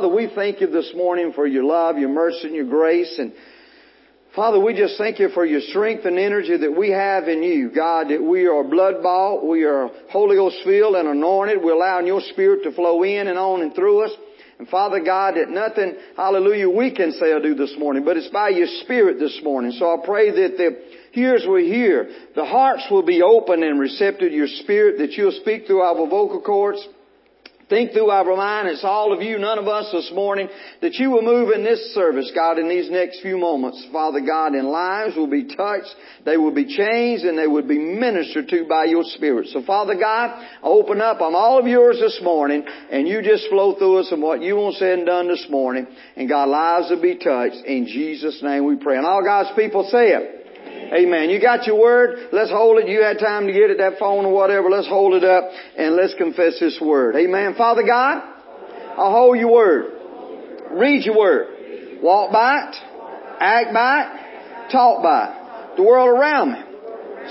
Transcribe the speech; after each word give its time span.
Father, 0.00 0.14
we 0.14 0.30
thank 0.34 0.62
you 0.62 0.66
this 0.66 0.92
morning 0.96 1.34
for 1.34 1.46
your 1.46 1.62
love, 1.62 1.98
your 1.98 2.08
mercy, 2.08 2.46
and 2.46 2.54
your 2.54 2.64
grace. 2.64 3.16
And 3.18 3.34
Father, 4.34 4.58
we 4.58 4.72
just 4.72 4.96
thank 4.96 5.18
you 5.18 5.28
for 5.28 5.44
your 5.44 5.60
strength 5.60 6.06
and 6.06 6.18
energy 6.18 6.56
that 6.56 6.74
we 6.74 6.88
have 6.88 7.28
in 7.28 7.42
you. 7.42 7.70
God, 7.70 8.08
that 8.08 8.22
we 8.22 8.46
are 8.46 8.64
blood 8.64 9.02
bought, 9.02 9.46
we 9.46 9.64
are 9.64 9.90
Holy 10.08 10.36
Ghost 10.36 10.56
filled 10.64 10.96
and 10.96 11.06
anointed. 11.06 11.58
We're 11.62 11.74
allowing 11.74 12.06
your 12.06 12.22
Spirit 12.32 12.62
to 12.62 12.72
flow 12.72 13.02
in 13.02 13.28
and 13.28 13.38
on 13.38 13.60
and 13.60 13.74
through 13.74 14.06
us. 14.06 14.12
And 14.58 14.66
Father 14.68 15.00
God, 15.04 15.34
that 15.34 15.50
nothing, 15.50 15.96
hallelujah, 16.16 16.70
we 16.70 16.94
can 16.94 17.12
say 17.12 17.32
or 17.32 17.42
do 17.42 17.54
this 17.54 17.74
morning, 17.78 18.02
but 18.02 18.16
it's 18.16 18.28
by 18.28 18.48
your 18.48 18.68
Spirit 18.84 19.18
this 19.18 19.38
morning. 19.42 19.72
So 19.72 19.84
I 19.84 19.98
pray 20.02 20.30
that 20.30 20.56
the 20.56 21.20
ears 21.20 21.44
will 21.46 21.62
hear, 21.62 22.08
the 22.34 22.46
hearts 22.46 22.84
will 22.90 23.04
be 23.04 23.20
open 23.20 23.62
and 23.62 23.78
receptive 23.78 24.30
to 24.30 24.34
your 24.34 24.48
Spirit, 24.62 24.96
that 24.96 25.12
you'll 25.12 25.38
speak 25.42 25.66
through 25.66 25.82
our 25.82 25.94
vocal 25.94 26.40
cords. 26.40 26.88
Think 27.70 27.92
through 27.92 28.10
our 28.10 28.36
mind, 28.36 28.66
it's 28.66 28.82
all 28.82 29.12
of 29.12 29.22
you, 29.22 29.38
none 29.38 29.56
of 29.56 29.68
us 29.68 29.92
this 29.92 30.10
morning, 30.12 30.48
that 30.82 30.94
you 30.94 31.12
will 31.12 31.22
move 31.22 31.50
in 31.50 31.62
this 31.62 31.94
service, 31.94 32.30
God, 32.34 32.58
in 32.58 32.68
these 32.68 32.90
next 32.90 33.22
few 33.22 33.38
moments. 33.38 33.86
Father 33.92 34.20
God, 34.20 34.54
and 34.54 34.66
lives 34.68 35.14
will 35.16 35.30
be 35.30 35.44
touched, 35.54 35.94
they 36.24 36.36
will 36.36 36.52
be 36.52 36.64
changed, 36.64 37.24
and 37.24 37.38
they 37.38 37.46
will 37.46 37.66
be 37.66 37.78
ministered 37.78 38.48
to 38.48 38.66
by 38.68 38.86
your 38.86 39.04
Spirit. 39.04 39.46
So 39.52 39.62
Father 39.62 39.94
God, 39.94 40.44
open 40.64 41.00
up, 41.00 41.20
I'm 41.20 41.36
all 41.36 41.60
of 41.60 41.68
yours 41.68 41.98
this 42.00 42.18
morning, 42.24 42.64
and 42.90 43.06
you 43.06 43.22
just 43.22 43.48
flow 43.48 43.76
through 43.76 44.00
us 44.00 44.10
and 44.10 44.20
what 44.20 44.42
you 44.42 44.56
want 44.56 44.74
said 44.74 44.98
and 44.98 45.06
done 45.06 45.28
this 45.28 45.46
morning, 45.48 45.86
and 46.16 46.28
God, 46.28 46.48
lives 46.48 46.90
will 46.90 47.00
be 47.00 47.18
touched. 47.18 47.64
In 47.64 47.86
Jesus' 47.86 48.42
name 48.42 48.66
we 48.66 48.76
pray. 48.76 48.96
And 48.96 49.06
all 49.06 49.22
God's 49.22 49.50
people 49.54 49.88
say 49.92 50.08
it. 50.08 50.39
Amen. 50.92 51.30
You 51.30 51.40
got 51.40 51.66
your 51.66 51.80
word? 51.80 52.30
Let's 52.32 52.50
hold 52.50 52.78
it. 52.78 52.88
You 52.88 53.02
had 53.02 53.18
time 53.18 53.46
to 53.46 53.52
get 53.52 53.70
it, 53.70 53.78
that 53.78 53.98
phone 53.98 54.24
or 54.24 54.32
whatever. 54.32 54.68
Let's 54.70 54.88
hold 54.88 55.14
it 55.14 55.24
up 55.24 55.44
and 55.76 55.94
let's 55.94 56.14
confess 56.14 56.58
this 56.58 56.78
word. 56.80 57.14
Amen. 57.16 57.54
Father 57.56 57.82
God, 57.86 58.22
I'll 58.96 59.12
hold 59.12 59.38
your 59.38 59.52
word. 59.52 59.92
Read 60.72 61.04
your 61.04 61.16
word. 61.16 62.00
Walk 62.02 62.32
by 62.32 62.68
it. 62.68 62.76
Act 63.40 63.72
by 63.72 64.02
it. 64.02 64.72
Talk 64.72 65.02
by 65.02 65.28
it. 65.28 65.76
The 65.76 65.82
world 65.82 66.08
around 66.08 66.52
me 66.52 66.58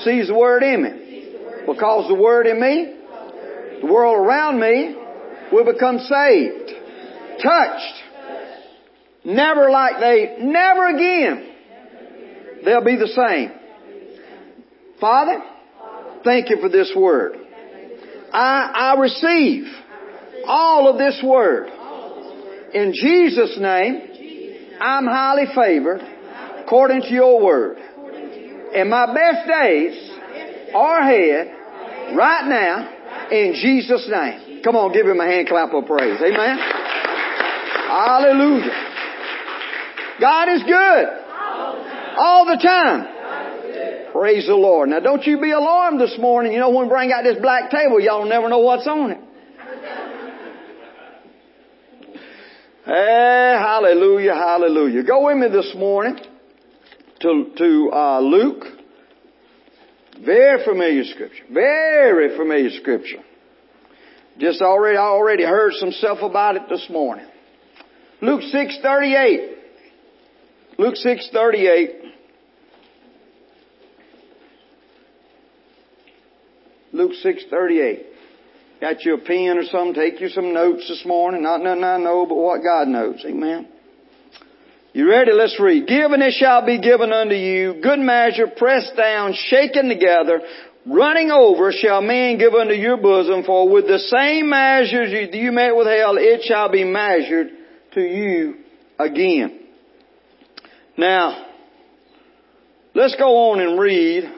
sees 0.04 0.28
the 0.28 0.36
word 0.36 0.64
in 0.64 0.84
me. 0.84 1.66
Because 1.68 2.08
the 2.08 2.16
word 2.16 2.48
in 2.48 2.60
me, 2.60 2.96
the 3.82 3.88
world 3.88 4.26
around 4.26 4.60
me 4.60 4.96
will 5.52 5.66
become 5.66 6.00
saved. 6.00 6.72
Touched. 7.44 8.04
Never 9.26 9.70
like 9.70 10.00
they, 10.00 10.38
never 10.40 10.88
again 10.88 11.49
they'll 12.66 12.84
be 12.84 12.96
the 12.96 13.08
same. 13.08 13.52
Father, 15.00 15.42
thank 16.24 16.50
you 16.50 16.58
for 16.62 16.70
this 16.70 16.92
word. 16.96 17.38
I, 18.34 18.94
I 18.96 19.00
receive 19.00 19.66
all 20.46 20.90
of 20.90 20.98
this 20.98 21.22
word. 21.24 21.70
In 22.74 22.94
Jesus' 22.94 23.58
name, 23.60 24.78
I'm 24.80 25.06
highly 25.06 25.46
favored 25.56 26.02
according 26.64 27.02
to 27.04 27.10
your 27.10 27.44
word. 27.44 27.78
And 28.76 28.90
my 28.90 29.14
best 29.14 29.48
days 29.48 30.12
are 30.76 31.00
ahead 31.00 32.16
right 32.16 32.48
now 32.48 33.30
in 33.32 33.54
Jesus' 33.56 34.08
name. 34.10 34.62
Come 34.64 34.76
on, 34.76 34.94
give 34.94 35.08
him 35.08 35.20
a 35.20 35.26
hand 35.26 35.48
clap 35.48 35.74
of 35.74 35.86
praise. 35.86 36.20
Amen. 36.22 36.58
Hallelujah. 37.88 38.86
God 40.20 40.50
is 40.50 40.64
good. 40.64 41.19
All 42.20 42.46
the 42.46 42.62
time. 42.62 44.12
Praise 44.12 44.46
the 44.46 44.56
Lord. 44.56 44.90
Now 44.90 45.00
don't 45.00 45.26
you 45.26 45.40
be 45.40 45.52
alarmed 45.52 46.02
this 46.02 46.18
morning. 46.20 46.52
You 46.52 46.60
know 46.60 46.70
when 46.70 46.88
we 46.88 46.90
bring 46.90 47.14
out 47.14 47.24
this 47.24 47.38
black 47.42 47.72
table, 47.72 48.02
y'all 48.02 48.28
never 48.28 48.50
know 48.50 48.60
what's 48.60 48.86
on 48.88 49.12
it. 49.12 49.20
Hey, 52.86 53.56
hallelujah, 53.58 54.34
hallelujah. 54.34 55.04
Go 55.04 55.28
with 55.28 55.38
me 55.38 55.48
this 55.48 55.74
morning 55.78 56.18
to, 57.22 57.52
to 57.56 57.92
uh, 57.94 58.20
Luke. 58.20 58.66
Very 60.26 60.66
familiar 60.66 61.06
scripture. 61.06 61.46
Very 61.54 62.36
familiar 62.36 62.70
scripture. 62.82 63.24
Just 64.40 64.62
already, 64.62 64.98
I 64.98 65.04
already 65.04 65.44
heard 65.44 65.72
some 65.74 65.92
stuff 65.92 66.18
about 66.22 66.58
it 66.58 66.64
this 66.68 66.86
morning. 66.90 67.28
Luke 68.22 68.42
6:38. 68.42 69.56
Luke 70.78 70.96
6:38. 70.96 72.09
Luke 77.00 77.14
6:38. 77.24 78.06
Got 78.82 79.06
you 79.06 79.14
a 79.14 79.18
pen 79.20 79.58
or 79.58 79.64
something? 79.64 79.94
Take 79.94 80.20
you 80.20 80.28
some 80.28 80.54
notes 80.54 80.86
this 80.90 81.06
morning. 81.06 81.44
Not 81.44 81.62
nothing 81.64 81.86
I 81.86 81.98
know, 81.98 82.26
but 82.26 82.36
what 82.36 82.62
God 82.62 82.90
knows. 82.90 83.24
Amen. 83.26 83.68
You 84.92 85.10
ready? 85.10 85.32
Let's 85.32 85.58
read. 85.62 85.88
Give 85.88 86.12
and 86.12 86.22
it 86.22 86.34
shall 86.34 86.66
be 86.66 86.78
given 86.82 87.14
unto 87.14 87.36
you. 87.36 87.76
Good 87.82 88.00
measure, 88.00 88.48
pressed 88.48 88.98
down, 88.98 89.34
shaken 89.34 89.88
together, 89.88 90.42
running 90.86 91.32
over 91.32 91.72
shall 91.72 92.02
men 92.02 92.38
give 92.38 92.54
unto 92.54 92.74
your 92.74 92.98
bosom. 92.98 93.44
For 93.46 93.70
with 93.70 93.88
the 93.88 94.00
same 94.00 94.50
measures 94.50 95.10
you, 95.12 95.40
you 95.40 95.54
met 95.54 95.78
with 95.78 95.88
hell, 95.88 96.18
it 96.18 96.42
shall 96.44 96.70
be 96.70 96.84
measured 96.84 97.48
to 97.94 98.02
you 98.02 98.56
again. 99.00 99.58
Now, 100.98 101.46
let's 102.94 103.16
go 103.16 103.52
on 103.52 103.62
and 103.62 103.80
read 103.80 104.30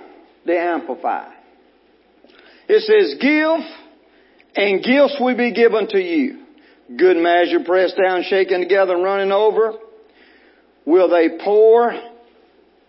the 0.46 0.60
Amplified. 0.60 1.41
It 2.74 2.84
says, 2.84 3.16
give 3.20 3.59
and 4.56 4.82
gifts 4.82 5.18
will 5.20 5.36
be 5.36 5.52
given 5.52 5.90
to 5.90 6.00
you. 6.00 6.46
Good 6.98 7.18
measure 7.18 7.66
pressed 7.66 8.00
down, 8.02 8.24
shaken 8.24 8.62
together 8.62 8.94
and 8.94 9.04
running 9.04 9.34
over. 9.34 9.74
Will 10.86 11.09
they 11.09 11.38
pour 11.44 11.92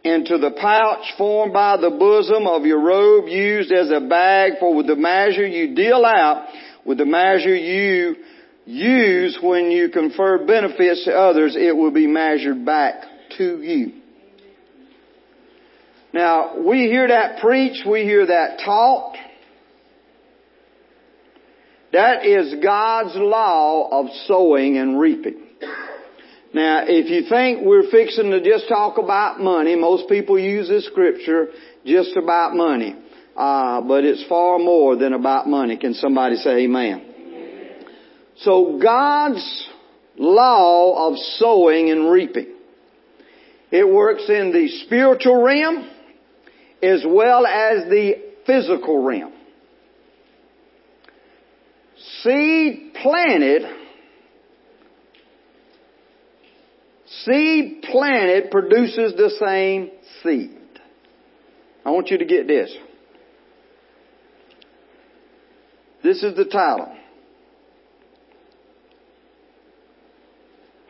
into 0.04 0.38
the 0.38 0.52
pouch 0.60 1.04
formed 1.18 1.52
by 1.52 1.78
the 1.78 1.90
bosom 1.90 2.46
of 2.46 2.64
your 2.64 2.80
robe 2.80 3.26
used 3.26 3.72
as 3.72 3.90
a 3.90 4.00
bag 4.00 4.52
for 4.60 4.72
with 4.72 4.86
the 4.86 4.94
measure 4.94 5.44
you 5.44 5.74
deal 5.74 6.04
out, 6.04 6.46
with 6.84 6.98
the 6.98 7.04
measure 7.04 7.54
you 7.54 8.14
use 8.64 9.36
when 9.42 9.72
you 9.72 9.88
confer 9.88 10.46
benefits 10.46 11.06
to 11.06 11.12
others, 11.12 11.56
it 11.58 11.76
will 11.76 11.90
be 11.90 12.06
measured 12.06 12.64
back 12.64 13.02
to 13.36 13.60
you. 13.60 13.94
Now, 16.12 16.60
we 16.60 16.82
hear 16.82 17.08
that 17.08 17.40
preached, 17.40 17.84
we 17.84 18.02
hear 18.02 18.26
that 18.26 18.60
taught. 18.64 19.16
That 21.92 22.24
is 22.24 22.54
God's 22.62 23.14
law 23.14 24.00
of 24.00 24.06
sowing 24.26 24.78
and 24.78 24.98
reaping. 24.98 25.42
Now, 26.54 26.84
if 26.86 27.08
you 27.08 27.28
think 27.28 27.64
we're 27.64 27.90
fixing 27.90 28.30
to 28.30 28.42
just 28.42 28.68
talk 28.68 28.98
about 28.98 29.40
money, 29.40 29.76
most 29.76 30.08
people 30.08 30.38
use 30.38 30.68
this 30.68 30.86
scripture 30.86 31.48
just 31.84 32.16
about 32.16 32.54
money. 32.54 32.96
Uh, 33.36 33.80
but 33.82 34.04
it's 34.04 34.24
far 34.28 34.58
more 34.58 34.96
than 34.96 35.14
about 35.14 35.46
money. 35.46 35.78
Can 35.78 35.94
somebody 35.94 36.36
say 36.36 36.64
amen? 36.64 37.08
So 38.38 38.78
God's 38.82 39.68
law 40.18 41.08
of 41.08 41.18
sowing 41.36 41.90
and 41.90 42.10
reaping. 42.10 42.54
It 43.70 43.88
works 43.88 44.24
in 44.28 44.52
the 44.52 44.68
spiritual 44.84 45.42
realm 45.42 45.88
as 46.82 47.04
well 47.06 47.46
as 47.46 47.88
the 47.88 48.16
physical 48.46 49.02
realm. 49.02 49.31
Seed 52.22 52.94
planted, 53.02 53.62
seed 57.24 57.82
planted 57.90 58.50
produces 58.50 59.14
the 59.16 59.30
same 59.40 59.90
seed. 60.22 60.58
I 61.84 61.90
want 61.90 62.10
you 62.10 62.18
to 62.18 62.24
get 62.24 62.46
this. 62.46 62.72
This 66.04 66.22
is 66.22 66.36
the 66.36 66.44
title. 66.44 66.94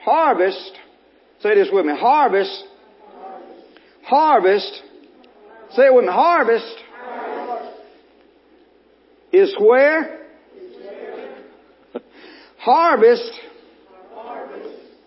Harvest, 0.00 0.72
say 1.41 1.54
this 1.54 1.68
with 1.72 1.86
me, 1.86 1.95
harvest 1.97 2.65
Harvest, 4.04 4.83
say 5.71 5.84
it 5.86 5.95
with 5.95 6.04
me, 6.04 6.10
harvest, 6.12 6.77
is 9.33 9.54
where? 9.59 10.22
Harvest. 12.62 13.32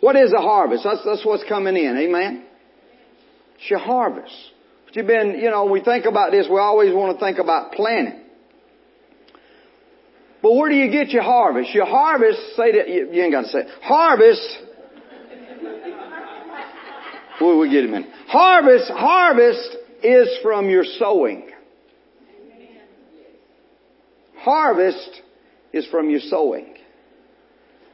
What 0.01 0.15
is 0.15 0.33
a 0.33 0.41
harvest? 0.41 0.83
That's, 0.83 1.03
that's 1.05 1.25
what's 1.25 1.43
coming 1.47 1.75
in. 1.75 1.97
Amen. 1.97 2.45
It's 3.55 3.69
your 3.69 3.79
harvest. 3.79 4.35
But 4.85 4.95
you've 4.95 5.07
been, 5.07 5.39
you 5.39 5.49
know, 5.49 5.65
we 5.65 5.81
think 5.81 6.05
about 6.05 6.31
this, 6.31 6.47
we 6.49 6.59
always 6.59 6.93
want 6.93 7.17
to 7.17 7.25
think 7.25 7.39
about 7.39 7.71
planting. 7.71 8.21
But 10.43 10.53
where 10.53 10.69
do 10.69 10.75
you 10.75 10.91
get 10.91 11.09
your 11.09 11.23
harvest? 11.23 11.73
Your 11.73 11.87
harvest, 11.87 12.39
say 12.55 12.73
that, 12.73 12.87
you, 12.87 13.09
you 13.11 13.23
ain't 13.23 13.31
got 13.31 13.43
to 13.43 13.47
say 13.47 13.59
it. 13.59 13.67
Harvest 13.81 14.57
We'll, 17.41 17.59
we'll 17.59 17.71
get 17.71 17.83
a 17.83 17.87
minute. 17.87 18.09
Harvest, 18.27 18.91
harvest 18.91 19.75
is 20.03 20.29
from 20.43 20.69
your 20.69 20.83
sowing. 20.83 21.49
Harvest 24.37 25.21
is 25.73 25.87
from 25.87 26.09
your 26.09 26.19
sowing. 26.19 26.74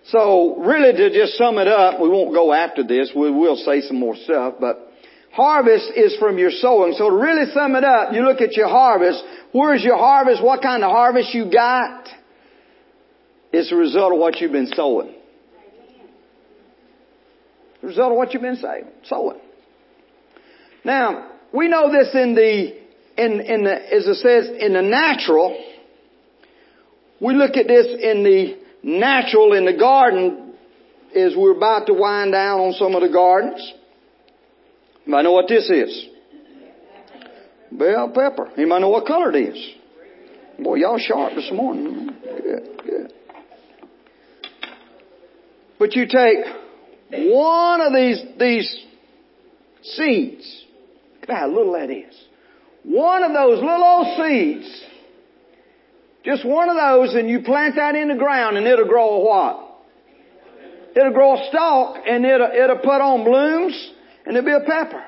So 0.05 0.57
really 0.57 0.93
to 0.93 1.13
just 1.13 1.37
sum 1.37 1.57
it 1.57 1.67
up, 1.67 1.99
we 1.99 2.09
won't 2.09 2.33
go 2.33 2.53
after 2.53 2.83
this, 2.83 3.11
we 3.15 3.29
will 3.29 3.55
say 3.55 3.81
some 3.81 3.99
more 3.99 4.15
stuff, 4.15 4.55
but 4.59 4.91
harvest 5.31 5.91
is 5.95 6.15
from 6.17 6.37
your 6.37 6.51
sowing. 6.51 6.93
So 6.97 7.09
to 7.09 7.15
really 7.15 7.51
sum 7.53 7.75
it 7.75 7.83
up, 7.83 8.13
you 8.13 8.21
look 8.23 8.41
at 8.41 8.53
your 8.53 8.67
harvest, 8.67 9.23
where's 9.51 9.83
your 9.83 9.97
harvest, 9.97 10.43
what 10.43 10.61
kind 10.61 10.83
of 10.83 10.91
harvest 10.91 11.33
you 11.33 11.51
got? 11.51 12.07
It's 13.53 13.71
a 13.71 13.75
result 13.75 14.13
of 14.13 14.19
what 14.19 14.39
you've 14.41 14.51
been 14.51 14.71
sowing. 14.73 15.13
The 17.81 17.87
result 17.87 18.11
of 18.11 18.17
what 18.17 18.33
you've 18.33 18.41
been 18.41 18.61
sowing. 19.03 19.39
Now, 20.83 21.31
we 21.53 21.67
know 21.67 21.91
this 21.91 22.09
in 22.13 22.33
the, 22.33 22.75
in, 23.17 23.39
in 23.41 23.63
the, 23.63 23.93
as 23.93 24.07
it 24.07 24.15
says, 24.15 24.49
in 24.59 24.73
the 24.73 24.81
natural. 24.81 25.63
We 27.19 27.35
look 27.35 27.55
at 27.55 27.67
this 27.67 27.85
in 27.85 28.23
the 28.23 28.60
natural 28.83 29.53
in 29.53 29.65
the 29.65 29.77
garden 29.77 30.53
as 31.15 31.33
we're 31.35 31.55
about 31.55 31.87
to 31.87 31.93
wind 31.93 32.31
down 32.31 32.59
on 32.59 32.73
some 32.73 32.95
of 32.95 33.01
the 33.01 33.09
gardens. 33.09 33.73
Anybody 35.05 35.23
know 35.23 35.31
what 35.33 35.47
this 35.47 35.69
is? 35.69 36.07
Bell 37.71 38.09
pepper. 38.09 38.49
Anybody 38.57 38.81
know 38.81 38.89
what 38.89 39.05
color 39.05 39.35
it 39.35 39.49
is? 39.49 39.75
Boy, 40.59 40.75
y'all 40.75 40.99
sharp 40.99 41.33
this 41.35 41.49
morning. 41.51 42.11
Good, 42.23 42.81
good. 42.85 43.13
But 45.79 45.95
you 45.95 46.05
take 46.05 46.45
one 47.31 47.81
of 47.81 47.93
these, 47.93 48.21
these 48.37 48.85
seeds. 49.83 50.65
Look 51.21 51.29
at 51.29 51.37
how 51.37 51.47
little 51.47 51.73
that 51.73 51.89
is. 51.89 52.15
One 52.83 53.23
of 53.23 53.33
those 53.33 53.55
little 53.55 53.83
old 53.83 54.17
seeds 54.17 54.83
just 56.23 56.45
one 56.45 56.69
of 56.69 56.75
those 56.75 57.15
and 57.15 57.29
you 57.29 57.41
plant 57.41 57.75
that 57.75 57.95
in 57.95 58.09
the 58.09 58.15
ground 58.15 58.57
and 58.57 58.67
it'll 58.67 58.87
grow 58.87 59.21
a 59.21 59.25
what? 59.25 59.67
It'll 60.95 61.13
grow 61.13 61.35
a 61.35 61.47
stalk 61.49 61.97
and 62.07 62.25
it'll, 62.25 62.51
it'll 62.51 62.77
put 62.77 63.01
on 63.01 63.23
blooms 63.23 63.91
and 64.25 64.37
it'll 64.37 64.45
be 64.45 64.53
a 64.53 64.67
pepper. 64.67 65.03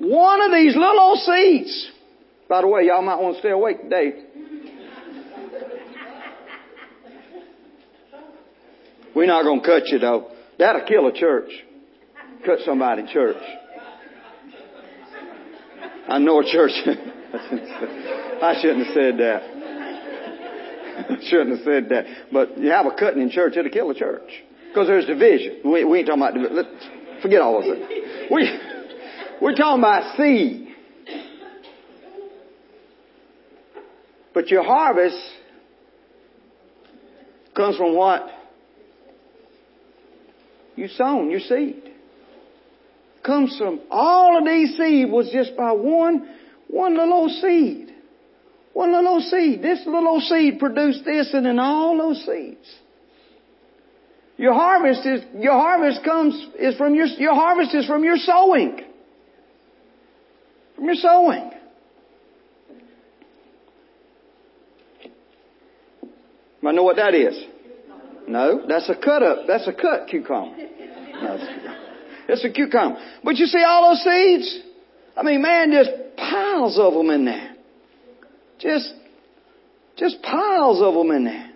One 0.00 0.40
of 0.42 0.52
these 0.52 0.76
little 0.76 1.00
old 1.00 1.18
seeds. 1.18 1.90
By 2.48 2.60
the 2.60 2.68
way, 2.68 2.86
y'all 2.86 3.02
might 3.02 3.20
want 3.20 3.34
to 3.34 3.40
stay 3.40 3.50
awake 3.50 3.82
today. 3.82 4.24
We're 9.14 9.26
not 9.26 9.42
going 9.42 9.60
to 9.60 9.66
cut 9.66 9.88
you 9.88 9.98
though. 9.98 10.30
That'll 10.58 10.86
kill 10.86 11.06
a 11.08 11.12
church. 11.12 11.50
Cut 12.46 12.60
somebody 12.64 13.02
in 13.02 13.08
church. 13.08 13.42
I 16.08 16.18
know 16.18 16.40
a 16.40 16.44
church. 16.44 16.72
I 16.86 18.58
shouldn't 18.60 18.86
have 18.86 18.94
said 18.94 19.18
that. 19.18 19.42
I 20.98 21.16
shouldn't 21.28 21.58
have 21.58 21.64
said 21.64 21.88
that. 21.90 22.04
But 22.32 22.58
you 22.58 22.70
have 22.70 22.86
a 22.86 22.90
cutting 22.92 23.22
in 23.22 23.30
church, 23.30 23.56
it'll 23.56 23.70
kill 23.70 23.90
a 23.90 23.94
church. 23.94 24.30
Because 24.68 24.86
there's 24.86 25.06
division. 25.06 25.60
We, 25.64 25.84
we 25.84 25.98
ain't 25.98 26.08
talking 26.08 26.22
about, 26.22 26.52
let's 26.52 27.22
forget 27.22 27.40
all 27.40 27.58
of 27.58 27.64
it. 27.66 28.30
We, 28.30 28.58
we're 29.40 29.54
talking 29.54 29.80
about 29.80 30.16
seed. 30.16 30.68
But 34.34 34.48
your 34.48 34.62
harvest 34.62 35.18
comes 37.54 37.76
from 37.76 37.94
what? 37.96 38.28
You 40.76 40.88
sown, 40.88 41.30
your 41.30 41.40
seed. 41.40 41.87
Comes 43.28 43.58
from 43.58 43.80
all 43.90 44.38
of 44.38 44.46
these 44.46 44.74
seed 44.78 45.10
was 45.10 45.28
just 45.30 45.54
by 45.54 45.72
one, 45.72 46.26
one 46.66 46.96
little 46.96 47.12
old 47.12 47.30
seed. 47.30 47.94
One 48.72 48.90
little 48.90 49.06
old 49.06 49.24
seed. 49.24 49.60
This 49.60 49.80
little 49.84 50.08
old 50.08 50.22
seed 50.22 50.58
produced 50.58 51.04
this 51.04 51.34
and 51.34 51.44
then 51.44 51.58
all 51.58 51.98
those 51.98 52.24
seeds. 52.24 52.74
Your 54.38 54.54
harvest 54.54 55.04
is, 55.04 55.20
your 55.38 55.52
harvest 55.52 56.02
comes, 56.04 56.46
is 56.58 56.74
from 56.76 56.94
your, 56.94 57.04
your 57.04 57.34
harvest 57.34 57.74
is 57.74 57.84
from 57.84 58.02
your 58.02 58.16
sowing. 58.16 58.80
From 60.76 60.86
your 60.86 60.94
sowing. 60.94 61.50
I 66.66 66.72
know 66.72 66.82
what 66.82 66.96
that 66.96 67.14
is. 67.14 67.38
No, 68.26 68.62
that's 68.66 68.88
a 68.88 68.94
cut 68.94 69.22
up. 69.22 69.40
That's 69.46 69.68
a 69.68 69.74
cut 69.74 70.08
cucumber. 70.08 70.56
No, 70.56 71.87
it's 72.28 72.44
a 72.44 72.50
cucumber. 72.50 72.98
But 73.24 73.36
you 73.36 73.46
see 73.46 73.62
all 73.66 73.90
those 73.90 74.04
seeds? 74.04 74.60
I 75.16 75.22
mean, 75.22 75.42
man, 75.42 75.72
just 75.72 75.90
piles 76.16 76.78
of 76.78 76.92
them 76.92 77.10
in 77.10 77.24
there. 77.24 77.56
Just, 78.60 78.92
just 79.96 80.22
piles 80.22 80.80
of 80.82 80.94
them 80.94 81.10
in 81.10 81.24
there. 81.24 81.50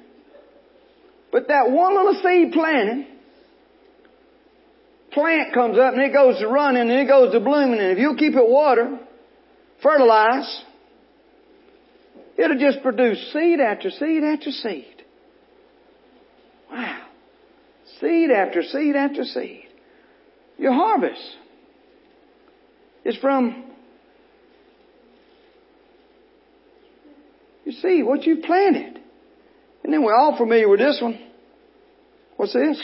But 1.30 1.48
that 1.48 1.70
one 1.70 1.94
little 1.94 2.20
seed 2.22 2.52
planted, 2.52 3.06
plant 5.12 5.52
comes 5.52 5.78
up 5.78 5.94
and 5.94 6.02
it 6.02 6.12
goes 6.12 6.38
to 6.40 6.48
running 6.48 6.82
and 6.82 6.90
it 6.90 7.06
goes 7.06 7.32
to 7.32 7.40
blooming 7.40 7.78
and 7.78 7.92
if 7.92 7.98
you 7.98 8.14
keep 8.18 8.34
it 8.34 8.48
water, 8.48 8.98
fertilize, 9.82 10.64
it'll 12.36 12.58
just 12.58 12.82
produce 12.82 13.18
seed 13.32 13.60
after 13.60 13.90
seed 13.90 14.24
after 14.24 14.50
seed. 14.50 15.04
Wow. 16.70 17.06
Seed 18.00 18.30
after 18.30 18.62
seed 18.62 18.96
after 18.96 19.24
seed. 19.24 19.66
Your 20.58 20.72
harvest 20.72 21.36
is 23.04 23.16
from 23.16 23.72
You 27.64 27.72
see 27.72 28.02
what 28.02 28.24
you 28.24 28.42
planted. 28.44 29.00
And 29.84 29.92
then 29.92 30.02
we're 30.02 30.14
all 30.14 30.36
familiar 30.36 30.68
with 30.68 30.80
this 30.80 30.98
one. 31.00 31.18
What's 32.36 32.52
this? 32.52 32.82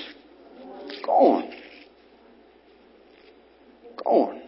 Corn. 1.05 1.50
Corn. 3.97 4.43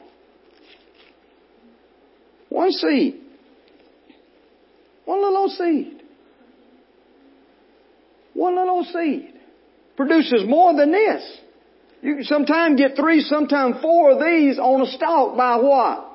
One 2.48 2.72
seed. 2.72 3.20
One 5.04 5.20
little 5.20 5.36
old 5.36 5.50
seed. 5.52 6.02
One 8.34 8.56
little 8.56 8.70
old 8.70 8.86
seed 8.86 9.34
produces 9.96 10.44
more 10.46 10.76
than 10.76 10.92
this. 10.92 11.38
You 12.02 12.14
can 12.16 12.24
sometimes 12.24 12.80
get 12.80 12.96
three, 12.96 13.20
sometimes 13.20 13.76
four 13.82 14.12
of 14.12 14.18
these 14.20 14.58
on 14.58 14.80
a 14.80 14.86
stalk 14.86 15.36
by 15.36 15.56
what? 15.56 16.10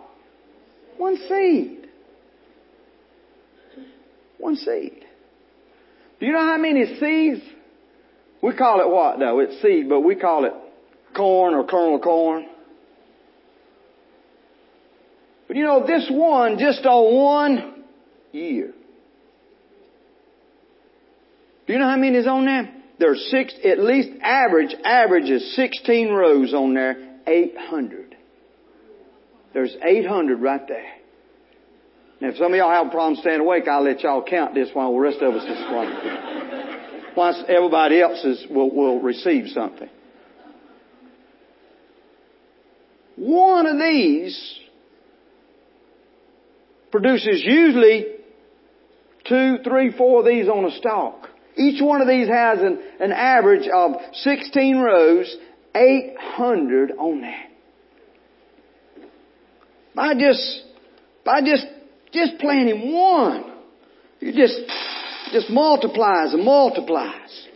One 0.98 1.18
seed. 1.30 1.88
One 4.40 4.56
seed. 4.56 5.06
Do 6.20 6.26
you 6.26 6.32
know 6.32 6.40
how 6.40 6.58
many 6.58 6.86
seeds? 7.00 7.42
We 8.42 8.56
call 8.56 8.82
it 8.82 8.90
what 8.90 9.20
though? 9.20 9.40
It's 9.40 9.62
seed, 9.62 9.90
but 9.90 10.02
we 10.02 10.16
call 10.16 10.46
it 10.46 10.54
corn 11.16 11.54
or 11.54 11.66
kernel 11.66 11.96
of 11.96 12.02
corn. 12.02 12.48
But 15.48 15.58
you 15.58 15.64
know, 15.64 15.86
this 15.86 16.08
one, 16.10 16.58
just 16.58 16.86
on 16.86 17.16
one 17.16 17.84
year. 18.32 18.74
Do 21.68 21.74
you 21.74 21.80
know 21.80 21.90
how 21.90 21.98
many 21.98 22.18
is 22.18 22.28
on 22.28 22.46
there? 22.46 22.72
There's 22.98 23.28
six, 23.30 23.54
at 23.64 23.80
least 23.80 24.10
average, 24.22 24.74
average 24.84 25.30
is 25.30 25.56
16 25.56 26.10
rows 26.10 26.54
on 26.54 26.74
there, 26.74 27.20
800. 27.28 28.16
There's 29.54 29.76
800 29.84 30.42
right 30.42 30.68
there. 30.68 30.92
Now, 32.22 32.30
if 32.30 32.38
some 32.38 32.54
of 32.54 32.58
y'all 32.58 32.72
have 32.72 32.88
a 32.88 32.90
problem 32.90 33.16
staying 33.20 33.42
awake, 33.42 33.68
I'll 33.68 33.84
let 33.84 34.02
y'all 34.02 34.24
count 34.24 34.54
this 34.54 34.70
while 34.74 34.94
the 34.94 35.00
rest 35.00 35.18
of 35.22 35.34
us 35.34 35.44
is 35.44 35.66
quiet. 35.68 37.16
Once 37.18 37.38
everybody 37.48 38.02
else 38.02 38.24
is, 38.24 38.46
will, 38.50 38.74
will 38.74 39.02
receive 39.02 39.48
something. 39.50 39.90
One 43.18 43.66
of 43.66 43.78
these 43.78 44.60
produces 46.92 47.44
usually 47.46 48.06
two, 49.28 49.58
three, 49.64 49.92
four 49.98 50.20
of 50.20 50.26
these 50.26 50.48
on 50.48 50.66
a 50.66 50.72
stalk. 50.78 51.30
Each 51.58 51.82
one 51.82 52.02
of 52.02 52.08
these 52.08 52.28
has 52.28 52.60
an, 52.60 52.80
an 53.00 53.12
average 53.12 53.68
of 53.74 53.94
16 54.14 54.78
rows, 54.78 55.36
800 55.74 56.92
on 56.92 57.22
that. 57.22 57.50
By 59.96 60.14
just, 60.16 60.64
by 61.24 61.42
just 61.42 61.66
just 62.16 62.40
planting 62.40 62.94
one, 62.94 63.44
you 64.20 64.34
just, 64.34 64.60
just 65.32 65.50
multiplies 65.50 66.34
and 66.34 66.44
multiplies. 66.44 67.48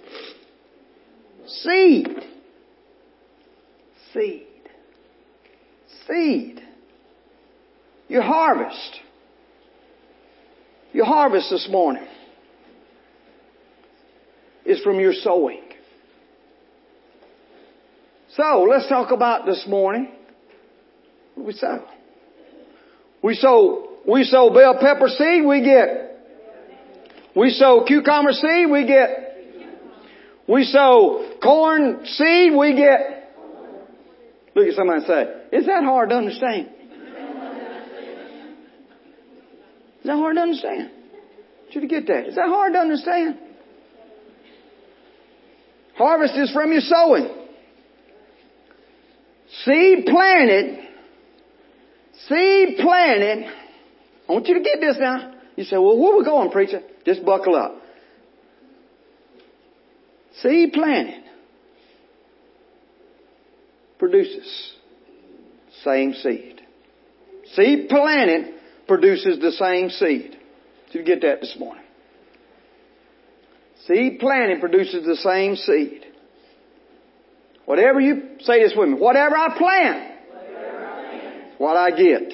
Seed. 1.48 2.08
Seed. 4.14 4.48
Seed. 6.08 6.62
Your 8.08 8.22
harvest. 8.22 9.00
Your 10.92 11.06
harvest 11.06 11.50
this 11.50 11.68
morning 11.70 12.08
is 14.70 14.82
from 14.82 15.00
your 15.00 15.14
sowing. 15.14 15.62
So, 18.36 18.68
let's 18.70 18.88
talk 18.88 19.12
about 19.12 19.46
this 19.46 19.66
morning. 19.68 20.12
What 21.36 21.48
we 21.48 21.54
sow? 21.54 21.84
We 23.24 23.34
sow 23.36 23.90
we 24.08 24.24
sow 24.24 24.50
bell 24.54 24.78
pepper 24.80 25.08
seed, 25.08 25.46
we 25.46 25.62
get. 25.64 26.06
We 27.36 27.50
sow 27.52 27.84
cucumber 27.88 28.32
seed, 28.32 28.70
we 28.70 28.86
get. 28.86 29.30
We 30.48 30.64
sow 30.64 31.38
corn 31.44 32.06
seed, 32.06 32.54
we 32.58 32.76
get, 32.76 33.36
look 34.56 34.68
at 34.68 34.74
somebody 34.74 34.98
and 34.98 35.08
say, 35.08 35.58
is 35.58 35.68
that 35.68 35.84
hard 35.84 36.10
to 36.10 36.16
understand? 36.16 36.70
Is 40.00 40.06
that 40.06 40.16
hard 40.16 40.38
to 40.38 40.42
understand? 40.42 40.90
I 41.70 41.80
you 41.80 41.88
get 41.88 42.08
that. 42.08 42.30
Is 42.30 42.36
that 42.36 42.48
hard 42.48 42.74
to 42.74 42.80
understand? 42.80 43.38
Harvest 46.00 46.36
is 46.38 46.50
from 46.52 46.72
your 46.72 46.80
sowing. 46.80 47.30
Seed 49.66 50.06
planted, 50.06 50.80
seed 52.28 52.78
planted, 52.80 53.46
I 54.28 54.32
want 54.32 54.48
you 54.48 54.54
to 54.54 54.62
get 54.62 54.80
this 54.80 54.96
now. 54.98 55.34
You 55.58 55.66
say, 55.66 55.76
well, 55.76 55.98
where 55.98 56.18
we 56.18 56.24
going, 56.24 56.52
preacher? 56.52 56.82
Just 57.06 57.26
buckle 57.26 57.54
up. 57.54 57.82
Seed 60.42 60.72
planted 60.72 61.24
produces 63.98 64.74
same 65.84 66.14
seed. 66.14 66.62
Seed 67.56 67.90
planted 67.90 68.54
produces 68.88 69.40
the 69.40 69.52
same 69.52 69.90
seed. 69.90 70.38
Did 70.92 71.00
you 71.00 71.04
get 71.04 71.22
that 71.24 71.42
this 71.42 71.58
morning? 71.60 71.84
Seed 73.88 74.20
planting 74.20 74.60
produces 74.60 75.06
the 75.06 75.16
same 75.18 75.56
seed. 75.56 76.06
Whatever 77.66 78.00
you, 78.00 78.38
say 78.42 78.64
this 78.64 78.74
with 78.76 78.90
me, 78.90 78.96
whatever 78.96 79.38
I 79.38 79.58
plant, 79.58 80.12
whatever 80.32 80.86
I 80.86 81.20
plant 81.20 81.60
what 81.60 81.78
I 81.78 81.92
get. 81.92 82.34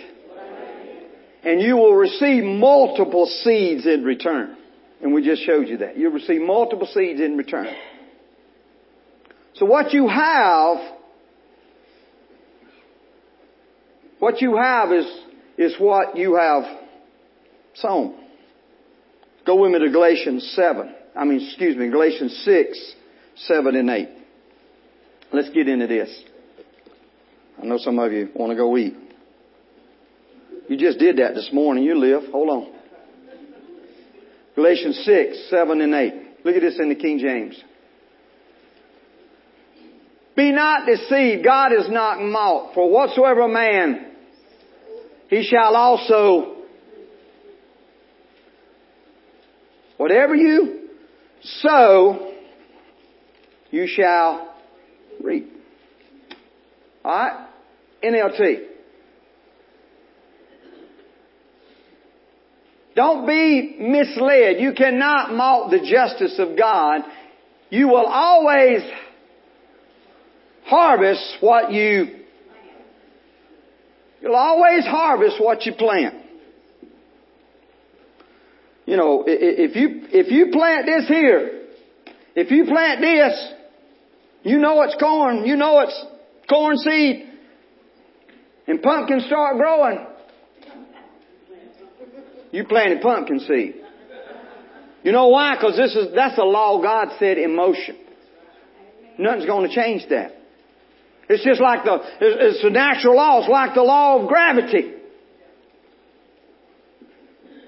And 1.44 1.62
you 1.62 1.76
will 1.78 1.94
receive 1.94 2.44
multiple 2.44 3.28
seeds 3.44 3.86
in 3.86 4.04
return. 4.04 4.58
And 5.02 5.14
we 5.14 5.24
just 5.24 5.46
showed 5.46 5.68
you 5.68 5.78
that. 5.78 5.98
You'll 5.98 6.14
receive 6.14 6.42
multiple 6.42 6.88
seeds 6.92 7.22
in 7.22 7.38
return. 7.38 7.68
So 9.56 9.66
what 9.66 9.94
you 9.94 10.08
have, 10.08 10.78
what 14.20 14.42
you 14.42 14.56
have 14.58 14.92
is, 14.92 15.06
is 15.58 15.76
what 15.78 16.18
you 16.18 16.36
have 16.36 16.64
sown. 17.76 18.16
Go 19.46 19.62
with 19.62 19.72
me 19.72 19.80
to 19.80 19.92
Galatians 19.92 20.52
7. 20.56 20.94
I 21.18 21.24
mean, 21.24 21.46
excuse 21.46 21.78
me, 21.78 21.90
Galatians 21.90 22.42
6, 22.44 22.94
7 23.36 23.76
and 23.76 23.90
8. 23.90 24.10
Let's 25.32 25.50
get 25.50 25.68
into 25.68 25.88
this. 25.88 26.24
I 27.62 27.66
know 27.66 27.78
some 27.78 28.00
of 28.00 28.12
you 28.12 28.30
want 28.36 28.52
to 28.52 28.56
go 28.56 28.78
eat. 28.78 28.96
You 30.68 30.78
just 30.78 31.00
did 31.00 31.18
that 31.18 31.36
this 31.36 31.50
morning. 31.54 31.84
You 31.84 31.98
live. 31.98 32.32
Hold 32.32 32.50
on. 32.50 32.74
Galatians 34.56 35.02
6, 35.06 35.50
7 35.50 35.82
and 35.82 35.94
8. 35.94 36.14
Look 36.44 36.56
at 36.56 36.62
this 36.62 36.80
in 36.80 36.90
the 36.90 36.96
King 36.96 37.20
James. 37.20 37.62
Be 40.36 40.52
not 40.52 40.86
deceived. 40.86 41.44
God 41.44 41.72
is 41.72 41.90
not 41.90 42.20
mocked. 42.20 42.76
For 42.76 42.90
whatsoever 42.90 43.48
man 43.48 44.12
he 45.30 45.44
shall 45.44 45.76
also 45.76 46.56
whatever 49.98 50.36
you 50.36 50.85
sow, 51.46 52.34
you 53.72 53.88
shall 53.88 54.56
reap. 55.24 55.52
Alright? 57.04 57.50
NLT. 58.04 58.68
Don't 62.96 63.28
be 63.28 63.76
misled. 63.80 64.60
You 64.60 64.74
cannot 64.74 65.34
mock 65.34 65.70
the 65.70 65.80
justice 65.80 66.40
of 66.40 66.58
God. 66.58 67.02
You 67.70 67.90
will 67.90 68.06
always 68.06 68.82
harvest 70.66 71.38
what 71.42 71.72
you, 71.74 72.22
you'll 74.22 74.36
always 74.36 74.86
harvest 74.86 75.36
what 75.40 75.66
you 75.66 75.74
plant. 75.74 76.25
You 78.86 78.98
know, 78.98 79.24
if 79.26 79.76
you, 79.76 80.08
if 80.12 80.32
you 80.32 80.52
plant 80.52 80.86
this 80.86 81.08
here, 81.08 81.64
if 82.36 82.52
you 82.52 82.66
plant 82.66 83.02
this, 83.02 83.52
you 84.44 84.60
know 84.60 84.82
it's 84.84 84.96
corn, 85.00 85.46
you 85.46 85.56
know 85.56 85.80
it's 85.80 86.06
corn 86.48 86.78
seed, 86.78 87.28
and 88.68 88.82
pumpkins 88.82 89.26
start 89.26 89.58
growing, 89.58 90.06
you 92.52 92.64
planted 92.66 93.02
pumpkin 93.02 93.40
seed. 93.40 93.76
You 95.04 95.12
know 95.12 95.28
why? 95.28 95.56
Because 95.56 95.78
this 95.78 95.96
is, 95.96 96.14
that's 96.16 96.36
the 96.36 96.44
law 96.44 96.82
God 96.82 97.10
said 97.20 97.38
in 97.38 97.56
motion. 97.56 97.98
Nothing's 99.18 99.46
going 99.46 99.70
to 99.70 99.76
change 99.76 100.04
that. 100.10 100.36
It's 101.30 101.44
just 101.44 101.62
like 101.62 101.84
the, 101.84 102.00
it's, 102.22 102.62
the 102.62 102.70
natural 102.70 103.16
law. 103.16 103.40
It's 103.40 103.50
like 103.50 103.74
the 103.74 103.84
law 103.84 104.22
of 104.22 104.28
gravity. 104.28 104.95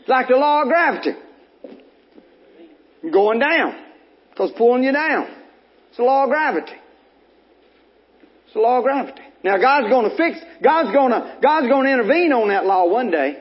It's 0.07 0.09
like 0.09 0.29
the 0.29 0.37
law 0.37 0.61
of 0.61 0.69
gravity. 0.69 1.11
You're 3.03 3.11
going 3.11 3.39
down. 3.39 3.75
Because 4.29 4.51
pulling 4.57 4.85
you 4.85 4.93
down. 4.93 5.27
It's 5.89 5.97
the 5.97 6.03
law 6.03 6.23
of 6.23 6.29
gravity. 6.29 6.71
It's 8.45 8.53
the 8.53 8.61
law 8.61 8.77
of 8.77 8.85
gravity. 8.85 9.21
Now 9.43 9.57
God's 9.57 9.89
going 9.89 10.09
to 10.09 10.15
fix, 10.15 10.39
God's 10.63 10.93
going 10.93 11.11
to, 11.11 11.39
God's 11.43 11.67
going 11.67 11.87
to 11.87 11.91
intervene 11.91 12.31
on 12.31 12.47
that 12.47 12.65
law 12.65 12.87
one 12.87 13.11
day 13.11 13.35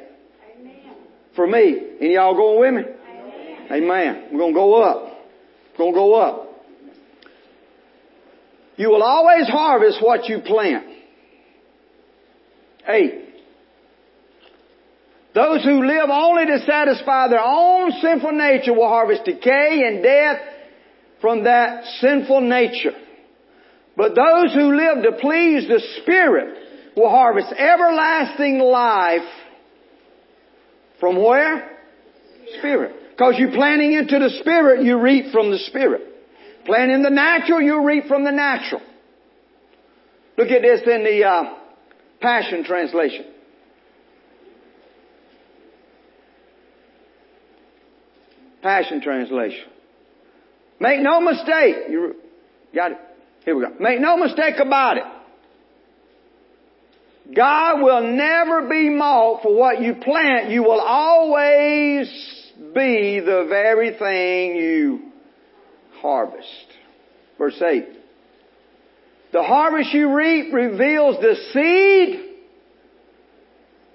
Amen. 0.59 0.97
for 1.37 1.47
me. 1.47 1.79
And 2.01 2.11
y'all 2.11 2.35
going 2.35 2.75
with 2.75 2.85
me? 2.85 2.93
Amen. 3.71 3.85
Amen. 3.85 4.29
We're 4.33 4.39
going 4.41 4.53
to 4.53 4.59
go 4.59 4.83
up. 4.83 5.19
We're 5.79 5.85
going 5.85 5.93
to 5.93 5.99
go 6.01 6.15
up. 6.15 6.47
You 8.75 8.89
will 8.89 9.05
always 9.05 9.47
harvest 9.47 9.99
what 10.03 10.29
you 10.29 10.41
plant. 10.41 10.85
Eight. 12.89 13.26
Those 15.37 15.63
who 15.65 15.87
live 15.87 16.09
only 16.11 16.47
to 16.47 16.65
satisfy 16.65 17.29
their 17.29 17.45
own 17.45 17.93
sinful 18.01 18.33
nature 18.33 18.73
will 18.73 18.89
harvest 18.89 19.27
decay 19.27 19.83
and 19.87 20.03
death 20.03 20.41
from 21.21 21.45
that 21.45 21.85
sinful 22.01 22.41
nature. 22.41 22.95
But 23.99 24.15
those 24.15 24.55
who 24.55 24.75
live 24.75 25.03
to 25.03 25.13
please 25.21 25.69
the 25.69 25.83
Spirit 26.01 26.57
will 26.97 27.11
harvest 27.11 27.53
everlasting 27.53 28.61
life 28.61 29.29
from 31.01 31.23
where? 31.23 31.81
Spirit. 32.59 32.95
Because 33.11 33.35
you're 33.37 33.53
planting 33.53 33.93
into 33.93 34.19
the 34.19 34.31
Spirit, 34.41 34.85
you 34.87 34.99
reap 34.99 35.33
from 35.33 35.51
the 35.51 35.59
Spirit. 35.59 36.01
Planting 36.65 37.03
the 37.03 37.11
natural, 37.11 37.61
you 37.61 37.85
reap 37.87 38.07
from 38.07 38.25
the 38.25 38.33
natural. 38.33 38.81
Look 40.39 40.49
at 40.49 40.63
this 40.63 40.81
in 40.87 41.05
the 41.05 41.25
uh, 41.27 41.55
Passion 42.23 42.65
Translation. 42.65 43.27
Passion 48.67 49.01
Translation. 49.01 49.69
Make 50.81 51.01
no 51.01 51.21
mistake. 51.21 51.77
You 51.89 52.17
got 52.75 52.91
it? 52.91 52.99
Here 53.45 53.55
we 53.55 53.63
go. 53.65 53.73
Make 53.79 54.01
no 54.01 54.17
mistake 54.17 54.57
about 54.59 54.97
it. 54.97 55.05
God 57.33 57.81
will 57.81 58.03
never 58.13 58.69
be 58.69 58.91
mocked 58.91 59.45
for 59.45 59.57
what 59.57 59.81
you 59.81 59.95
plant. 59.95 60.51
You 60.51 60.65
will 60.65 60.81
always 60.81 62.09
be 62.75 63.21
the 63.21 63.47
very 63.49 63.97
thing 63.97 64.57
you 64.57 65.13
harvest. 66.01 66.67
Verse 67.39 67.63
8. 67.65 67.87
The 69.33 69.45
harvest 69.45 69.95
you 69.95 70.13
reap 70.13 70.53
reveals 70.53 71.19
the 71.21 71.37
seed 71.53 72.21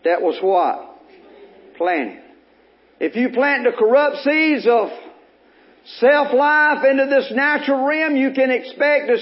that 0.06 0.22
was 0.22 0.40
what? 0.42 0.98
Planted. 1.78 2.21
If 3.04 3.16
you 3.16 3.30
plant 3.30 3.64
the 3.64 3.72
corrupt 3.72 4.18
seeds 4.18 4.68
of 4.70 4.90
self-life 5.98 6.86
into 6.86 7.08
this 7.08 7.32
natural 7.34 7.84
realm, 7.84 8.16
you 8.16 8.30
can 8.32 8.52
expect 8.52 9.08
to 9.08 9.14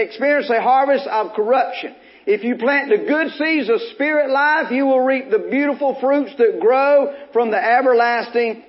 experience 0.00 0.48
a 0.48 0.62
harvest 0.62 1.08
of 1.08 1.34
corruption. 1.34 1.96
If 2.24 2.44
you 2.44 2.54
plant 2.54 2.88
the 2.88 2.98
good 2.98 3.32
seeds 3.32 3.68
of 3.68 3.80
spirit 3.94 4.30
life, 4.30 4.70
you 4.70 4.86
will 4.86 5.00
reap 5.00 5.30
the 5.30 5.48
beautiful 5.50 5.98
fruits 6.00 6.34
that 6.38 6.60
grow 6.60 7.14
from 7.32 7.50
the 7.50 7.56
everlasting 7.56 8.62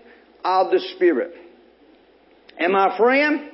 of 0.44 0.72
the 0.72 0.80
Spirit. 0.96 1.36
And 2.58 2.74
my 2.74 2.98
friend, 2.98 3.52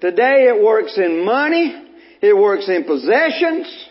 today 0.00 0.48
it 0.48 0.64
works 0.64 0.98
in 0.98 1.24
money, 1.24 1.80
it 2.20 2.36
works 2.36 2.68
in 2.68 2.82
possessions, 2.82 3.88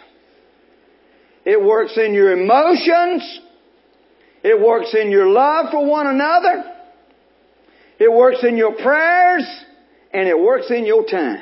it 1.46 1.64
works 1.64 1.98
in 1.98 2.14
your 2.14 2.34
emotions, 2.34 3.40
it 4.44 4.60
works 4.60 4.94
in 4.94 5.10
your 5.12 5.30
love 5.30 5.68
for 5.72 5.86
one 5.86 6.08
another, 6.08 6.64
it 8.00 8.12
works 8.12 8.44
in 8.44 8.58
your 8.58 8.74
prayers, 8.76 9.48
and 10.12 10.28
it 10.28 10.38
works 10.38 10.70
in 10.70 10.86
your 10.86 11.06
time. 11.06 11.42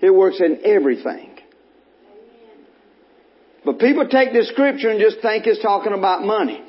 It 0.00 0.10
works 0.10 0.40
in 0.40 0.60
everything. 0.64 1.38
But 3.64 3.80
people 3.80 4.08
take 4.08 4.32
this 4.32 4.48
scripture 4.48 4.90
and 4.90 5.00
just 5.00 5.20
think 5.20 5.46
it's 5.46 5.60
talking 5.60 5.92
about 5.92 6.22
money. 6.22 6.62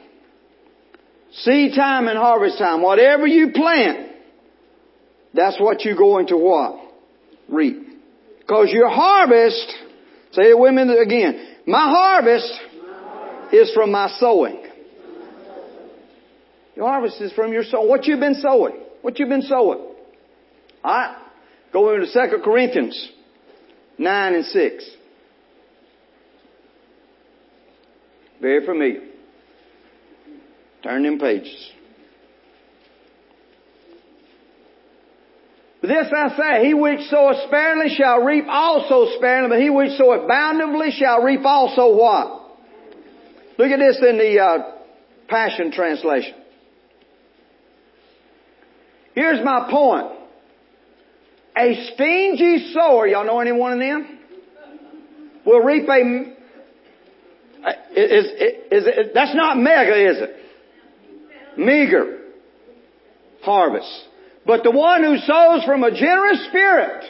Seed 1.32 1.76
time 1.76 2.08
and 2.08 2.18
harvest 2.18 2.58
time. 2.58 2.82
Whatever 2.82 3.28
you 3.28 3.52
plant, 3.52 4.12
that's 5.34 5.60
what 5.60 5.86
you're 5.86 5.96
going 5.96 6.28
to 6.28 6.38
what? 6.38 6.90
reap. 7.50 7.88
Cause 8.48 8.70
your 8.72 8.90
harvest, 8.90 9.74
say 10.32 10.44
it 10.44 11.02
again, 11.02 11.56
my 11.68 11.90
harvest 11.90 12.52
is 13.52 13.72
from 13.74 13.92
my 13.92 14.10
sowing. 14.20 14.64
Your 16.80 16.88
harvest 16.88 17.20
is 17.20 17.34
from 17.34 17.52
your 17.52 17.66
sowing. 17.66 17.90
What 17.90 18.06
you've 18.06 18.22
been 18.22 18.36
sowing. 18.36 18.72
What 19.02 19.20
you've 19.20 19.28
been 19.28 19.42
sowing. 19.42 19.86
Alright? 20.82 21.18
Go 21.74 21.94
into 21.94 22.08
2 22.08 22.38
Corinthians 22.42 23.12
9 23.98 24.34
and 24.34 24.46
6. 24.46 24.90
Very 28.40 28.66
familiar. 28.66 29.02
Turn 30.82 31.04
them 31.04 31.20
pages. 31.20 31.70
This 35.82 36.08
I 36.16 36.30
say, 36.38 36.66
he 36.66 36.74
which 36.74 37.10
soweth 37.10 37.46
sparingly 37.48 37.94
shall 37.94 38.22
reap 38.22 38.46
also 38.48 39.18
sparingly, 39.18 39.50
but 39.50 39.62
he 39.62 39.70
which 39.70 39.98
soweth 39.98 40.30
bountifully 40.30 40.92
shall 40.92 41.24
reap 41.24 41.42
also 41.44 41.94
what? 41.94 42.58
Look 43.58 43.70
at 43.70 43.80
this 43.80 43.98
in 44.02 44.18
the 44.18 44.40
uh, 44.40 44.72
Passion 45.28 45.74
Translation. 45.74 46.36
Here's 49.20 49.44
my 49.44 49.68
point. 49.70 50.08
A 51.58 51.92
stingy 51.94 52.72
sower, 52.72 53.06
y'all 53.06 53.26
know 53.26 53.42
anyone 53.42 53.74
of 53.74 53.80
them? 53.80 54.18
Will 55.46 55.60
reap 55.60 55.90
a, 55.90 56.36
is, 57.94 58.26
is, 58.72 58.86
is, 58.86 59.14
that's 59.14 59.36
not 59.36 59.58
mega, 59.58 60.10
is 60.10 60.18
it? 60.22 60.36
Meager 61.58 62.20
harvest. 63.42 63.92
But 64.46 64.64
the 64.64 64.72
one 64.72 65.04
who 65.04 65.18
sows 65.18 65.66
from 65.66 65.84
a 65.84 65.92
generous 65.92 66.46
spirit 66.48 67.04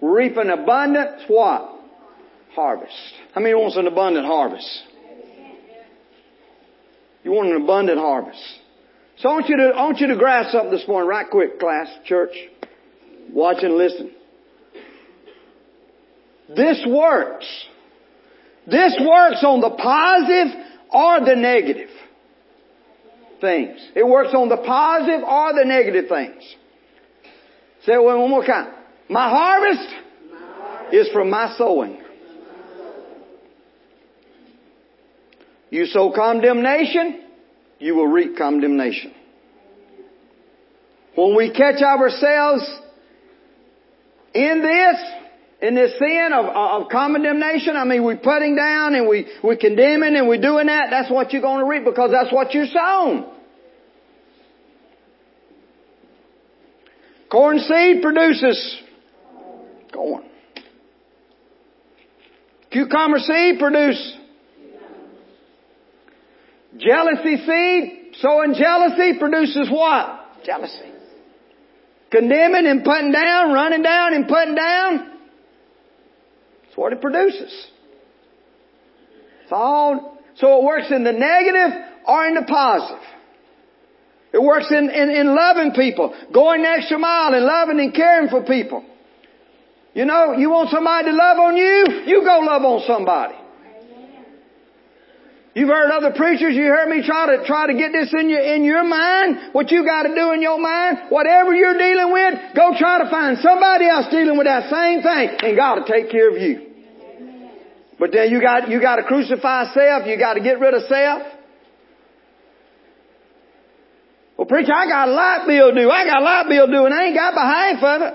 reap 0.00 0.38
an 0.38 0.48
abundant 0.48 1.28
what? 1.28 1.80
Harvest. 2.54 2.94
How 3.34 3.42
many 3.42 3.54
wants 3.54 3.76
an 3.76 3.88
abundant 3.88 4.24
harvest? 4.24 4.82
You 7.24 7.32
want 7.32 7.50
an 7.50 7.62
abundant 7.62 7.98
harvest. 7.98 8.40
So 9.20 9.28
I 9.28 9.32
want 9.32 9.48
you 9.48 9.56
to, 9.56 9.62
I 9.74 9.82
want 9.84 9.98
you 9.98 10.06
to 10.08 10.16
grasp 10.16 10.52
something 10.52 10.70
this 10.70 10.86
morning 10.86 11.08
right 11.08 11.26
quick, 11.28 11.58
class, 11.58 11.88
church. 12.04 12.34
Watch 13.32 13.58
and 13.62 13.74
listen. 13.74 14.12
This 16.54 16.84
works. 16.86 17.46
This 18.66 18.96
works 19.00 19.42
on 19.42 19.60
the 19.60 19.70
positive 19.70 20.64
or 20.92 21.20
the 21.20 21.34
negative 21.34 21.90
things. 23.40 23.78
It 23.96 24.06
works 24.06 24.30
on 24.34 24.48
the 24.48 24.56
positive 24.56 25.22
or 25.24 25.52
the 25.52 25.64
negative 25.64 26.08
things. 26.08 26.42
Say 27.84 27.94
it 27.94 28.02
one 28.02 28.30
more 28.30 28.44
time. 28.44 28.72
My 29.08 29.28
harvest 29.28 29.94
is 30.92 31.08
from 31.12 31.30
my 31.30 31.54
sowing. 31.58 32.00
You 35.70 35.86
sow 35.86 36.12
condemnation, 36.14 37.24
you 37.78 37.94
will 37.94 38.08
reap 38.08 38.36
condemnation. 38.36 39.14
When 41.14 41.36
we 41.36 41.50
catch 41.50 41.82
ourselves 41.82 42.68
in 44.34 44.62
this, 44.62 44.96
in 45.62 45.74
this 45.74 45.92
sin 45.98 46.30
of, 46.32 46.46
of 46.46 46.88
condemnation, 46.90 47.76
I 47.76 47.84
mean, 47.84 48.04
we're 48.04 48.16
putting 48.16 48.54
down 48.54 48.94
and 48.94 49.08
we, 49.08 49.26
we're 49.42 49.56
condemning 49.56 50.16
and 50.16 50.28
we're 50.28 50.40
doing 50.40 50.66
that, 50.66 50.88
that's 50.90 51.10
what 51.10 51.32
you're 51.32 51.42
going 51.42 51.60
to 51.60 51.68
reap 51.68 51.84
because 51.84 52.10
that's 52.12 52.32
what 52.32 52.54
you're 52.54 52.66
sown. 52.66 53.32
Corn 57.30 57.58
seed 57.58 58.00
produces 58.00 58.82
corn. 59.92 60.24
Cucumber 62.70 63.18
seed 63.18 63.58
produces 63.58 64.17
jealousy 66.88 67.36
seed. 67.44 68.14
Sowing 68.20 68.54
jealousy 68.54 69.18
produces 69.18 69.68
what? 69.70 70.44
Jealousy. 70.44 70.92
Condemning 72.10 72.66
and 72.66 72.84
putting 72.84 73.12
down, 73.12 73.52
running 73.52 73.82
down 73.82 74.14
and 74.14 74.26
putting 74.26 74.54
down 74.54 75.12
That's 76.64 76.76
what 76.76 76.92
it 76.92 77.00
produces. 77.00 77.52
It's 79.42 79.52
all, 79.52 80.18
so 80.36 80.58
it 80.58 80.64
works 80.64 80.90
in 80.90 81.04
the 81.04 81.12
negative 81.12 81.78
or 82.06 82.26
in 82.26 82.34
the 82.34 82.42
positive. 82.42 83.02
It 84.32 84.42
works 84.42 84.66
in, 84.70 84.90
in, 84.90 85.10
in 85.10 85.34
loving 85.34 85.72
people, 85.72 86.14
going 86.32 86.62
the 86.62 86.68
extra 86.68 86.98
mile 86.98 87.34
and 87.34 87.44
loving 87.44 87.80
and 87.80 87.94
caring 87.94 88.28
for 88.28 88.42
people. 88.44 88.84
You 89.94 90.04
know, 90.04 90.34
you 90.34 90.50
want 90.50 90.70
somebody 90.70 91.10
to 91.10 91.16
love 91.16 91.38
on 91.38 91.56
you, 91.56 92.02
you 92.06 92.22
go 92.24 92.40
love 92.40 92.62
on 92.62 92.82
somebody. 92.86 93.34
You've 95.58 95.74
heard 95.74 95.90
other 95.90 96.12
preachers, 96.14 96.54
you 96.54 96.70
heard 96.70 96.88
me 96.88 97.02
try 97.04 97.34
to, 97.34 97.44
try 97.44 97.66
to 97.66 97.74
get 97.74 97.90
this 97.90 98.14
in 98.14 98.30
your, 98.30 98.38
in 98.38 98.62
your 98.62 98.84
mind, 98.84 99.50
what 99.50 99.72
you 99.72 99.84
gotta 99.84 100.14
do 100.14 100.30
in 100.30 100.40
your 100.40 100.56
mind, 100.56 101.10
whatever 101.10 101.52
you're 101.52 101.76
dealing 101.76 102.12
with, 102.12 102.54
go 102.54 102.78
try 102.78 103.02
to 103.02 103.10
find 103.10 103.38
somebody 103.38 103.88
else 103.88 104.06
dealing 104.08 104.38
with 104.38 104.46
that 104.46 104.70
same 104.70 105.02
thing, 105.02 105.36
and 105.42 105.56
God 105.56 105.80
will 105.80 105.84
take 105.84 106.12
care 106.12 106.30
of 106.30 106.40
you. 106.40 106.62
But 107.98 108.12
then 108.12 108.30
you 108.30 108.40
got, 108.40 108.70
you 108.70 108.80
gotta 108.80 109.02
crucify 109.02 109.74
self, 109.74 110.06
you 110.06 110.16
gotta 110.16 110.38
get 110.38 110.60
rid 110.60 110.74
of 110.74 110.82
self. 110.86 111.22
Well 114.36 114.46
preacher, 114.46 114.72
I 114.72 114.86
got 114.86 115.08
a 115.08 115.10
light 115.10 115.44
bill 115.48 115.74
due, 115.74 115.90
I 115.90 116.04
got 116.04 116.22
a 116.22 116.24
light 116.24 116.48
bill 116.48 116.66
due 116.68 116.84
and 116.84 116.94
I 116.94 117.06
ain't 117.06 117.16
got 117.16 117.34
but 117.34 117.42
half 117.42 117.82
of 117.82 118.02
it. 118.02 118.14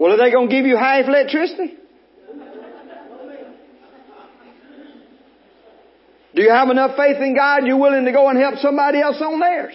Well 0.00 0.12
are 0.12 0.16
they 0.16 0.32
gonna 0.32 0.50
give 0.50 0.66
you 0.66 0.76
half 0.76 1.06
electricity? 1.06 1.85
Do 6.36 6.42
you 6.42 6.50
have 6.50 6.68
enough 6.68 6.96
faith 6.96 7.16
in 7.16 7.34
God 7.34 7.66
you're 7.66 7.78
willing 7.78 8.04
to 8.04 8.12
go 8.12 8.28
and 8.28 8.38
help 8.38 8.56
somebody 8.56 9.00
else 9.00 9.16
on 9.22 9.40
theirs? 9.40 9.74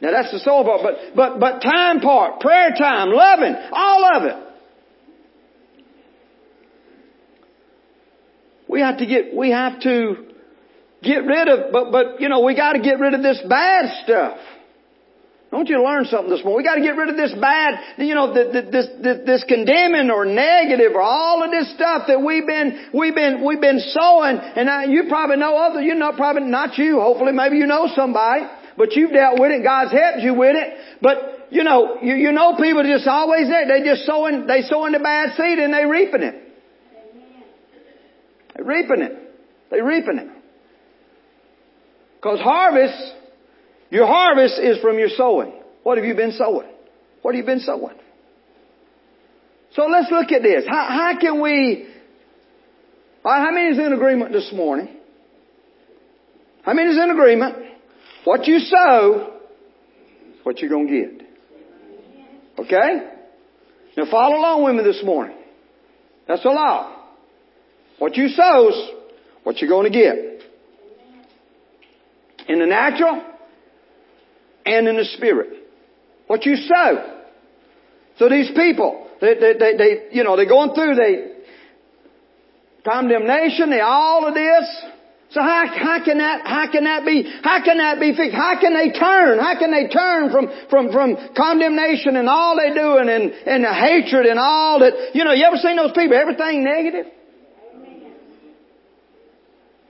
Now 0.00 0.12
that's 0.12 0.32
the 0.32 0.38
soul 0.38 0.64
part, 0.64 0.80
but, 0.82 1.14
but, 1.14 1.38
but 1.38 1.60
time 1.60 2.00
part, 2.00 2.40
prayer 2.40 2.70
time, 2.70 3.10
loving, 3.10 3.54
all 3.72 4.16
of 4.16 4.22
it. 4.24 4.36
We 8.68 8.80
have 8.80 8.98
to 8.98 9.06
get, 9.06 9.34
we 9.34 9.50
have 9.50 9.80
to 9.80 10.28
get 11.02 11.24
rid 11.24 11.48
of, 11.48 11.72
but, 11.72 11.90
but, 11.90 12.20
you 12.20 12.28
know, 12.28 12.40
we 12.40 12.54
gotta 12.54 12.80
get 12.80 12.98
rid 12.98 13.12
of 13.14 13.22
this 13.22 13.42
bad 13.48 14.04
stuff. 14.04 14.38
I 15.50 15.56
want 15.56 15.68
you 15.68 15.76
to 15.76 15.82
learn 15.82 16.04
something 16.04 16.28
this 16.28 16.44
morning. 16.44 16.58
We 16.58 16.64
got 16.64 16.74
to 16.74 16.82
get 16.82 16.96
rid 16.96 17.08
of 17.08 17.16
this 17.16 17.32
bad, 17.40 17.80
you 17.96 18.14
know, 18.14 18.34
this, 18.34 18.68
this, 19.00 19.18
this 19.24 19.44
condemning 19.48 20.10
or 20.10 20.26
negative 20.26 20.92
or 20.92 21.00
all 21.00 21.42
of 21.42 21.50
this 21.50 21.72
stuff 21.74 22.04
that 22.08 22.20
we've 22.20 22.46
been, 22.46 22.90
we've 22.92 23.14
been, 23.14 23.42
we've 23.42 23.60
been 23.60 23.80
sowing. 23.80 24.36
And 24.36 24.68
I, 24.68 24.84
you 24.84 25.04
probably 25.08 25.36
know 25.36 25.56
other, 25.56 25.80
you 25.80 25.94
know, 25.94 26.12
probably 26.12 26.42
not 26.42 26.76
you. 26.76 27.00
Hopefully, 27.00 27.32
maybe 27.32 27.56
you 27.56 27.66
know 27.66 27.88
somebody, 27.96 28.44
but 28.76 28.92
you've 28.92 29.12
dealt 29.12 29.40
with 29.40 29.50
it. 29.50 29.62
God's 29.64 29.90
helped 29.90 30.20
you 30.20 30.34
with 30.34 30.54
it. 30.54 31.00
But 31.00 31.48
you 31.50 31.64
know, 31.64 31.96
you, 32.02 32.14
you 32.14 32.32
know, 32.32 32.56
people 32.56 32.82
just 32.82 33.08
always 33.08 33.48
there. 33.48 33.66
They 33.66 33.84
just 33.88 34.04
sowing, 34.04 34.46
they 34.46 34.62
sowing 34.68 34.92
the 34.92 34.98
bad 34.98 35.34
seed 35.34 35.58
and 35.58 35.72
they 35.72 35.86
reaping 35.86 36.22
it. 36.22 36.34
They 38.54 38.62
reaping 38.62 39.00
it. 39.00 39.12
They 39.70 39.80
reaping 39.80 40.18
it. 40.18 40.28
Because 42.16 42.40
harvest 42.40 43.14
your 43.90 44.06
harvest 44.06 44.58
is 44.58 44.78
from 44.78 44.98
your 44.98 45.08
sowing. 45.08 45.52
What 45.82 45.98
have 45.98 46.04
you 46.04 46.14
been 46.14 46.32
sowing? 46.32 46.68
What 47.22 47.34
have 47.34 47.40
you 47.42 47.46
been 47.46 47.60
sowing? 47.60 47.96
So 49.74 49.86
let's 49.86 50.10
look 50.10 50.32
at 50.32 50.42
this. 50.42 50.64
How, 50.68 50.86
how 50.88 51.20
can 51.20 51.40
we, 51.40 51.86
how 53.22 53.50
many 53.50 53.68
is 53.68 53.78
in 53.78 53.92
agreement 53.92 54.32
this 54.32 54.50
morning? 54.52 54.96
How 56.62 56.74
many 56.74 56.90
is 56.90 56.98
in 56.98 57.10
agreement? 57.10 57.56
What 58.24 58.46
you 58.46 58.58
sow 58.58 59.38
what 60.48 60.60
you're 60.60 60.70
going 60.70 60.88
to 60.88 60.92
get. 60.94 61.28
Okay? 62.58 63.10
Now 63.98 64.10
follow 64.10 64.36
along 64.36 64.64
with 64.64 64.76
me 64.76 64.82
this 64.82 65.02
morning. 65.04 65.36
That's 66.26 66.42
a 66.42 66.48
law. 66.48 67.04
What 67.98 68.16
you 68.16 68.28
sow 68.28 68.68
is 68.70 68.90
what 69.42 69.58
you're 69.58 69.68
going 69.68 69.92
to 69.92 69.98
get. 69.98 70.16
In 72.48 72.60
the 72.60 72.66
natural, 72.66 73.22
and 74.74 74.88
in 74.88 74.96
the 74.96 75.04
spirit. 75.04 75.50
What 76.26 76.44
you 76.44 76.56
sow. 76.56 77.18
So 78.18 78.28
these 78.28 78.50
people, 78.54 79.06
they, 79.20 79.34
they, 79.34 79.52
they, 79.58 79.76
they 79.76 80.08
you 80.12 80.24
know, 80.24 80.36
they're 80.36 80.48
going 80.48 80.74
through, 80.74 80.96
they, 80.96 81.32
condemnation, 82.84 83.70
they 83.70 83.80
all 83.80 84.26
of 84.26 84.34
this. 84.34 84.82
So 85.30 85.42
how, 85.42 85.66
how 85.68 86.04
can 86.04 86.18
that, 86.18 86.46
how 86.46 86.72
can 86.72 86.84
that 86.84 87.04
be, 87.04 87.22
how 87.42 87.62
can 87.62 87.78
that 87.78 88.00
be 88.00 88.14
fixed? 88.16 88.34
How 88.34 88.58
can 88.58 88.72
they 88.72 88.98
turn? 88.98 89.38
How 89.38 89.58
can 89.58 89.70
they 89.70 89.88
turn 89.88 90.32
from, 90.32 90.48
from, 90.70 90.90
from 90.90 91.16
condemnation 91.36 92.16
and 92.16 92.28
all 92.28 92.56
they 92.56 92.72
doing 92.72 93.10
and, 93.10 93.32
and 93.46 93.64
the 93.64 93.72
hatred 93.72 94.26
and 94.26 94.38
all 94.38 94.80
that, 94.80 95.14
you 95.14 95.24
know, 95.24 95.32
you 95.32 95.44
ever 95.44 95.56
seen 95.56 95.76
those 95.76 95.92
people, 95.92 96.16
everything 96.16 96.64
negative? 96.64 97.06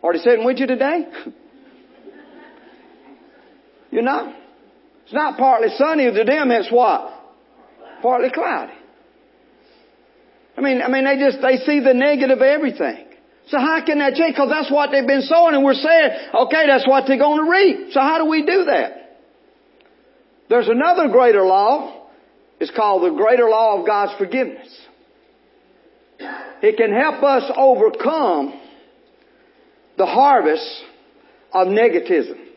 Already 0.03 0.21
sitting 0.21 0.45
with 0.45 0.59
you 0.59 0.67
today? 0.67 1.07
you 3.91 4.03
know? 4.03 4.35
It's 5.09 5.14
not 5.14 5.38
partly 5.38 5.68
sunny 5.79 6.05
to 6.05 6.25
them, 6.25 6.51
it's 6.51 6.71
what? 6.71 7.14
partly 8.03 8.29
cloudy. 8.31 8.75
I 10.55 10.61
mean, 10.61 10.83
I 10.83 10.88
mean, 10.88 11.05
they 11.05 11.16
just, 11.16 11.40
they 11.40 11.57
see 11.64 11.81
the 11.81 11.94
negative 11.94 12.37
of 12.37 12.42
everything. 12.42 13.07
So 13.49 13.59
how 13.59 13.83
can 13.87 14.01
that 14.01 14.14
change? 14.14 14.35
Because 14.35 14.51
that's 14.51 14.71
what 14.71 14.90
they've 14.90 15.07
been 15.07 15.23
sowing 15.23 15.55
and 15.55 15.64
we're 15.64 15.73
saying, 15.73 16.11
okay, 16.35 16.66
that's 16.66 16.87
what 16.87 17.05
they're 17.07 17.18
going 17.18 17.42
to 17.42 17.51
reap. 17.51 17.92
So 17.92 18.01
how 18.01 18.18
do 18.18 18.29
we 18.29 18.44
do 18.44 18.64
that? 18.64 19.16
There's 20.51 20.68
another 20.68 21.09
greater 21.09 21.47
law. 21.47 22.09
It's 22.61 22.71
called 22.71 23.11
the 23.11 23.16
greater 23.16 23.49
law 23.49 23.81
of 23.81 23.87
God's 23.87 24.12
forgiveness. 24.18 24.68
It 26.61 26.77
can 26.77 26.92
help 26.92 27.23
us 27.23 27.51
overcome 27.57 28.61
the 29.97 30.05
harvest 30.07 30.85
of 31.53 31.68
negativism. 31.68 32.48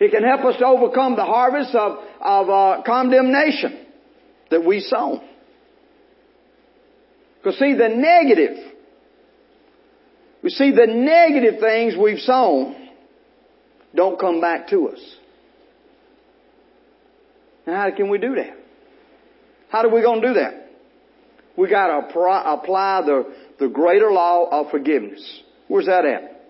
It 0.00 0.10
can 0.10 0.24
help 0.24 0.44
us 0.44 0.56
to 0.58 0.66
overcome 0.66 1.16
the 1.16 1.24
harvest 1.24 1.74
of, 1.74 1.98
of 2.20 2.50
uh, 2.50 2.82
condemnation 2.84 3.86
that 4.50 4.64
we 4.64 4.80
sown. 4.80 5.20
Because 7.38 7.58
see, 7.58 7.74
the 7.74 7.88
negative, 7.88 8.56
we 10.42 10.50
see 10.50 10.72
the 10.72 10.86
negative 10.86 11.60
things 11.60 11.94
we've 12.00 12.18
sown 12.20 12.88
don't 13.94 14.18
come 14.18 14.40
back 14.40 14.68
to 14.68 14.88
us. 14.88 15.16
Now 17.66 17.82
how 17.82 17.96
can 17.96 18.10
we 18.10 18.18
do 18.18 18.34
that? 18.34 18.56
How 19.70 19.84
are 19.84 19.94
we 19.94 20.02
going 20.02 20.20
to 20.22 20.28
do 20.28 20.34
that? 20.34 20.70
We 21.56 21.70
got 21.70 21.86
to 21.86 22.08
apply 22.08 23.02
the, 23.06 23.32
the 23.60 23.68
greater 23.68 24.10
law 24.10 24.48
of 24.50 24.70
forgiveness. 24.70 25.42
Where's 25.68 25.86
that 25.86 26.04
at? 26.04 26.42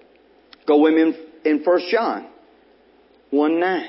Go 0.66 0.80
with 0.80 0.94
me 0.94 1.02
in, 1.02 1.14
in 1.44 1.64
1 1.64 1.80
John 1.90 2.28
1 3.34 3.60
9. 3.60 3.86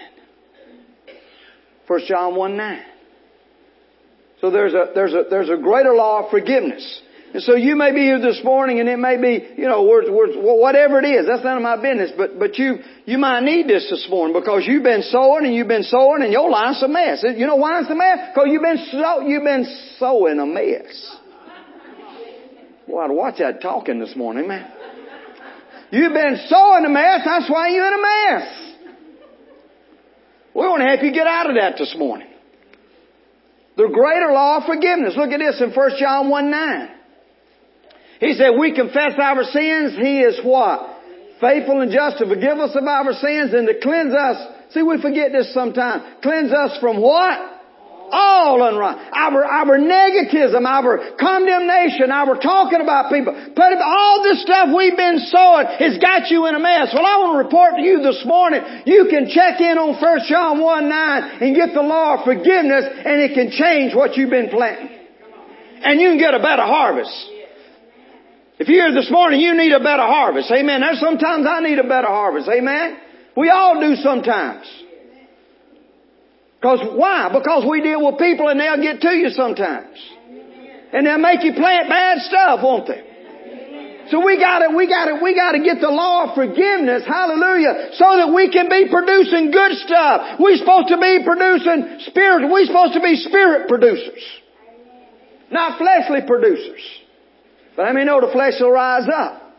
1 1.88 1.99
John 2.08 2.36
1 2.36 2.58
9. 2.58 2.81
So 4.41 4.51
there's 4.51 4.73
a, 4.73 4.91
there's 4.93 5.13
a, 5.13 5.23
there's 5.29 5.49
a 5.49 5.58
greater 5.58 5.93
law 5.93 6.25
of 6.25 6.31
forgiveness. 6.31 7.01
And 7.34 7.43
so 7.43 7.55
you 7.55 7.75
may 7.75 7.91
be 7.91 8.01
here 8.01 8.21
this 8.21 8.39
morning 8.45 8.79
and 8.79 8.88
it 8.88 8.97
may 8.97 9.17
be, 9.17 9.45
you 9.58 9.67
know, 9.67 9.84
words, 9.84 10.08
words, 10.10 10.34
whatever 10.36 10.99
it 10.99 11.05
is. 11.05 11.25
That's 11.27 11.43
none 11.43 11.58
of 11.58 11.63
my 11.63 11.75
business. 11.75 12.12
But, 12.15 12.39
but 12.39 12.58
you, 12.58 12.77
you 13.05 13.17
might 13.17 13.43
need 13.43 13.67
this 13.67 13.89
this 13.89 14.08
morning 14.10 14.39
because 14.39 14.63
you've 14.65 14.84
been 14.84 15.01
sowing 15.01 15.45
and 15.45 15.53
you've 15.53 15.67
been 15.67 15.84
sowing 15.84 16.23
and 16.23 16.31
your 16.31 16.49
life's 16.49 16.81
a 16.81 16.88
mess. 16.88 17.23
You 17.23 17.45
know 17.45 17.58
why 17.58 17.81
it's 17.81 17.89
a 17.89 17.95
mess? 17.95 18.31
Because 18.34 18.47
you've 18.49 18.62
been 18.62 18.77
you've 19.27 19.43
been 19.43 19.65
sowing 19.99 20.39
a 20.39 20.45
mess. 20.45 21.17
Boy, 22.88 23.01
I'd 23.01 23.12
watch 23.12 23.39
that 23.39 23.62
talking 23.62 23.99
this 23.99 24.15
morning, 24.15 24.47
man. 24.47 24.71
You've 25.91 26.13
been 26.13 26.38
sowing 26.47 26.86
a 26.86 26.89
mess, 26.89 27.21
that's 27.25 27.49
why 27.49 27.67
you're 27.69 27.88
in 27.88 27.93
a 27.93 28.01
mess. 28.01 28.64
We 30.55 30.61
want 30.61 30.81
to 30.81 30.87
help 30.87 31.03
you 31.03 31.11
get 31.11 31.27
out 31.27 31.49
of 31.49 31.57
that 31.57 31.77
this 31.77 31.93
morning. 31.97 32.29
The 33.75 33.89
greater 33.91 34.31
law 34.31 34.57
of 34.57 34.63
forgiveness. 34.63 35.15
Look 35.17 35.31
at 35.31 35.39
this 35.39 35.59
in 35.59 35.71
1 35.71 35.91
John 35.99 36.29
1 36.29 36.49
9. 36.49 36.89
He 38.21 38.33
said, 38.35 38.51
we 38.57 38.73
confess 38.73 39.19
our 39.19 39.43
sins. 39.43 39.93
He 39.99 40.21
is 40.21 40.39
what? 40.41 40.97
Faithful 41.41 41.81
and 41.81 41.91
just 41.91 42.19
to 42.19 42.25
forgive 42.25 42.57
us 42.57 42.73
of 42.73 42.85
our 42.85 43.11
sins 43.11 43.53
and 43.53 43.67
to 43.67 43.79
cleanse 43.81 44.13
us. 44.13 44.71
See, 44.71 44.81
we 44.81 45.01
forget 45.01 45.33
this 45.33 45.53
sometimes. 45.53 46.03
Cleanse 46.23 46.53
us 46.53 46.77
from 46.79 47.01
what? 47.01 47.54
All 48.11 48.59
unright. 48.59 48.97
Our, 49.13 49.45
our 49.45 49.77
negativism, 49.77 50.65
our 50.65 51.17
condemnation, 51.19 52.11
our 52.11 52.37
talking 52.37 52.81
about 52.81 53.11
people, 53.11 53.33
But 53.55 53.73
all 53.81 54.23
this 54.23 54.41
stuff 54.41 54.69
we've 54.75 54.97
been 54.97 55.19
sowing 55.29 55.67
has 55.79 55.97
got 55.97 56.29
you 56.29 56.45
in 56.47 56.55
a 56.55 56.59
mess. 56.59 56.93
Well, 56.93 57.05
I 57.05 57.17
want 57.21 57.39
to 57.39 57.43
report 57.45 57.75
to 57.77 57.83
you 57.83 58.01
this 58.01 58.23
morning, 58.25 58.61
you 58.85 59.07
can 59.09 59.29
check 59.29 59.61
in 59.61 59.77
on 59.77 59.99
1 59.99 60.19
John 60.27 60.61
1 60.61 60.89
9 60.89 61.23
and 61.41 61.55
get 61.55 61.73
the 61.73 61.81
law 61.81 62.19
of 62.19 62.25
forgiveness 62.25 62.85
and 62.85 63.21
it 63.21 63.33
can 63.33 63.51
change 63.51 63.95
what 63.95 64.15
you've 64.17 64.29
been 64.29 64.49
planting. 64.49 64.89
And 65.83 65.99
you 65.99 66.09
can 66.09 66.19
get 66.19 66.33
a 66.33 66.39
better 66.39 66.65
harvest. 66.65 67.13
If 68.57 68.69
you're 68.69 68.87
here 68.87 68.95
this 68.95 69.11
morning, 69.11 69.41
you 69.41 69.55
need 69.55 69.73
a 69.73 69.83
better 69.83 70.05
harvest. 70.07 70.49
Amen. 70.51 70.81
There's 70.81 70.99
sometimes 70.99 71.45
I 71.45 71.59
need 71.59 71.77
a 71.77 71.87
better 71.87 72.07
harvest. 72.07 72.47
Amen. 72.47 72.97
We 73.35 73.49
all 73.49 73.81
do 73.81 73.95
sometimes. 73.97 74.65
Because 76.65 76.97
why? 76.97 77.30
Because 77.30 77.62
we 77.69 77.78
deal 77.86 78.01
with 78.01 78.17
people 78.17 78.49
and 78.49 78.58
they'll 78.58 78.82
get 78.82 78.97
to 79.06 79.13
you 79.13 79.30
sometimes. 79.30 80.01
And 80.89 81.06
they'll 81.06 81.21
make 81.21 81.45
you 81.45 81.54
plant 81.54 81.86
bad 81.93 82.25
stuff, 82.25 82.65
won't 82.65 82.89
they? 82.89 84.10
So 84.10 84.25
we 84.25 84.41
gotta, 84.41 84.73
we 84.73 84.89
gotta, 84.89 85.21
we 85.21 85.36
gotta 85.38 85.62
get 85.62 85.78
the 85.80 85.93
law 85.93 86.25
of 86.25 86.34
forgiveness, 86.34 87.06
hallelujah, 87.06 87.93
so 87.93 88.17
that 88.17 88.34
we 88.34 88.49
can 88.49 88.65
be 88.65 88.89
producing 88.89 89.51
good 89.54 89.78
stuff. 89.86 90.41
We're 90.41 90.58
supposed 90.58 90.89
to 90.89 90.97
be 90.97 91.21
producing 91.21 92.01
spirit, 92.10 92.49
we're 92.49 92.65
supposed 92.65 92.97
to 92.97 93.01
be 93.01 93.13
spirit 93.13 93.67
producers. 93.67 94.25
Not 95.51 95.78
fleshly 95.78 96.25
producers. 96.25 96.82
But 97.78 97.84
I 97.84 97.93
mean 97.93 98.08
know 98.08 98.25
the 98.25 98.34
flesh 98.34 98.54
will 98.60 98.71
rise 98.71 99.06
up. 99.06 99.54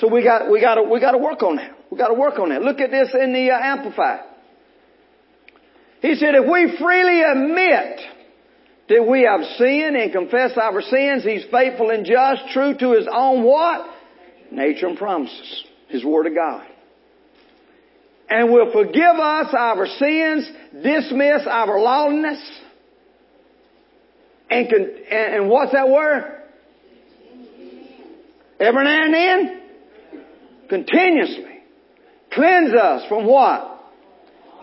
So 0.00 0.12
we 0.12 0.22
got, 0.22 0.50
we 0.50 0.60
gotta, 0.60 0.82
we 0.82 1.00
gotta 1.00 1.16
work 1.16 1.42
on 1.42 1.56
that. 1.56 1.72
We 1.90 1.96
gotta 1.96 2.12
work 2.12 2.38
on 2.38 2.50
that. 2.50 2.60
Look 2.60 2.80
at 2.80 2.90
this 2.90 3.08
in 3.14 3.32
the 3.32 3.52
uh, 3.52 3.58
Amplified. 3.58 4.33
He 6.04 6.16
said, 6.16 6.34
if 6.34 6.44
we 6.44 6.76
freely 6.78 7.22
admit 7.22 8.00
that 8.90 9.06
we 9.08 9.22
have 9.22 9.40
sinned 9.56 9.96
and 9.96 10.12
confess 10.12 10.50
our 10.58 10.82
sins, 10.82 11.24
He's 11.24 11.46
faithful 11.50 11.88
and 11.88 12.04
just, 12.04 12.42
true 12.52 12.76
to 12.76 12.92
His 12.92 13.08
own 13.10 13.42
what? 13.42 13.86
Nature 14.50 14.88
and 14.88 14.98
promises. 14.98 15.64
His 15.88 16.04
Word 16.04 16.26
of 16.26 16.34
God. 16.34 16.66
And 18.28 18.52
will 18.52 18.70
forgive 18.70 19.16
us 19.18 19.54
our 19.58 19.86
sins, 19.86 20.50
dismiss 20.82 21.46
our 21.48 21.80
lawlessness, 21.80 22.50
and, 24.50 24.68
con- 24.68 24.94
and, 25.10 25.34
and 25.36 25.48
what's 25.48 25.72
that 25.72 25.88
word? 25.88 26.42
Every 28.60 28.84
now 28.84 29.04
and 29.04 29.14
then? 29.14 29.62
Continuously. 30.68 31.62
Cleanse 32.30 32.74
us 32.74 33.08
from 33.08 33.24
what? 33.26 33.73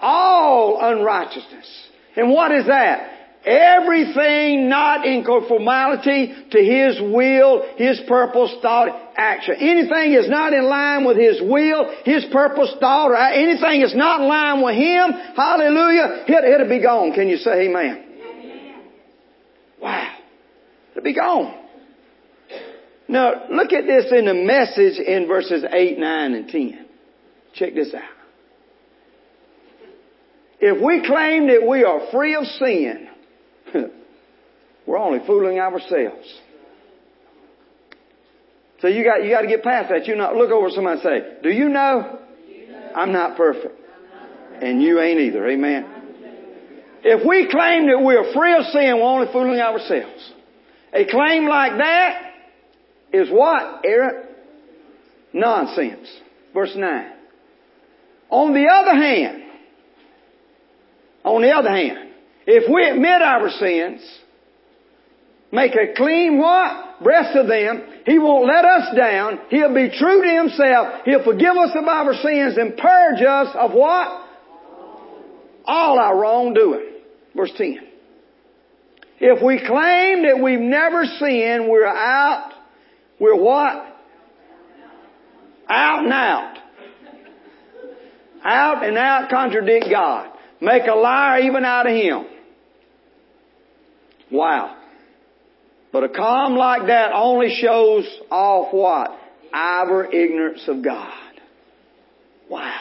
All 0.01 0.79
unrighteousness. 0.81 1.87
And 2.15 2.31
what 2.31 2.51
is 2.51 2.67
that? 2.67 3.21
Everything 3.43 4.69
not 4.69 5.05
in 5.05 5.23
conformity 5.23 6.35
to 6.51 6.59
His 6.59 7.01
will, 7.01 7.65
His 7.75 7.99
purpose, 8.07 8.53
thought, 8.61 9.13
action. 9.15 9.55
Anything 9.59 10.13
is 10.13 10.29
not 10.29 10.53
in 10.53 10.65
line 10.65 11.05
with 11.05 11.17
His 11.17 11.41
will, 11.41 11.91
His 12.05 12.25
purpose, 12.31 12.75
thought, 12.79 13.09
or 13.09 13.17
anything 13.17 13.81
is 13.81 13.95
not 13.95 14.21
in 14.21 14.27
line 14.27 14.63
with 14.63 14.75
Him, 14.75 15.11
hallelujah, 15.35 16.25
it, 16.27 16.53
it'll 16.53 16.69
be 16.69 16.83
gone. 16.83 17.13
Can 17.13 17.29
you 17.29 17.37
say 17.37 17.67
amen? 17.67 18.05
amen? 18.21 18.75
Wow. 19.81 20.15
It'll 20.91 21.03
be 21.03 21.15
gone. 21.15 21.57
Now, 23.07 23.47
look 23.49 23.73
at 23.73 23.85
this 23.87 24.05
in 24.11 24.25
the 24.25 24.35
message 24.35 24.99
in 24.99 25.27
verses 25.27 25.65
8, 25.67 25.97
9, 25.97 26.33
and 26.33 26.47
10. 26.47 26.85
Check 27.55 27.73
this 27.73 27.91
out. 27.93 28.20
If 30.61 30.81
we 30.81 31.05
claim 31.05 31.47
that 31.47 31.67
we 31.67 31.83
are 31.83 32.11
free 32.11 32.35
of 32.35 32.45
sin, 32.45 33.07
we're 34.85 34.97
only 34.97 35.25
fooling 35.25 35.59
ourselves. 35.59 36.39
So 38.79 38.87
you 38.87 39.03
got, 39.03 39.23
you 39.23 39.31
got 39.31 39.41
to 39.41 39.47
get 39.47 39.63
past 39.63 39.89
that. 39.89 40.07
You 40.07 40.15
not 40.15 40.35
look 40.35 40.51
over 40.51 40.69
somebody 40.69 41.01
and 41.01 41.03
say, 41.03 41.41
do 41.43 41.49
you 41.49 41.69
know? 41.69 42.19
I'm 42.95 43.11
not 43.11 43.37
perfect. 43.37 43.79
And 44.61 44.81
you 44.81 44.99
ain't 44.99 45.19
either. 45.19 45.47
Amen. 45.47 45.87
If 47.03 47.27
we 47.27 47.49
claim 47.49 47.87
that 47.87 48.01
we're 48.01 48.33
free 48.33 48.53
of 48.53 48.65
sin, 48.65 48.97
we're 48.97 49.03
only 49.03 49.31
fooling 49.31 49.59
ourselves. 49.59 50.33
A 50.93 51.05
claim 51.05 51.47
like 51.47 51.77
that 51.77 52.33
is 53.11 53.29
what? 53.29 53.81
Eric? 53.83 54.31
nonsense. 55.33 56.07
Verse 56.53 56.73
9. 56.75 57.11
On 58.29 58.53
the 58.53 58.67
other 58.67 58.95
hand, 58.95 59.40
on 61.23 61.41
the 61.41 61.51
other 61.51 61.69
hand, 61.69 62.09
if 62.45 62.71
we 62.71 62.89
admit 62.89 63.21
our 63.21 63.49
sins, 63.49 64.01
make 65.51 65.73
a 65.73 65.93
clean 65.95 66.39
what? 66.39 67.03
Breast 67.03 67.35
of 67.35 67.47
them, 67.47 67.83
He 68.05 68.19
won't 68.19 68.47
let 68.47 68.65
us 68.65 68.95
down. 68.95 69.39
He'll 69.49 69.73
be 69.73 69.89
true 69.89 70.23
to 70.23 70.29
Himself. 70.29 71.01
He'll 71.05 71.23
forgive 71.23 71.55
us 71.55 71.71
of 71.75 71.85
our 71.85 72.13
sins 72.13 72.57
and 72.57 72.77
purge 72.77 73.21
us 73.21 73.55
of 73.59 73.71
what? 73.71 74.27
All 75.65 75.99
our 75.99 76.17
wrongdoing. 76.17 76.91
Verse 77.35 77.51
10. 77.57 77.77
If 79.19 79.43
we 79.43 79.57
claim 79.65 80.23
that 80.23 80.41
we've 80.43 80.59
never 80.59 81.05
sinned, 81.05 81.69
we're 81.69 81.85
out, 81.85 82.53
we're 83.19 83.39
what? 83.39 83.91
Out 85.69 86.03
and 86.03 86.11
out. 86.11 86.57
Out 88.43 88.83
and 88.83 88.97
out 88.97 89.29
contradict 89.29 89.85
God. 89.91 90.30
Make 90.61 90.83
a 90.85 90.95
liar 90.95 91.41
even 91.41 91.65
out 91.65 91.87
of 91.87 91.93
him. 91.93 92.25
Wow. 94.31 94.77
But 95.91 96.03
a 96.03 96.09
calm 96.09 96.55
like 96.55 96.87
that 96.87 97.11
only 97.13 97.57
shows 97.59 98.05
off 98.29 98.73
what? 98.73 99.17
Our 99.51 100.05
ignorance 100.05 100.63
of 100.67 100.83
God. 100.83 101.11
Wow. 102.49 102.79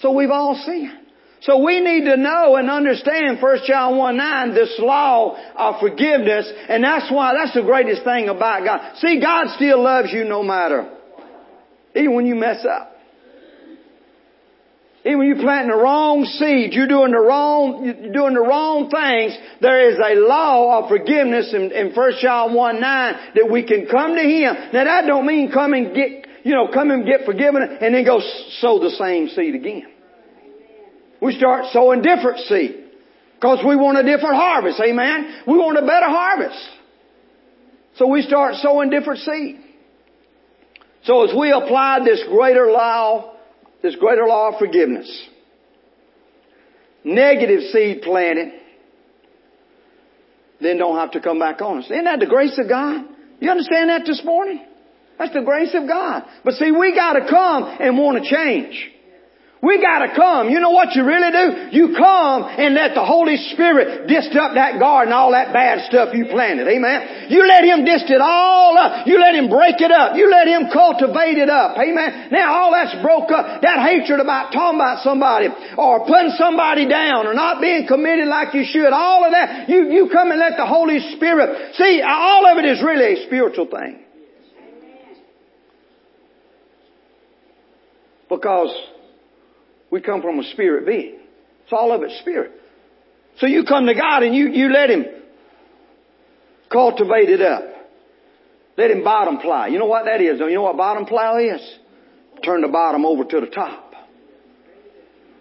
So 0.00 0.12
we've 0.12 0.30
all 0.30 0.54
sinned. 0.64 0.98
So 1.42 1.64
we 1.64 1.80
need 1.80 2.04
to 2.04 2.18
know 2.18 2.56
and 2.56 2.70
understand 2.70 3.40
1 3.40 3.58
John 3.66 3.96
1 3.96 4.16
9, 4.16 4.54
this 4.54 4.76
law 4.78 5.38
of 5.56 5.80
forgiveness, 5.80 6.52
and 6.68 6.84
that's 6.84 7.10
why, 7.10 7.32
that's 7.34 7.54
the 7.54 7.62
greatest 7.62 8.04
thing 8.04 8.28
about 8.28 8.62
God. 8.62 8.96
See, 8.98 9.20
God 9.20 9.46
still 9.56 9.82
loves 9.82 10.12
you 10.12 10.24
no 10.24 10.42
matter, 10.42 10.90
even 11.94 12.14
when 12.14 12.26
you 12.26 12.34
mess 12.34 12.64
up. 12.70 12.94
Even 15.10 15.18
when 15.18 15.26
you're 15.26 15.42
planting 15.42 15.72
the 15.72 15.76
wrong 15.76 16.24
seed, 16.24 16.72
you're 16.72 16.86
doing 16.86 17.10
the 17.10 17.18
wrong, 17.18 17.84
you're 17.84 18.12
doing 18.12 18.34
the 18.34 18.40
wrong 18.40 18.88
things, 18.90 19.36
there 19.60 19.90
is 19.90 19.98
a 19.98 20.14
law 20.20 20.78
of 20.78 20.88
forgiveness 20.88 21.52
in, 21.52 21.72
in 21.72 21.92
1 21.92 22.12
John 22.22 22.54
1 22.54 22.80
9 22.80 23.14
that 23.34 23.50
we 23.50 23.66
can 23.66 23.88
come 23.90 24.14
to 24.14 24.22
Him. 24.22 24.54
Now 24.72 24.84
that 24.84 25.06
don't 25.08 25.26
mean 25.26 25.50
come 25.50 25.74
and 25.74 25.96
get, 25.96 26.28
you 26.44 26.54
know, 26.54 26.68
come 26.72 26.92
and 26.92 27.04
get 27.04 27.26
forgiven 27.26 27.60
and 27.60 27.92
then 27.92 28.04
go 28.04 28.20
sow 28.60 28.78
the 28.78 28.90
same 28.90 29.28
seed 29.30 29.56
again. 29.56 29.88
We 31.20 31.36
start 31.36 31.66
sowing 31.72 32.02
different 32.02 32.38
seed. 32.46 32.76
Because 33.34 33.64
we 33.66 33.74
want 33.74 33.98
a 33.98 34.04
different 34.04 34.36
harvest, 34.36 34.80
amen? 34.80 35.42
We 35.48 35.54
want 35.54 35.76
a 35.76 35.82
better 35.82 36.06
harvest. 36.06 36.60
So 37.96 38.06
we 38.06 38.22
start 38.22 38.54
sowing 38.62 38.90
different 38.90 39.20
seed. 39.20 39.56
So 41.02 41.24
as 41.24 41.34
we 41.36 41.50
apply 41.50 42.00
this 42.04 42.22
greater 42.28 42.70
law 42.70 43.34
this 43.82 43.96
greater 43.96 44.26
law 44.26 44.50
of 44.52 44.58
forgiveness. 44.58 45.28
Negative 47.02 47.60
seed 47.72 48.02
planted, 48.02 48.52
then 50.60 50.76
don't 50.76 50.96
have 50.96 51.12
to 51.12 51.20
come 51.20 51.38
back 51.38 51.62
on 51.62 51.78
us. 51.78 51.86
Isn't 51.86 52.04
that 52.04 52.20
the 52.20 52.26
grace 52.26 52.58
of 52.58 52.68
God? 52.68 53.04
You 53.40 53.50
understand 53.50 53.88
that 53.88 54.02
this 54.04 54.22
morning? 54.24 54.64
That's 55.18 55.32
the 55.32 55.42
grace 55.42 55.74
of 55.74 55.88
God. 55.88 56.24
But 56.44 56.54
see, 56.54 56.70
we 56.70 56.94
gotta 56.94 57.26
come 57.28 57.64
and 57.64 57.96
want 57.96 58.22
to 58.22 58.30
change. 58.30 58.90
We 59.60 59.76
gotta 59.76 60.16
come. 60.16 60.48
You 60.48 60.58
know 60.58 60.70
what 60.72 60.96
you 60.96 61.04
really 61.04 61.28
do? 61.28 61.76
You 61.76 61.92
come 61.92 62.48
and 62.48 62.72
let 62.72 62.94
the 62.96 63.04
Holy 63.04 63.36
Spirit 63.52 64.08
disk 64.08 64.32
up 64.32 64.56
that 64.56 64.80
garden, 64.80 65.12
all 65.12 65.32
that 65.32 65.52
bad 65.52 65.84
stuff 65.84 66.16
you 66.16 66.24
planted. 66.32 66.66
Amen. 66.66 67.28
You 67.28 67.46
let 67.46 67.64
Him 67.64 67.84
disk 67.84 68.08
it 68.08 68.22
all 68.24 68.78
up. 68.78 69.06
You 69.06 69.20
let 69.20 69.34
Him 69.36 69.50
break 69.50 69.76
it 69.84 69.92
up. 69.92 70.16
You 70.16 70.30
let 70.30 70.48
Him 70.48 70.72
cultivate 70.72 71.36
it 71.36 71.50
up. 71.50 71.76
Amen. 71.76 72.32
Now 72.32 72.56
all 72.56 72.72
that's 72.72 72.96
broke 73.04 73.28
up. 73.30 73.60
That 73.60 73.84
hatred 73.84 74.20
about 74.20 74.48
talking 74.50 74.80
about 74.80 75.04
somebody 75.04 75.48
or 75.76 76.06
putting 76.06 76.32
somebody 76.40 76.88
down 76.88 77.26
or 77.26 77.34
not 77.34 77.60
being 77.60 77.86
committed 77.86 78.28
like 78.28 78.54
you 78.54 78.64
should. 78.64 78.96
All 78.96 79.26
of 79.26 79.32
that. 79.32 79.68
You, 79.68 79.92
you 79.92 80.08
come 80.08 80.30
and 80.30 80.40
let 80.40 80.56
the 80.56 80.66
Holy 80.66 81.00
Spirit. 81.16 81.76
See, 81.76 82.00
all 82.00 82.46
of 82.46 82.56
it 82.56 82.64
is 82.64 82.82
really 82.82 83.20
a 83.20 83.26
spiritual 83.26 83.66
thing. 83.66 84.00
Because 88.30 88.72
we 89.90 90.00
come 90.00 90.22
from 90.22 90.38
a 90.38 90.44
spirit 90.44 90.86
being. 90.86 91.18
It's 91.64 91.72
all 91.72 91.92
of 91.92 92.02
it 92.02 92.10
spirit. 92.20 92.52
So 93.38 93.46
you 93.46 93.64
come 93.64 93.86
to 93.86 93.94
God 93.94 94.22
and 94.22 94.34
you, 94.34 94.48
you 94.48 94.72
let 94.72 94.90
Him 94.90 95.06
cultivate 96.70 97.28
it 97.28 97.40
up. 97.40 97.64
Let 98.76 98.90
Him 98.90 99.04
bottom 99.04 99.38
plow. 99.38 99.66
You 99.66 99.78
know 99.78 99.86
what 99.86 100.04
that 100.04 100.20
is? 100.20 100.40
You 100.40 100.54
know 100.54 100.62
what 100.62 100.76
bottom 100.76 101.06
plow 101.06 101.38
is? 101.38 101.60
Turn 102.44 102.62
the 102.62 102.68
bottom 102.68 103.04
over 103.04 103.24
to 103.24 103.40
the 103.40 103.46
top. 103.46 103.92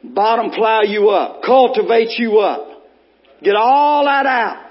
Bottom 0.04 0.52
plow 0.52 0.82
you 0.82 1.10
up. 1.10 1.44
Cultivate 1.44 2.18
you 2.18 2.40
up. 2.40 2.68
Get 3.44 3.56
all 3.56 4.06
that 4.06 4.26
out. 4.26 4.69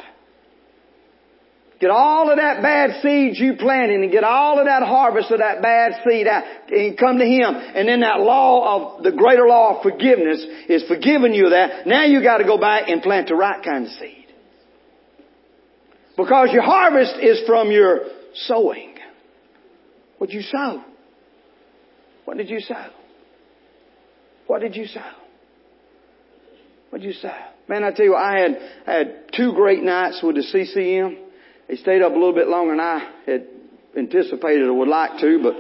Get 1.81 1.91
all 1.91 2.29
of 2.29 2.39
that 2.39 2.61
bad 2.61 3.03
seed 3.03 3.37
you 3.37 3.55
planted 3.55 4.01
and 4.01 4.11
get 4.11 4.25
all 4.25 4.59
of 4.59 4.67
that 4.67 4.83
harvest 4.83 5.31
of 5.31 5.39
that 5.39 5.63
bad 5.63 6.01
seed 6.05 6.27
out 6.27 6.43
and 6.71 6.99
come 6.99 7.19
to 7.19 7.25
Him. 7.25 7.55
And 7.55 7.87
then 7.89 8.01
that 8.01 8.19
law 8.19 8.97
of, 8.99 9.05
the 9.05 9.13
greater 9.13 9.47
law 9.47 9.77
of 9.77 9.83
forgiveness 9.85 10.45
is 10.69 10.83
forgiving 10.89 11.35
you 11.35 11.51
that. 11.51 11.87
Now 11.87 12.05
you 12.05 12.21
gotta 12.21 12.45
go 12.45 12.59
back 12.59 12.89
and 12.89 13.01
plant 13.01 13.29
the 13.29 13.37
right 13.37 13.65
kind 13.65 13.87
of 13.87 13.93
seed. 13.93 14.27
Because 16.17 16.49
your 16.53 16.63
harvest 16.63 17.15
is 17.23 17.43
from 17.47 17.71
your 17.71 18.01
sowing. 18.35 18.97
What 20.19 20.31
you 20.31 20.43
sow? 20.43 20.83
What 22.25 22.39
did 22.39 22.51
you 22.51 22.59
sow? 22.59 22.91
What 24.49 24.63
did 24.63 24.75
you 24.75 24.87
sow? 24.87 25.13
What 26.91 27.03
did 27.03 27.07
you 27.07 27.13
sow? 27.13 27.37
Man, 27.69 27.85
I 27.85 27.93
tell 27.93 28.05
you 28.05 28.17
I 28.17 28.39
had, 28.41 28.59
I 28.85 28.93
had 28.95 29.15
two 29.33 29.53
great 29.53 29.85
nights 29.85 30.21
with 30.25 30.35
the 30.35 30.43
CCM. 30.43 31.28
They 31.69 31.77
stayed 31.77 32.03
up 32.03 32.13
a 32.13 32.15
little 32.15 32.33
bit 32.35 32.49
longer 32.49 32.73
than 32.73 32.81
I 32.81 33.11
had 33.27 33.47
anticipated 33.97 34.63
or 34.63 34.75
would 34.75 34.89
like 34.89 35.21
to, 35.21 35.41
but, 35.43 35.55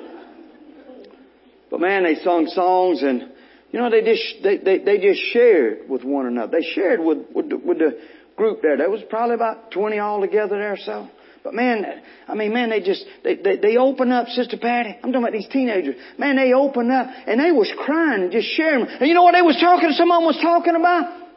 but 1.71 1.81
man, 1.81 2.05
they 2.05 2.16
sung 2.16 2.47
songs 2.47 3.03
and, 3.03 3.31
you 3.71 3.79
know, 3.79 3.90
they 3.90 4.03
just, 4.03 4.42
they, 4.42 4.57
they, 4.57 4.79
they 4.79 4.99
just 4.99 5.21
shared 5.33 5.88
with 5.88 6.05
one 6.05 6.27
another. 6.27 6.59
They 6.59 6.66
shared 6.75 7.01
with, 7.01 7.18
with 7.35 7.51
the, 7.51 7.57
with 7.59 7.79
the 7.79 8.01
group 8.37 8.62
there. 8.62 8.79
There 8.79 8.90
was 8.90 9.03
probably 9.11 9.35
about 9.35 9.71
20 9.71 9.99
all 9.99 10.21
together 10.21 10.57
there 10.59 10.73
or 10.73 10.79
so. 10.79 11.09
But 11.44 11.55
man, 11.55 11.85
I 12.27 12.35
mean, 12.35 12.53
man, 12.53 12.71
they 12.71 12.81
just, 12.81 13.05
they, 13.23 13.37
they, 13.37 13.57
they 13.57 13.77
open 13.77 14.11
up, 14.11 14.29
Sister 14.29 14.57
Patty. 14.57 14.90
I'm 14.90 15.12
talking 15.12 15.23
about 15.23 15.33
these 15.33 15.49
teenagers. 15.49 15.97
Man, 16.18 16.37
they 16.37 16.53
open 16.53 16.90
up 16.90 17.07
and 17.27 17.38
they 17.38 17.53
was 17.53 17.73
crying 17.79 18.23
and 18.23 18.33
just 18.33 18.49
sharing. 18.49 18.87
And 18.87 19.09
you 19.09 19.14
know 19.14 19.23
what 19.23 19.33
they 19.33 19.42
was 19.42 19.57
talking, 19.61 19.90
someone 19.92 20.25
was 20.25 20.38
talking 20.40 20.75
about? 20.75 21.27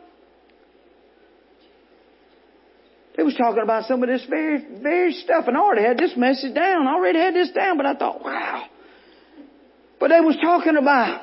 They 3.22 3.26
was 3.26 3.36
talking 3.36 3.62
about 3.62 3.86
some 3.86 4.02
of 4.02 4.10
this 4.10 4.26
very, 4.28 4.66
very 4.82 5.14
stuff, 5.14 5.46
and 5.48 5.56
I 5.56 5.60
already 5.60 5.84
had 5.84 5.96
this 5.96 6.18
message 6.18 6.56
down. 6.56 6.88
I 6.88 6.96
already 6.96 7.20
had 7.20 7.36
this 7.36 7.52
down, 7.52 7.78
but 7.78 7.86
I 7.86 7.94
thought, 7.94 8.26
wow. 8.26 8.66
But 10.00 10.08
they 10.08 10.20
was 10.22 10.38
talking 10.42 10.76
about, 10.76 11.22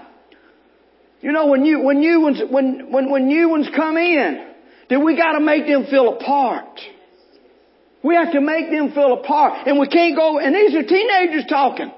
you 1.21 1.33
know, 1.33 1.49
when 1.49 1.65
you, 1.65 1.81
when 1.81 1.99
new 1.99 2.21
ones, 2.21 2.41
when, 2.49 2.93
when, 2.93 3.11
when 3.11 3.27
new 3.27 3.49
ones 3.49 3.69
come 3.75 3.97
in, 3.97 4.47
that 4.91 5.01
we 5.01 5.17
gotta 5.17 5.41
make 5.41 5.67
them 5.67 5.87
feel 5.91 6.11
apart. 6.11 6.79
We 8.05 8.15
have 8.15 8.31
to 8.31 8.41
make 8.41 8.71
them 8.71 8.93
feel 8.93 9.15
apart. 9.15 9.67
And 9.67 9.81
we 9.81 9.89
can't 9.89 10.15
go, 10.15 10.39
and 10.39 10.55
these 10.55 10.77
are 10.77 10.85
teenagers 10.85 11.47
talking. 11.49 11.91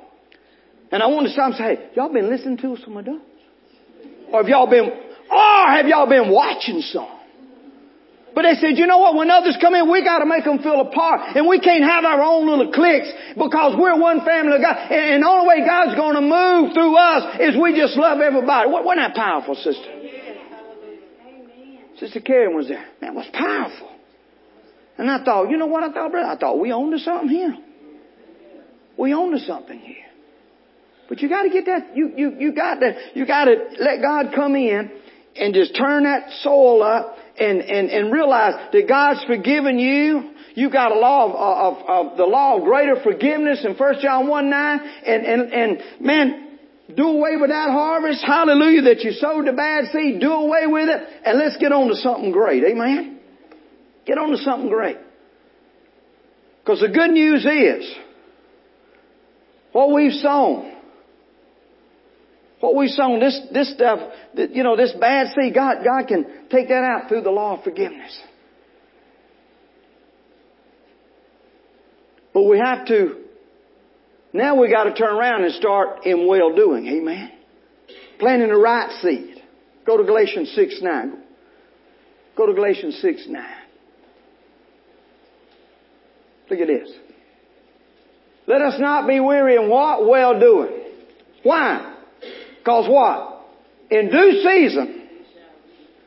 And 0.93 1.03
I 1.03 1.09
want 1.09 1.27
to 1.27 1.33
stop 1.35 1.49
and 1.49 1.57
say, 1.57 1.77
hey, 1.77 1.91
y'all 1.95 2.11
been 2.11 2.31
listening 2.31 2.57
to 2.57 2.79
some 2.83 2.97
adults? 2.97 3.21
Or 4.33 4.41
have 4.41 4.49
y'all 4.49 4.67
been, 4.67 4.87
or 4.87 5.73
have 5.77 5.87
y'all 5.87 6.09
been 6.09 6.31
watching 6.33 6.81
some? 6.81 7.20
But 8.41 8.55
they 8.55 8.59
said, 8.59 8.79
you 8.79 8.87
know 8.87 8.97
what? 8.97 9.17
When 9.17 9.31
others 9.31 9.59
come 9.61 9.75
in, 9.75 9.91
we 9.91 10.03
got 10.03 10.21
to 10.21 10.25
make 10.25 10.45
them 10.45 10.61
feel 10.61 10.81
apart. 10.81 11.37
And 11.37 11.47
we 11.47 11.61
can't 11.61 11.85
have 11.85 12.07
our 12.07 12.23
own 12.23 12.49
little 12.49 12.73
cliques 12.73 13.13
because 13.37 13.77
we're 13.79 14.01
one 14.01 14.25
family 14.25 14.57
of 14.57 14.63
God. 14.63 14.77
And 14.91 15.23
the 15.23 15.29
only 15.29 15.47
way 15.47 15.67
God's 15.67 15.95
going 15.95 16.15
to 16.15 16.23
move 16.23 16.73
through 16.73 16.97
us 16.97 17.37
is 17.39 17.61
we 17.61 17.77
just 17.77 17.99
love 17.99 18.19
everybody. 18.21 18.71
Wasn't 18.71 18.97
that 18.97 19.15
powerful, 19.15 19.55
sister? 19.57 19.85
Sister 21.99 22.21
Karen 22.21 22.57
was 22.57 22.69
there. 22.69 22.83
Man, 23.03 23.13
it 23.13 23.15
was 23.15 23.29
powerful. 23.31 23.91
And 24.97 25.11
I 25.11 25.23
thought, 25.23 25.51
you 25.51 25.59
know 25.59 25.67
what 25.67 25.85
I 25.85 25.93
thought, 25.93 26.11
brother? 26.11 26.29
I 26.29 26.39
thought 26.39 26.59
we 26.59 26.73
owned 26.73 26.93
to 26.93 26.99
something 26.99 27.29
here. 27.29 27.59
We 28.97 29.13
owned 29.13 29.39
to 29.39 29.45
something 29.45 29.79
here. 29.79 30.07
But 31.11 31.21
you 31.21 31.29
got 31.29 31.43
to 31.43 31.51
get 31.51 31.67
that. 31.67 31.95
You 31.95 32.11
you 32.17 32.37
you 32.39 32.53
got 32.55 32.77
to 32.77 32.95
you 33.15 33.27
got 33.27 33.45
to 33.45 33.57
let 33.81 34.01
God 34.01 34.33
come 34.35 34.57
in 34.57 34.91
and 35.37 35.53
just 35.53 35.77
turn 35.77 36.05
that 36.05 36.31
soul 36.41 36.83
up 36.83 37.19
and, 37.41 37.61
and, 37.63 37.89
and 37.89 38.13
realize 38.13 38.55
that 38.73 38.89
God's 38.89 39.25
forgiven 39.25 39.79
you. 39.79 40.35
You've 40.55 40.73
got 40.73 40.93
a 40.93 40.99
law 40.99 41.27
of, 41.27 41.79
of, 41.79 41.89
of 41.89 42.17
the 42.19 42.25
law 42.25 42.59
of 42.59 42.65
greater 42.65 43.03
forgiveness 43.03 43.65
in 43.65 43.75
1 43.75 43.95
John 44.03 44.29
1 44.29 44.51
9. 44.51 44.81
And, 45.07 45.27
and, 45.27 45.53
and 45.53 45.83
man, 46.01 46.59
do 46.95 47.05
away 47.05 47.37
with 47.41 47.51
that 47.51 47.71
harvest. 47.71 48.23
Hallelujah. 48.25 48.83
That 48.83 49.01
you 49.01 49.13
sowed 49.13 49.47
the 49.47 49.53
bad 49.53 49.87
seed. 49.93 50.21
Do 50.21 50.33
away 50.33 50.67
with 50.67 50.89
it. 50.89 51.09
And 51.25 51.39
let's 51.39 51.57
get 51.57 51.73
on 51.73 51.89
to 51.89 51.97
something 51.97 52.31
great. 52.31 52.63
Amen. 52.65 53.21
Get 54.07 54.19
on 54.19 54.31
to 54.31 54.39
something 54.39 54.69
great. 54.69 54.99
Because 56.63 56.81
the 56.81 56.89
good 56.89 57.11
news 57.11 57.47
is, 57.47 57.95
what 59.73 59.93
we've 59.93 60.13
sown, 60.13 60.70
what 62.61 62.77
we've 62.77 62.91
sown, 62.91 63.21
this, 63.21 63.41
this 63.53 63.73
stuff, 63.73 64.01
you 64.35 64.63
know, 64.63 64.77
this 64.77 64.93
bad 64.93 65.29
seed, 65.35 65.55
God, 65.55 65.79
God 65.83 66.07
can 66.07 66.49
take 66.51 66.69
that 66.69 66.85
out 66.85 67.09
through 67.09 67.23
the 67.23 67.31
law 67.31 67.57
of 67.57 67.65
forgiveness. 67.65 68.19
But 72.33 72.45
we 72.45 72.59
have 72.59 72.87
to, 72.87 73.25
now 74.33 74.61
we 74.61 74.71
gotta 74.71 74.93
turn 74.93 75.17
around 75.17 75.45
and 75.45 75.55
start 75.55 76.07
in 76.07 76.29
well 76.29 76.55
doing. 76.55 76.87
Amen. 76.87 77.33
Planting 78.19 78.51
the 78.51 78.57
right 78.57 78.93
seed. 79.01 79.43
Go 79.87 79.97
to 79.97 80.05
Galatians 80.05 80.53
6 80.55 80.81
9. 80.83 81.23
Go 82.37 82.47
to 82.47 82.53
Galatians 82.53 82.99
6 83.01 83.25
9. 83.29 83.45
Look 86.51 86.61
at 86.61 86.67
this. 86.67 86.91
Let 88.47 88.63
us 88.63 88.75
not 88.79 89.09
be 89.09 89.19
weary 89.21 89.57
in 89.57 89.69
what? 89.69 90.07
Well 90.07 90.39
doing. 90.39 90.83
Why? 91.43 91.90
Cause 92.71 92.89
what? 92.89 93.49
In 93.91 94.11
due 94.11 94.43
season, 94.45 95.09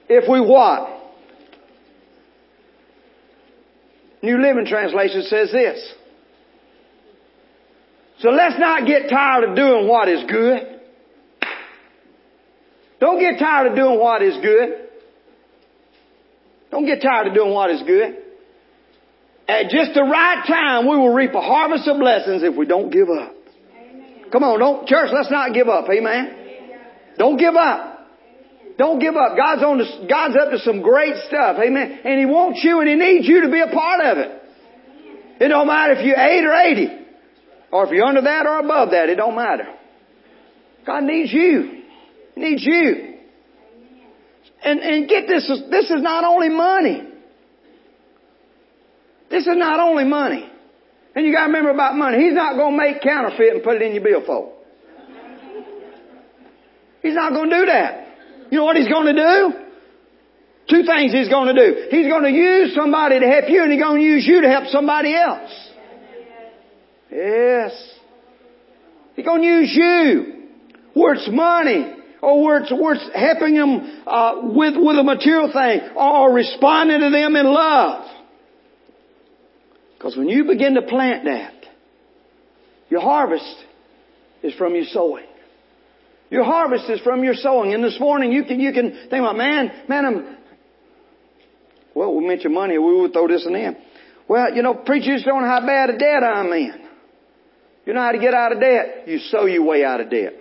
if 0.07 0.29
we 0.29 0.39
what? 0.39 0.87
New 4.21 4.41
Living 4.41 4.65
Translation 4.65 5.23
says 5.23 5.51
this. 5.51 5.93
So 8.19 8.29
let's 8.29 8.57
not 8.57 8.87
get 8.87 9.09
tired 9.09 9.49
of 9.49 9.57
doing 9.57 9.89
what 9.89 10.07
is 10.07 10.23
good. 10.23 10.79
Don't 13.01 13.19
get 13.19 13.39
tired 13.39 13.71
of 13.71 13.75
doing 13.75 13.99
what 13.99 14.21
is 14.21 14.37
good. 14.41 14.87
Don't 16.71 16.85
get 16.85 17.01
tired 17.01 17.27
of 17.27 17.33
doing 17.33 17.53
what 17.53 17.71
is 17.71 17.81
good. 17.81 18.19
At 19.49 19.63
just 19.63 19.93
the 19.95 20.03
right 20.03 20.45
time, 20.47 20.87
we 20.87 20.95
will 20.95 21.13
reap 21.13 21.33
a 21.33 21.41
harvest 21.41 21.89
of 21.89 21.99
blessings 21.99 22.41
if 22.41 22.55
we 22.55 22.65
don't 22.65 22.89
give 22.89 23.09
up. 23.09 23.35
Come 24.31 24.43
on, 24.43 24.59
don't, 24.59 24.87
church, 24.87 25.09
let's 25.11 25.29
not 25.29 25.53
give 25.53 25.67
up. 25.67 25.89
Amen. 25.89 26.42
Don't 27.17 27.37
give 27.37 27.55
up. 27.55 27.93
Don't 28.77 28.99
give 28.99 29.15
up. 29.15 29.37
God's 29.37 29.63
on 29.63 29.77
to, 29.77 30.07
God's 30.09 30.35
up 30.35 30.51
to 30.51 30.59
some 30.59 30.81
great 30.81 31.15
stuff. 31.27 31.57
Amen. 31.63 31.99
And 32.03 32.19
He 32.19 32.25
wants 32.25 32.63
you 32.63 32.79
and 32.79 32.89
He 32.89 32.95
needs 32.95 33.27
you 33.27 33.41
to 33.41 33.51
be 33.51 33.61
a 33.61 33.67
part 33.67 34.01
of 34.01 34.17
it. 34.17 34.41
It 35.41 35.47
don't 35.49 35.67
matter 35.67 35.93
if 35.93 36.05
you're 36.05 36.17
8 36.17 36.45
or 36.45 36.53
80. 36.53 37.03
Or 37.71 37.85
if 37.85 37.91
you're 37.91 38.05
under 38.05 38.21
that 38.21 38.45
or 38.45 38.59
above 38.59 38.91
that. 38.91 39.09
It 39.09 39.15
don't 39.15 39.35
matter. 39.35 39.67
God 40.85 41.03
needs 41.03 41.31
you. 41.31 41.83
He 42.35 42.41
needs 42.41 42.63
you. 42.63 43.15
And, 44.63 44.79
and 44.79 45.09
get 45.09 45.27
this, 45.27 45.47
this 45.69 45.85
is 45.85 46.01
not 46.01 46.23
only 46.23 46.49
money. 46.49 47.03
This 49.29 49.41
is 49.47 49.57
not 49.57 49.79
only 49.79 50.05
money. 50.05 50.49
And 51.15 51.25
you 51.25 51.33
gotta 51.33 51.47
remember 51.47 51.71
about 51.71 51.95
money. 51.95 52.23
He's 52.23 52.33
not 52.33 52.55
gonna 52.55 52.77
make 52.77 53.01
counterfeit 53.01 53.53
and 53.53 53.63
put 53.63 53.75
it 53.75 53.81
in 53.81 53.93
your 53.93 54.03
billfold. 54.03 54.53
He's 57.03 57.13
not 57.13 57.33
gonna 57.33 57.55
do 57.59 57.65
that. 57.65 58.07
You 58.49 58.57
know 58.57 58.65
what 58.65 58.77
he's 58.77 58.87
gonna 58.87 59.13
do? 59.13 59.53
Two 60.69 60.83
things 60.83 61.11
he's 61.11 61.29
gonna 61.29 61.53
do. 61.53 61.87
He's 61.91 62.07
gonna 62.07 62.29
use 62.29 62.73
somebody 62.73 63.19
to 63.19 63.27
help 63.27 63.49
you 63.49 63.61
and 63.61 63.71
he's 63.71 63.81
gonna 63.81 64.01
use 64.01 64.25
you 64.25 64.41
to 64.41 64.49
help 64.49 64.67
somebody 64.67 65.13
else. 65.13 65.51
Yes. 67.11 67.99
He's 69.15 69.25
gonna 69.25 69.43
use 69.43 69.71
you. 69.75 70.43
Where 70.93 71.15
it's 71.15 71.29
money, 71.31 71.91
or 72.21 72.43
where 72.43 72.57
it's, 72.59 72.71
where 72.71 72.93
it's 72.93 73.09
helping 73.13 73.55
them 73.55 74.03
uh, 74.07 74.41
with 74.43 74.75
with 74.77 74.97
a 74.97 75.03
material 75.03 75.51
thing, 75.51 75.95
or 75.95 76.31
responding 76.31 77.01
to 77.01 77.09
them 77.09 77.35
in 77.35 77.45
love. 77.45 78.09
Because 79.97 80.15
when 80.15 80.29
you 80.29 80.45
begin 80.45 80.75
to 80.75 80.83
plant 80.83 81.25
that, 81.25 81.53
your 82.89 83.01
harvest 83.01 83.55
is 84.43 84.53
from 84.53 84.75
your 84.75 84.85
sowing. 84.85 85.25
Your 86.29 86.43
harvest 86.43 86.89
is 86.89 86.99
from 87.01 87.23
your 87.23 87.35
sowing. 87.35 87.73
And 87.73 87.83
this 87.83 87.99
morning 87.99 88.31
you 88.31 88.43
can, 88.43 88.59
you 88.59 88.73
can 88.73 88.91
think 88.91 89.13
about, 89.13 89.37
man, 89.37 89.71
man, 89.87 90.05
I'm, 90.05 90.37
well, 91.93 92.15
we 92.15 92.25
mentioned 92.25 92.53
money, 92.53 92.77
we 92.77 93.01
would 93.01 93.13
throw 93.13 93.27
this 93.27 93.45
in 93.45 93.53
there. 93.53 93.75
Well, 94.27 94.53
you 94.55 94.63
know, 94.63 94.73
preachers 94.73 95.23
don't 95.23 95.41
know 95.41 95.47
how 95.47 95.65
bad 95.65 95.89
a 95.91 95.97
debt 95.97 96.23
I'm 96.23 96.51
in. 96.53 96.87
You 97.85 97.93
know 97.93 98.01
how 98.01 98.13
to 98.13 98.19
get 98.19 98.33
out 98.33 98.51
of 98.53 98.59
debt? 98.59 99.07
You 99.07 99.19
sow 99.19 99.45
your 99.45 99.63
way 99.63 99.83
out 99.83 99.99
of 99.99 100.09
debt. 100.09 100.33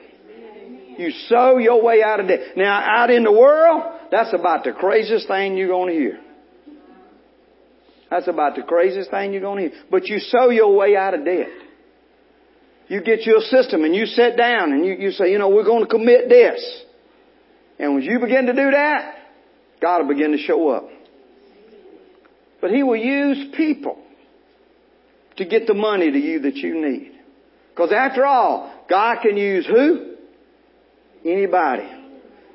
You 0.98 1.10
sow 1.28 1.58
your 1.58 1.82
way 1.82 2.02
out 2.02 2.20
of 2.20 2.28
debt. 2.28 2.56
Now, 2.56 2.80
out 2.80 3.10
in 3.10 3.24
the 3.24 3.32
world, 3.32 3.82
that's 4.10 4.32
about 4.32 4.64
the 4.64 4.72
craziest 4.72 5.26
thing 5.26 5.56
you're 5.56 5.68
going 5.68 5.92
to 5.92 5.98
hear. 5.98 6.20
That's 8.10 8.28
about 8.28 8.56
the 8.56 8.62
craziest 8.62 9.10
thing 9.10 9.32
you're 9.32 9.40
going 9.40 9.64
to 9.64 9.70
hear. 9.70 9.84
But 9.90 10.06
you 10.06 10.18
sow 10.18 10.50
your 10.50 10.76
way 10.76 10.96
out 10.96 11.14
of 11.14 11.24
debt. 11.24 11.48
You 12.92 13.00
get 13.00 13.24
your 13.24 13.40
system 13.40 13.84
and 13.84 13.94
you 13.94 14.04
sit 14.04 14.36
down 14.36 14.70
and 14.70 14.84
you, 14.84 14.92
you 14.92 15.10
say, 15.12 15.32
you 15.32 15.38
know, 15.38 15.48
we're 15.48 15.64
going 15.64 15.82
to 15.82 15.88
commit 15.88 16.28
this. 16.28 16.82
And 17.78 17.94
when 17.94 18.02
you 18.02 18.18
begin 18.18 18.44
to 18.44 18.52
do 18.52 18.70
that, 18.70 19.14
God 19.80 20.02
will 20.02 20.14
begin 20.14 20.32
to 20.32 20.36
show 20.36 20.68
up. 20.68 20.90
But 22.60 22.70
He 22.70 22.82
will 22.82 22.98
use 22.98 23.46
people 23.56 23.96
to 25.38 25.46
get 25.46 25.66
the 25.66 25.72
money 25.72 26.10
to 26.10 26.18
you 26.18 26.40
that 26.40 26.56
you 26.56 26.86
need. 26.86 27.12
Because 27.70 27.92
after 27.92 28.26
all, 28.26 28.70
God 28.90 29.22
can 29.22 29.38
use 29.38 29.66
who? 29.66 30.16
Anybody. 31.24 31.88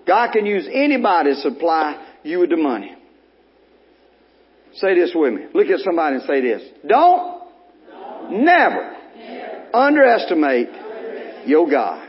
God 0.06 0.34
can 0.34 0.45
use 0.45 0.67
anybody 0.71 1.34
to 1.34 1.41
supply 1.41 2.12
you 2.21 2.41
with 2.41 2.52
the 2.52 2.58
money. 2.58 2.95
Say 4.76 4.93
this 4.93 5.13
with 5.15 5.34
me. 5.34 5.47
Look 5.56 5.65
at 5.69 5.80
somebody 5.80 6.17
and 6.17 6.26
say 6.26 6.41
this. 6.41 6.62
Don't, 6.88 7.41
never, 8.30 8.97
never 9.17 9.57
underestimate, 9.73 10.69
your 11.45 11.69
God. 11.69 12.08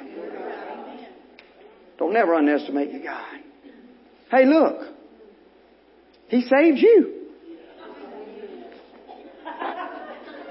Don't 1.98 2.12
never 2.12 2.34
underestimate 2.34 2.92
your 2.92 3.02
God. 3.02 3.40
Hey, 4.30 4.46
look. 4.46 4.94
He 6.28 6.42
saved 6.42 6.78
you. 6.78 7.14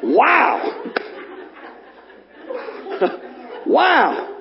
Wow. 0.03 0.93
wow. 3.67 4.33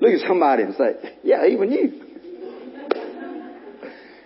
Look 0.00 0.12
at 0.12 0.26
somebody 0.26 0.64
and 0.64 0.74
say, 0.74 1.16
yeah, 1.22 1.46
even 1.46 1.70
you. 1.70 2.00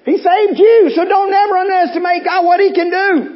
He 0.05 0.17
saved 0.17 0.59
you, 0.59 0.91
so 0.95 1.05
don't 1.05 1.33
ever 1.33 1.59
underestimate 1.59 2.25
God 2.25 2.45
what 2.45 2.61
He 2.61 2.73
can 2.73 2.91
do. 2.91 3.35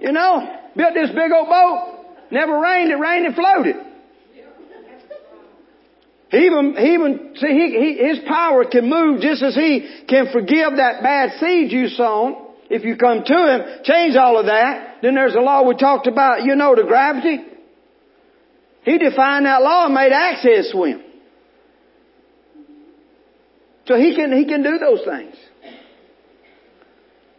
You 0.00 0.12
know, 0.12 0.57
built 0.78 0.94
this 0.94 1.10
big 1.10 1.32
old 1.32 1.48
boat, 1.48 2.06
never 2.30 2.58
rained, 2.58 2.92
it 2.92 2.96
rained 2.96 3.26
and 3.26 3.34
floated. 3.34 3.76
He 6.30 6.38
even, 6.44 6.76
he 6.76 6.92
even, 6.94 7.34
see, 7.36 7.48
he, 7.48 7.66
he, 7.80 8.06
his 8.06 8.18
power 8.28 8.64
can 8.64 8.88
move 8.88 9.20
just 9.20 9.42
as 9.42 9.54
he 9.54 10.04
can 10.08 10.30
forgive 10.30 10.76
that 10.76 11.02
bad 11.02 11.40
seed 11.40 11.72
you 11.72 11.88
sown. 11.88 12.46
If 12.70 12.84
you 12.84 12.96
come 12.96 13.24
to 13.24 13.34
him, 13.34 13.82
change 13.82 14.14
all 14.14 14.38
of 14.38 14.44
that. 14.44 14.98
Then 15.00 15.14
there's 15.14 15.34
a 15.34 15.40
law 15.40 15.66
we 15.66 15.74
talked 15.74 16.06
about, 16.06 16.44
you 16.44 16.54
know, 16.54 16.76
the 16.76 16.82
gravity. 16.82 17.38
He 18.82 18.98
defined 18.98 19.46
that 19.46 19.62
law 19.62 19.86
and 19.86 19.94
made 19.94 20.12
access 20.12 20.70
swim. 20.70 21.02
So 23.86 23.96
he 23.96 24.14
can, 24.14 24.36
he 24.36 24.44
can 24.44 24.62
do 24.62 24.78
those 24.78 25.00
things. 25.02 25.34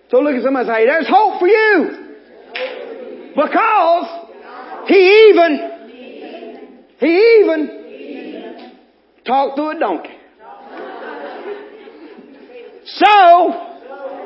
So 0.10 0.18
look 0.18 0.34
at 0.34 0.42
somebody 0.44 0.68
and 0.68 0.76
say, 0.76 0.86
there's 0.88 1.08
hope 1.08 1.40
for 1.40 1.48
you. 1.48 2.09
Because 3.40 4.08
he 4.88 5.30
even, 5.30 5.60
he 7.00 7.40
even 7.42 7.60
talked 9.26 9.56
to 9.56 9.70
a 9.70 9.80
donkey. 9.80 10.18
So, 12.86 13.52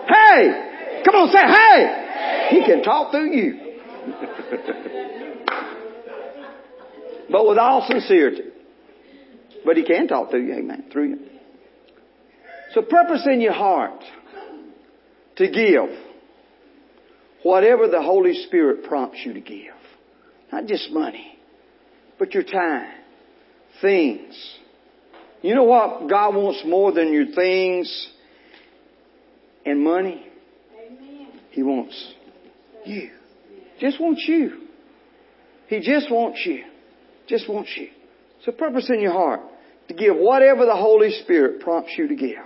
hey, 0.08 1.02
come 1.06 1.16
on, 1.16 1.32
say, 1.32 1.46
hey, 1.46 2.50
he 2.50 2.66
can 2.66 2.82
talk 2.82 3.12
through 3.12 3.36
you. 3.36 3.60
but 7.30 7.48
with 7.48 7.60
all 7.60 7.86
sincerity. 7.88 8.46
But 9.64 9.78
he 9.78 9.84
can 9.84 10.08
talk 10.08 10.32
through 10.32 10.48
you, 10.48 10.56
amen, 10.56 10.86
through 10.92 11.10
you. 11.10 11.20
So 12.74 12.82
purpose 12.82 13.28
in 13.32 13.42
your 13.42 13.54
heart 13.54 14.04
to 15.36 15.48
give 15.48 15.92
whatever 17.44 17.88
the 17.88 18.02
Holy 18.02 18.34
Spirit 18.46 18.86
prompts 18.86 19.20
you 19.26 19.34
to 19.34 19.42
give. 19.42 19.74
Not 20.52 20.66
just 20.66 20.92
money, 20.92 21.38
but 22.18 22.34
your 22.34 22.44
time, 22.44 22.92
things. 23.82 24.58
You 25.42 25.56
know 25.56 25.64
what 25.64 26.10
God 26.10 26.36
wants 26.36 26.64
more 26.66 26.92
than 26.92 27.12
your 27.12 27.28
things 27.28 28.10
and 29.66 29.84
money? 29.84 30.26
He 31.52 31.62
wants 31.62 32.14
you. 32.86 33.12
Just 33.80 34.00
wants 34.00 34.24
you. 34.28 34.62
He 35.68 35.80
just 35.80 36.10
wants 36.10 36.40
you. 36.46 36.64
Just 37.28 37.50
wants 37.50 37.72
you. 37.76 37.90
So 38.46 38.52
purpose 38.52 38.90
in 38.90 39.02
your 39.02 39.14
heart 39.14 39.42
to 39.88 39.94
give 39.94 40.16
whatever 40.16 40.66
the 40.66 40.76
Holy 40.76 41.12
Spirit 41.24 41.62
prompts 41.62 41.94
you 41.98 42.08
to 42.08 42.16
give. 42.16 42.46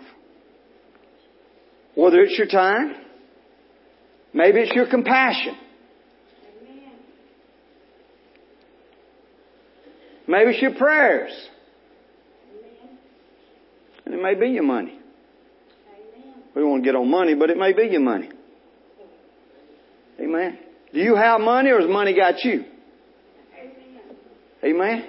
Whether 1.95 2.21
it's 2.21 2.37
your 2.37 2.47
time, 2.47 2.95
maybe 4.37 4.59
it's 4.59 4.73
your 4.73 4.87
compassion. 4.89 5.57
Maybe 10.27 10.51
it's 10.51 10.61
your 10.61 10.75
prayers. 10.75 11.31
And 14.05 14.13
it 14.13 14.21
may 14.21 14.35
be 14.35 14.49
your 14.49 14.63
money. 14.63 14.99
We 16.55 16.63
won't 16.63 16.83
get 16.83 16.95
on 16.95 17.09
money, 17.09 17.33
but 17.35 17.49
it 17.49 17.57
may 17.57 17.73
be 17.73 17.87
your 17.87 18.01
money. 18.01 18.29
Amen. 20.19 20.59
Do 20.93 20.99
you 20.99 21.15
have 21.15 21.39
money 21.41 21.69
or 21.69 21.79
has 21.79 21.89
money 21.89 22.15
got 22.15 22.43
you? 22.43 22.65
Amen. 24.63 25.05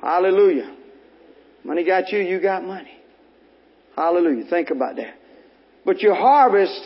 Hallelujah. 0.00 0.76
Money 1.64 1.84
got 1.84 2.10
you, 2.12 2.20
you 2.20 2.40
got 2.40 2.64
money. 2.64 2.92
Hallelujah. 3.96 4.44
Think 4.48 4.70
about 4.70 4.96
that. 4.96 5.14
But 5.84 6.00
your 6.00 6.14
harvest 6.14 6.80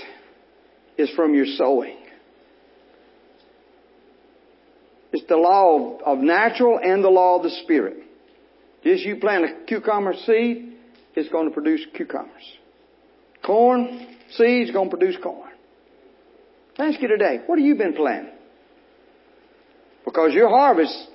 is 0.99 1.11
from 1.17 1.35
your 1.35 1.47
sowing. 1.57 1.97
It's 5.13 5.27
the 5.29 5.37
law 5.37 5.97
of, 5.97 6.03
of 6.03 6.19
natural 6.19 6.79
and 6.83 7.03
the 7.03 7.09
law 7.09 7.37
of 7.37 7.43
the 7.43 7.51
spirit. 7.65 7.97
Just 8.85 9.05
you 9.05 9.17
plant 9.17 9.45
a 9.45 9.65
cucumber 9.67 10.15
seed, 10.25 10.75
it's 11.15 11.29
going 11.29 11.49
to 11.49 11.53
produce 11.53 11.85
cucumbers. 11.95 12.57
Corn 13.45 14.07
seed 14.31 14.69
is 14.69 14.71
going 14.71 14.91
to 14.91 14.97
produce 14.97 15.17
corn. 15.23 15.51
Ask 16.79 17.01
you 17.03 17.09
today, 17.09 17.41
what 17.47 17.59
have 17.59 17.67
you 17.67 17.75
been 17.75 17.95
planting? 17.95 18.33
Because 20.05 20.33
your 20.33 20.49
harvest 20.49 21.09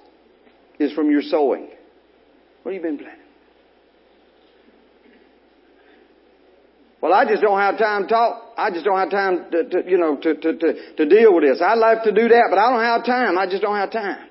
is 0.79 0.93
from 0.93 1.09
your 1.09 1.21
sowing. 1.21 1.69
What 2.63 2.73
have 2.73 2.83
you 2.83 2.87
been 2.87 2.97
planting? 2.97 3.21
Well, 7.01 7.13
I 7.13 7.25
just 7.25 7.41
don't 7.41 7.59
have 7.59 7.77
time 7.77 8.03
to 8.03 8.07
talk. 8.09 8.44
I 8.57 8.71
just 8.71 8.85
don't 8.85 8.97
have 8.97 9.11
time 9.11 9.51
to, 9.51 9.69
to 9.69 9.89
you 9.89 9.97
know, 9.97 10.15
to, 10.17 10.35
to, 10.35 10.57
to, 10.57 10.95
to 10.95 11.05
deal 11.05 11.33
with 11.35 11.43
this. 11.43 11.61
I'd 11.61 11.77
like 11.77 12.03
to 12.03 12.11
do 12.11 12.29
that, 12.29 12.47
but 12.49 12.57
I 12.57 12.69
don't 12.69 12.83
have 12.83 13.05
time. 13.05 13.37
I 13.37 13.45
just 13.47 13.61
don't 13.61 13.75
have 13.75 13.91
time. 13.91 14.29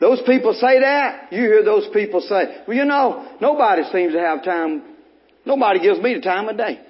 Those 0.00 0.22
people 0.24 0.54
say 0.54 0.80
that. 0.80 1.30
You 1.30 1.40
hear 1.40 1.62
those 1.62 1.88
people 1.92 2.22
say, 2.22 2.62
well, 2.66 2.76
you 2.76 2.86
know, 2.86 3.36
nobody 3.40 3.82
seems 3.92 4.14
to 4.14 4.18
have 4.18 4.42
time. 4.42 4.82
Nobody 5.44 5.80
gives 5.80 6.00
me 6.00 6.14
the 6.14 6.22
time 6.22 6.48
of 6.48 6.56
day. 6.56 6.80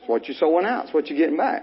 It's 0.00 0.08
what 0.08 0.26
you're 0.26 0.36
sowing 0.36 0.66
out. 0.66 0.86
It's 0.86 0.94
what 0.94 1.08
you're 1.08 1.18
getting 1.18 1.36
back. 1.36 1.62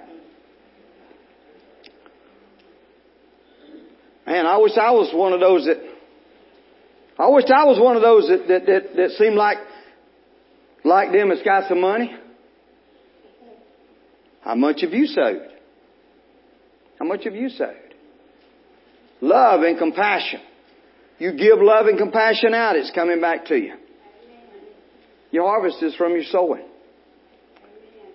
Man, 4.25 4.45
I 4.45 4.57
wish 4.57 4.77
I 4.77 4.91
was 4.91 5.13
one 5.13 5.33
of 5.33 5.41
those 5.41 5.65
that, 5.65 5.77
I 7.19 7.27
wish 7.27 7.45
I 7.53 7.65
was 7.65 7.77
one 7.77 7.97
of 7.97 8.01
those 8.01 8.27
that, 8.29 8.47
that, 8.47 8.65
that, 8.65 8.95
that 8.95 9.09
seemed 9.17 9.35
like, 9.35 9.57
like 10.85 11.11
them 11.11 11.27
that's 11.27 11.43
got 11.43 11.67
some 11.67 11.81
money. 11.81 12.15
How 14.43 14.55
much 14.55 14.81
have 14.81 14.91
you 14.91 15.05
sowed? 15.05 15.47
How 16.99 17.05
much 17.05 17.23
have 17.23 17.35
you 17.35 17.49
sowed? 17.49 17.77
Love 19.21 19.61
and 19.61 19.77
compassion. 19.77 20.41
You 21.17 21.31
give 21.31 21.59
love 21.59 21.87
and 21.87 21.97
compassion 21.97 22.53
out, 22.53 22.75
it's 22.75 22.91
coming 22.91 23.21
back 23.21 23.45
to 23.45 23.55
you. 23.55 23.75
Your 25.31 25.47
harvest 25.47 25.81
is 25.81 25.95
from 25.95 26.11
your 26.11 26.23
sowing. 26.25 26.65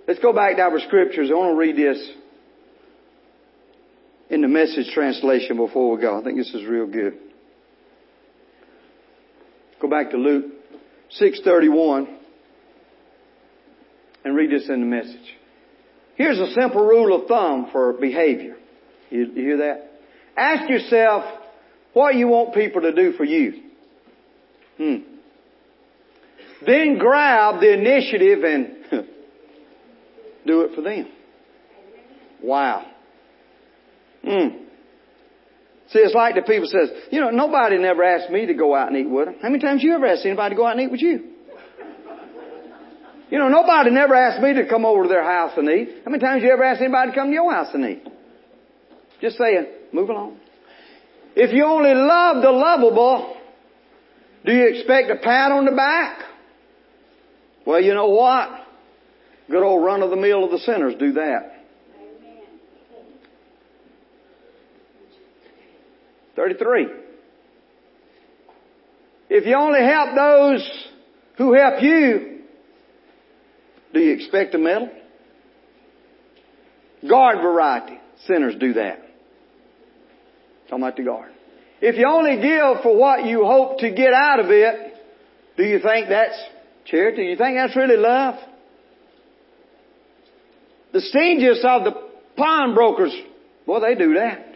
Let's 0.06 0.20
go 0.20 0.32
back 0.32 0.56
to 0.56 0.62
our 0.62 0.78
scriptures. 0.80 1.30
I 1.30 1.34
want 1.34 1.54
to 1.54 1.58
read 1.58 1.76
this 1.76 2.10
in 4.30 4.42
the 4.42 4.48
message 4.48 4.90
translation 4.92 5.56
before 5.56 5.96
we 5.96 6.02
go. 6.02 6.20
I 6.20 6.22
think 6.22 6.36
this 6.36 6.52
is 6.54 6.64
real 6.66 6.86
good. 6.86 7.14
Go 9.80 9.88
back 9.88 10.10
to 10.10 10.16
Luke 10.16 10.46
631 11.10 12.18
and 14.24 14.36
read 14.36 14.50
this 14.50 14.68
in 14.68 14.80
the 14.80 14.86
message. 14.86 15.37
Here's 16.18 16.40
a 16.40 16.50
simple 16.50 16.84
rule 16.84 17.18
of 17.18 17.28
thumb 17.28 17.68
for 17.70 17.92
behavior. 17.92 18.56
You, 19.08 19.26
you 19.26 19.42
hear 19.42 19.56
that? 19.58 19.92
Ask 20.36 20.68
yourself 20.68 21.24
what 21.92 22.16
you 22.16 22.26
want 22.26 22.54
people 22.54 22.82
to 22.82 22.92
do 22.92 23.12
for 23.12 23.22
you. 23.22 23.62
Hmm. 24.76 24.96
Then 26.66 26.98
grab 26.98 27.60
the 27.60 27.72
initiative 27.72 28.42
and 28.42 28.68
do 30.46 30.62
it 30.62 30.74
for 30.74 30.82
them. 30.82 31.08
Wow. 32.42 32.84
Hmm. 34.24 34.48
See, 35.90 36.00
it's 36.00 36.16
like 36.16 36.34
the 36.34 36.42
people 36.42 36.68
says, 36.68 36.90
you 37.12 37.20
know, 37.20 37.30
nobody 37.30 37.78
never 37.78 38.02
asked 38.02 38.30
me 38.30 38.46
to 38.46 38.54
go 38.54 38.74
out 38.74 38.88
and 38.88 38.96
eat 38.96 39.08
with 39.08 39.26
them. 39.26 39.36
How 39.40 39.50
many 39.50 39.62
times 39.62 39.84
you 39.84 39.94
ever 39.94 40.06
asked 40.06 40.26
anybody 40.26 40.56
to 40.56 40.56
go 40.56 40.66
out 40.66 40.72
and 40.72 40.80
eat 40.80 40.90
with 40.90 41.00
you? 41.00 41.37
You 43.30 43.38
know, 43.38 43.48
nobody 43.48 43.90
never 43.90 44.14
asked 44.14 44.42
me 44.42 44.54
to 44.54 44.66
come 44.66 44.86
over 44.86 45.02
to 45.02 45.08
their 45.08 45.24
house 45.24 45.52
and 45.56 45.68
eat. 45.68 46.02
How 46.04 46.10
many 46.10 46.22
times 46.22 46.42
you 46.42 46.50
ever 46.50 46.64
asked 46.64 46.80
anybody 46.80 47.10
to 47.10 47.14
come 47.14 47.28
to 47.28 47.34
your 47.34 47.52
house 47.52 47.68
and 47.74 47.84
eat? 47.84 48.02
Just 49.20 49.36
saying, 49.36 49.66
move 49.92 50.08
along. 50.08 50.38
If 51.36 51.52
you 51.52 51.64
only 51.64 51.94
love 51.94 52.42
the 52.42 52.50
lovable, 52.50 53.36
do 54.44 54.52
you 54.52 54.68
expect 54.68 55.10
a 55.10 55.16
pat 55.16 55.52
on 55.52 55.66
the 55.66 55.72
back? 55.72 56.24
Well, 57.66 57.82
you 57.82 57.92
know 57.92 58.08
what? 58.08 58.48
Good 59.50 59.62
old 59.62 59.84
run 59.84 60.02
of 60.02 60.10
the 60.10 60.16
mill 60.16 60.44
of 60.44 60.50
the 60.50 60.58
sinners 60.58 60.94
do 60.98 61.12
that. 61.12 61.54
33. 66.36 66.86
If 69.28 69.44
you 69.44 69.56
only 69.56 69.80
help 69.80 70.14
those 70.14 70.88
who 71.36 71.52
help 71.52 71.82
you, 71.82 72.37
do 73.92 74.00
you 74.00 74.14
expect 74.14 74.54
a 74.54 74.58
medal? 74.58 74.90
Guard 77.08 77.38
variety. 77.40 77.98
Sinners 78.26 78.54
do 78.58 78.74
that. 78.74 79.00
Talking 80.68 80.84
about 80.84 80.96
the 80.96 81.04
guard. 81.04 81.32
If 81.80 81.96
you 81.96 82.06
only 82.08 82.36
give 82.36 82.82
for 82.82 82.96
what 82.96 83.24
you 83.24 83.44
hope 83.44 83.78
to 83.78 83.90
get 83.90 84.12
out 84.12 84.40
of 84.40 84.50
it, 84.50 84.94
do 85.56 85.64
you 85.64 85.78
think 85.78 86.08
that's 86.08 86.38
charity? 86.84 87.22
Do 87.22 87.30
you 87.30 87.36
think 87.36 87.56
that's 87.56 87.76
really 87.76 87.96
love? 87.96 88.34
The 90.92 91.00
stingiest 91.00 91.64
of 91.64 91.84
the 91.84 91.92
pawnbrokers, 92.36 93.14
well, 93.66 93.80
they 93.80 93.94
do 93.94 94.14
that. 94.14 94.46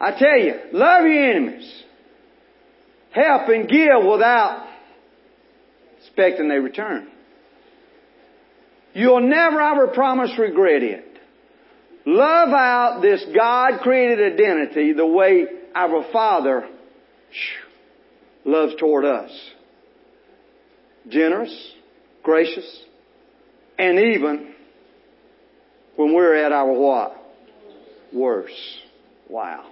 I 0.00 0.18
tell 0.18 0.38
you, 0.38 0.54
love 0.72 1.04
your 1.04 1.30
enemies. 1.30 1.82
Help 3.12 3.48
and 3.48 3.68
give 3.68 4.04
without 4.10 4.66
expecting 6.12 6.50
a 6.50 6.60
return. 6.60 7.08
You'll 8.94 9.26
never, 9.26 9.60
ever 9.60 9.88
promise 9.88 10.30
regret 10.38 10.82
it. 10.82 11.06
Love 12.04 12.50
out 12.50 13.00
this 13.00 13.24
God 13.34 13.80
created 13.80 14.34
identity 14.34 14.92
the 14.92 15.06
way 15.06 15.46
our 15.74 16.04
Father 16.12 16.68
loves 18.44 18.74
toward 18.78 19.04
us. 19.04 19.30
Generous, 21.08 21.72
gracious, 22.22 22.84
and 23.78 23.98
even 23.98 24.54
when 25.96 26.14
we're 26.14 26.34
at 26.34 26.52
our 26.52 26.72
what? 26.72 27.16
Worse. 28.12 28.78
Wow. 29.30 29.70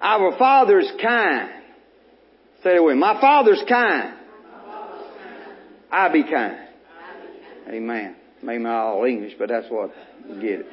Our 0.00 0.38
Father's 0.38 0.90
kind. 1.02 1.57
Say 2.62 2.76
it 2.76 2.82
with 2.82 2.94
me. 2.94 3.00
My 3.00 3.20
Father's 3.20 3.62
kind. 3.68 4.14
I 5.90 6.12
be 6.12 6.22
kind. 6.24 6.58
Amen. 7.68 8.16
Maybe 8.42 8.62
not 8.62 8.94
all 8.94 9.04
English, 9.04 9.34
but 9.38 9.48
that's 9.48 9.66
what 9.68 9.90
you 10.28 10.40
get 10.40 10.60
it. 10.60 10.66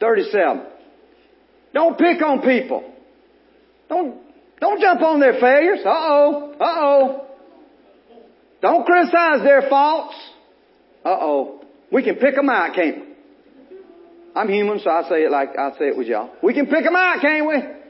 37. 0.00 0.66
Don't 1.74 1.98
pick 1.98 2.20
on 2.22 2.42
people. 2.42 2.92
Don't, 3.88 4.20
don't 4.60 4.80
jump 4.80 5.00
on 5.02 5.20
their 5.20 5.34
failures. 5.40 5.80
Uh-oh. 5.84 6.54
Uh-oh. 6.60 7.26
Don't 8.60 8.84
criticize 8.84 9.42
their 9.42 9.68
faults. 9.68 10.14
Uh-oh. 11.04 11.64
We 11.90 12.02
can 12.02 12.16
pick 12.16 12.34
them 12.34 12.48
out, 12.48 12.74
can't 12.74 12.96
we? 12.96 13.12
I'm 14.34 14.48
human, 14.48 14.80
so 14.80 14.90
I 14.90 15.08
say 15.08 15.24
it 15.24 15.30
like 15.30 15.50
I 15.58 15.72
say 15.78 15.88
it 15.88 15.96
with 15.96 16.06
y'all. 16.06 16.30
We 16.42 16.54
can 16.54 16.66
pick 16.66 16.84
them 16.84 16.96
out, 16.96 17.20
can't 17.20 17.46
we? 17.46 17.81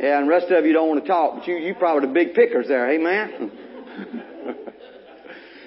Yeah, 0.00 0.18
and 0.18 0.26
the 0.26 0.30
rest 0.30 0.50
of 0.50 0.64
you 0.64 0.72
don't 0.72 0.88
want 0.88 1.02
to 1.04 1.08
talk, 1.08 1.34
but 1.38 1.46
you, 1.46 1.56
you 1.56 1.74
probably 1.74 2.08
the 2.08 2.14
big 2.14 2.32
pickers 2.34 2.66
there. 2.68 2.90
Amen. 2.90 3.52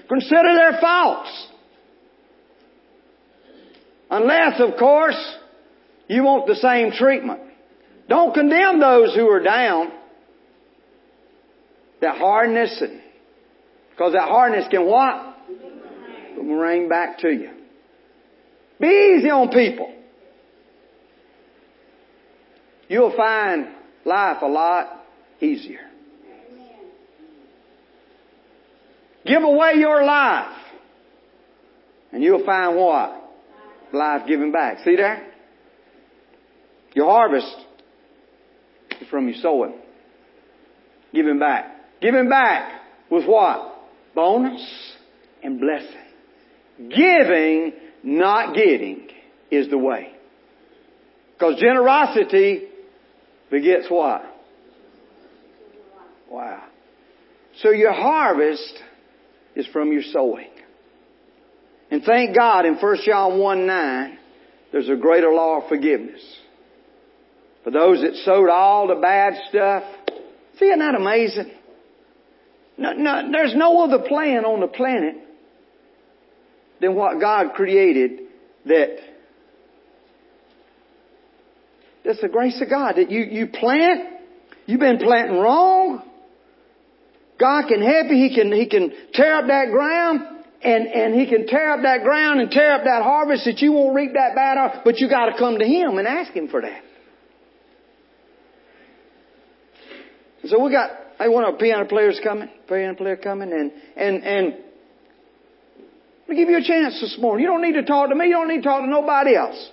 Consider 0.09 0.55
their 0.55 0.79
faults. 0.81 1.47
Unless, 4.09 4.59
of 4.59 4.77
course, 4.79 5.37
you 6.07 6.23
want 6.23 6.47
the 6.47 6.55
same 6.55 6.91
treatment. 6.91 7.41
Don't 8.09 8.33
condemn 8.33 8.79
those 8.79 9.13
who 9.15 9.29
are 9.29 9.43
down. 9.43 9.91
That 12.01 12.17
hardness 12.17 12.81
because 13.91 14.13
that 14.13 14.27
hardness 14.27 14.65
can 14.69 14.85
what? 14.87 15.37
Bring 16.35 16.89
back 16.89 17.19
to 17.19 17.29
you. 17.29 17.51
Be 18.79 19.15
easy 19.17 19.29
on 19.29 19.49
people. 19.49 19.93
You'll 22.89 23.15
find 23.15 23.67
life 24.05 24.41
a 24.41 24.47
lot 24.47 25.03
easier. 25.39 25.79
Give 29.25 29.43
away 29.43 29.73
your 29.77 30.03
life. 30.03 30.57
And 32.11 32.21
you'll 32.21 32.45
find 32.45 32.75
what? 32.75 33.21
Life 33.91 34.23
giving 34.27 34.51
back. 34.51 34.79
See 34.83 34.95
there? 34.95 35.27
Your 36.93 37.09
harvest 37.09 37.55
is 39.01 39.07
from 39.07 39.27
your 39.27 39.37
sowing. 39.41 39.75
Giving 41.13 41.39
back. 41.39 42.01
Giving 42.01 42.29
back 42.29 42.81
with 43.09 43.25
what? 43.25 43.75
Bonus 44.13 44.93
and 45.41 45.59
blessing. 45.59 46.89
Giving, 46.89 47.73
not 48.03 48.55
getting, 48.55 49.07
is 49.49 49.69
the 49.69 49.77
way. 49.77 50.11
Because 51.33 51.59
generosity 51.59 52.67
begets 53.53 53.85
what? 53.87 54.23
Wow. 56.29 56.63
So 57.61 57.69
your 57.69 57.93
harvest 57.93 58.73
is 59.55 59.67
from 59.67 59.93
your 59.93 60.01
sowing. 60.01 60.49
And 61.91 62.03
thank 62.03 62.35
God 62.35 62.65
in 62.65 62.77
1 62.77 62.97
John 63.05 63.37
1 63.37 63.67
9, 63.67 64.17
there's 64.71 64.89
a 64.89 64.95
greater 64.95 65.31
law 65.31 65.61
of 65.61 65.69
forgiveness. 65.69 66.21
For 67.63 67.69
those 67.69 68.01
that 68.01 68.15
sowed 68.25 68.49
all 68.49 68.87
the 68.87 68.95
bad 68.95 69.35
stuff. 69.49 69.83
See, 70.57 70.65
isn't 70.65 70.79
that 70.79 70.95
amazing? 70.95 71.51
No, 72.79 72.93
no, 72.93 73.31
there's 73.31 73.55
no 73.55 73.83
other 73.83 73.99
plan 73.99 74.45
on 74.45 74.61
the 74.61 74.67
planet 74.67 75.17
than 76.81 76.95
what 76.95 77.19
God 77.19 77.53
created 77.53 78.21
that 78.65 78.97
that's 82.03 82.21
the 82.21 82.29
grace 82.29 82.59
of 82.61 82.69
God 82.69 82.95
that 82.97 83.09
you, 83.09 83.21
you 83.21 83.47
plant, 83.47 84.07
you've 84.65 84.79
been 84.79 84.99
planting 84.99 85.37
wrong, 85.37 86.03
God 87.39 87.67
can 87.67 87.81
help 87.81 88.07
you. 88.09 88.15
He 88.15 88.35
can, 88.35 88.51
He 88.51 88.67
can 88.67 88.91
tear 89.13 89.37
up 89.37 89.47
that 89.47 89.71
ground 89.71 90.21
and, 90.63 90.87
and 90.87 91.15
He 91.15 91.27
can 91.27 91.47
tear 91.47 91.73
up 91.73 91.81
that 91.83 92.03
ground 92.03 92.39
and 92.39 92.51
tear 92.51 92.73
up 92.73 92.83
that 92.83 93.03
harvest 93.03 93.45
that 93.45 93.59
you 93.59 93.71
won't 93.71 93.95
reap 93.95 94.13
that 94.13 94.35
bad 94.35 94.57
harvest, 94.57 94.81
but 94.85 94.99
you 94.99 95.09
gotta 95.09 95.37
come 95.37 95.59
to 95.59 95.65
Him 95.65 95.97
and 95.97 96.07
ask 96.07 96.31
Him 96.31 96.47
for 96.47 96.61
that. 96.61 96.81
So 100.45 100.61
we 100.61 100.71
got, 100.71 100.91
I 101.19 101.29
want 101.29 101.45
our 101.45 101.53
piano 101.53 101.85
players 101.85 102.19
coming, 102.21 102.49
piano 102.67 102.95
player 102.95 103.15
coming 103.15 103.51
and, 103.53 103.71
and, 103.95 104.23
and 104.23 104.57
me 106.27 106.35
give 106.35 106.49
you 106.49 106.57
a 106.57 106.63
chance 106.63 106.99
this 106.99 107.17
morning. 107.19 107.43
You 107.43 107.51
don't 107.51 107.61
need 107.61 107.73
to 107.73 107.83
talk 107.83 108.09
to 108.09 108.15
me. 108.15 108.27
You 108.27 108.33
don't 108.33 108.47
need 108.47 108.63
to 108.63 108.69
talk 108.69 108.81
to 108.81 108.89
nobody 108.89 109.35
else. 109.35 109.69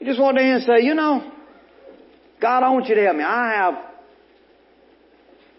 You 0.00 0.06
just 0.06 0.20
want 0.20 0.36
to 0.36 0.60
say, 0.60 0.84
you 0.84 0.94
know, 0.94 1.32
God, 2.40 2.62
I 2.62 2.70
want 2.70 2.88
you 2.88 2.94
to 2.94 3.02
help 3.02 3.16
me. 3.16 3.24
I 3.24 3.54
have 3.54 3.74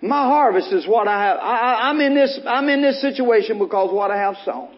my 0.01 0.23
harvest 0.25 0.71
is 0.71 0.87
what 0.87 1.07
I 1.07 1.23
have. 1.23 1.37
I, 1.37 1.89
am 1.89 1.99
in 1.99 2.13
this. 2.13 2.39
I'm 2.45 2.69
in 2.69 2.81
this 2.81 3.01
situation 3.01 3.57
because 3.57 3.91
what 3.91 4.11
I 4.11 4.17
have 4.17 4.35
sown. 4.45 4.69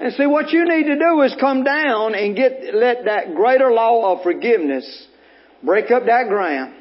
And 0.00 0.12
see, 0.12 0.26
what 0.26 0.50
you 0.50 0.64
need 0.64 0.84
to 0.84 0.98
do 0.98 1.22
is 1.22 1.34
come 1.40 1.64
down 1.64 2.14
and 2.14 2.36
get 2.36 2.74
let 2.74 3.06
that 3.06 3.34
greater 3.34 3.72
law 3.72 4.12
of 4.12 4.22
forgiveness 4.22 5.06
break 5.64 5.90
up 5.90 6.04
that 6.06 6.28
ground, 6.28 6.74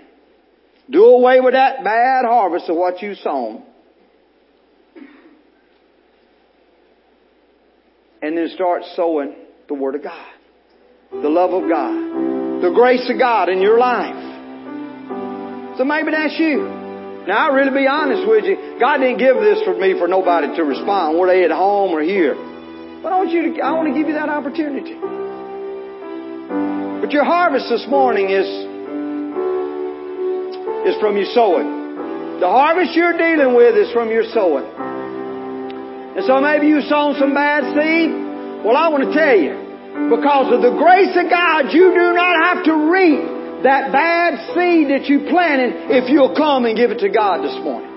do 0.90 1.06
away 1.06 1.40
with 1.40 1.54
that 1.54 1.84
bad 1.84 2.26
harvest 2.26 2.70
of 2.70 2.76
what 2.76 3.02
you 3.02 3.16
sown, 3.16 3.64
and 8.22 8.38
then 8.38 8.50
start 8.54 8.84
sowing 8.96 9.36
the 9.68 9.74
Word 9.74 9.96
of 9.96 10.04
God, 10.04 10.28
the 11.12 11.30
love 11.30 11.52
of 11.52 11.70
God, 11.70 12.62
the 12.62 12.72
grace 12.74 13.10
of 13.10 13.20
God 13.20 13.50
in 13.50 13.62
your 13.62 13.78
life. 13.78 15.78
So 15.78 15.84
maybe 15.84 16.12
that's 16.12 16.40
you. 16.40 16.64
Now 17.28 17.50
I 17.50 17.54
really 17.54 17.82
be 17.82 17.88
honest 17.88 18.28
with 18.28 18.46
you. 18.46 18.78
God 18.80 18.98
didn't 18.98 19.20
give 19.20 19.36
this 19.36 19.62
for 19.64 19.78
me 19.78 20.00
for 20.00 20.08
nobody 20.08 20.56
to 20.56 20.64
respond, 20.64 21.20
were 21.20 21.28
they 21.28 21.44
at 21.44 21.52
home 21.52 21.92
or 21.92 22.02
here. 22.02 22.36
But 23.04 23.14
I 23.14 23.18
want 23.18 23.32
you 23.32 23.54
to, 23.54 23.62
I 23.62 23.72
want 23.74 23.94
to 23.94 24.00
give 24.00 24.08
you 24.08 24.16
that 24.16 24.30
opportunity. 24.30 24.96
But 27.02 27.12
your 27.12 27.26
harvest 27.26 27.70
this 27.70 27.86
morning 27.88 28.30
is, 28.30 28.48
is 30.88 31.00
from 31.00 31.16
your 31.16 31.28
sowing. 31.34 32.40
The 32.40 32.48
harvest 32.48 32.96
you're 32.96 33.18
dealing 33.18 33.56
with 33.56 33.76
is 33.76 33.92
from 33.94 34.10
your 34.10 34.24
sowing. 34.34 34.97
And 36.18 36.26
so 36.26 36.42
maybe 36.42 36.66
you 36.66 36.82
sown 36.90 37.14
some 37.22 37.38
bad 37.38 37.62
seed. 37.78 38.10
Well, 38.66 38.74
I 38.74 38.90
want 38.90 39.06
to 39.06 39.14
tell 39.14 39.38
you, 39.38 39.54
because 40.10 40.50
of 40.50 40.66
the 40.66 40.74
grace 40.74 41.14
of 41.14 41.30
God, 41.30 41.70
you 41.70 41.94
do 41.94 42.08
not 42.18 42.34
have 42.42 42.66
to 42.66 42.74
reap 42.90 43.22
that 43.62 43.94
bad 43.94 44.54
seed 44.58 44.90
that 44.90 45.06
you 45.06 45.30
planted 45.30 45.94
if 45.94 46.10
you'll 46.10 46.34
come 46.34 46.66
and 46.66 46.74
give 46.74 46.90
it 46.90 47.06
to 47.06 47.10
God 47.14 47.46
this 47.46 47.54
morning. 47.62 47.94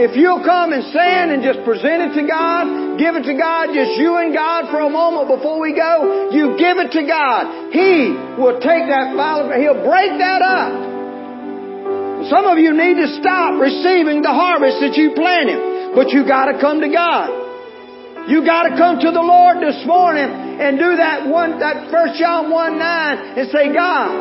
If 0.00 0.16
you'll 0.16 0.44
come 0.48 0.72
and 0.72 0.80
stand 0.88 1.28
and 1.28 1.44
just 1.44 1.60
present 1.64 2.08
it 2.08 2.12
to 2.20 2.24
God, 2.24 2.96
give 2.96 3.16
it 3.20 3.28
to 3.28 3.36
God, 3.36 3.68
just 3.68 4.00
you 4.00 4.16
and 4.16 4.32
God 4.32 4.72
for 4.72 4.80
a 4.80 4.88
moment 4.88 5.28
before 5.28 5.60
we 5.60 5.76
go, 5.76 6.32
you 6.32 6.56
give 6.56 6.80
it 6.80 6.92
to 6.96 7.04
God. 7.04 7.68
He 7.68 8.16
will 8.40 8.60
take 8.64 8.88
that 8.88 9.12
file, 9.12 9.52
He'll 9.52 9.84
break 9.84 10.16
that 10.24 10.40
up. 10.40 12.32
Some 12.32 12.48
of 12.48 12.56
you 12.56 12.72
need 12.72 12.96
to 12.96 13.08
stop 13.20 13.60
receiving 13.60 14.24
the 14.24 14.32
harvest 14.32 14.80
that 14.80 14.96
you 14.96 15.12
planted. 15.12 15.75
But 15.96 16.12
you 16.12 16.28
gotta 16.28 16.60
come 16.60 16.84
to 16.84 16.92
God. 16.92 18.28
You 18.28 18.44
gotta 18.44 18.76
come 18.76 19.00
to 19.00 19.10
the 19.10 19.24
Lord 19.24 19.64
this 19.64 19.80
morning 19.86 20.28
and 20.28 20.76
do 20.76 20.96
that 21.00 21.24
one, 21.26 21.58
that 21.60 21.88
first 21.90 22.20
John 22.20 22.50
1 22.52 22.78
9 22.78 23.38
and 23.40 23.48
say, 23.48 23.72
God, 23.72 24.12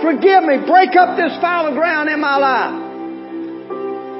forgive 0.00 0.48
me, 0.48 0.64
break 0.64 0.96
up 0.96 1.20
this 1.20 1.36
fallow 1.44 1.76
ground 1.76 2.08
in 2.08 2.20
my 2.24 2.40
life. 2.40 2.72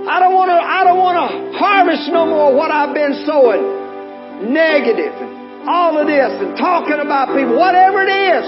I 0.05 0.20
don't 0.20 0.36
want 0.36 0.52
to, 0.52 0.61
I 0.61 0.84
don't 0.84 1.00
want 1.00 1.16
to 1.16 1.57
harvest 1.57 2.12
no 2.12 2.26
more 2.26 2.52
what 2.52 2.70
I've 2.70 2.92
been 2.92 3.24
sowing. 3.24 4.52
Negative 4.52 5.14
and 5.16 5.64
all 5.64 5.96
of 5.96 6.07
this 6.07 6.28
and 6.28 6.52
talking 6.59 7.00
about 7.00 7.32
people, 7.32 7.57
whatever 7.57 8.05
it 8.05 8.12
is, 8.12 8.44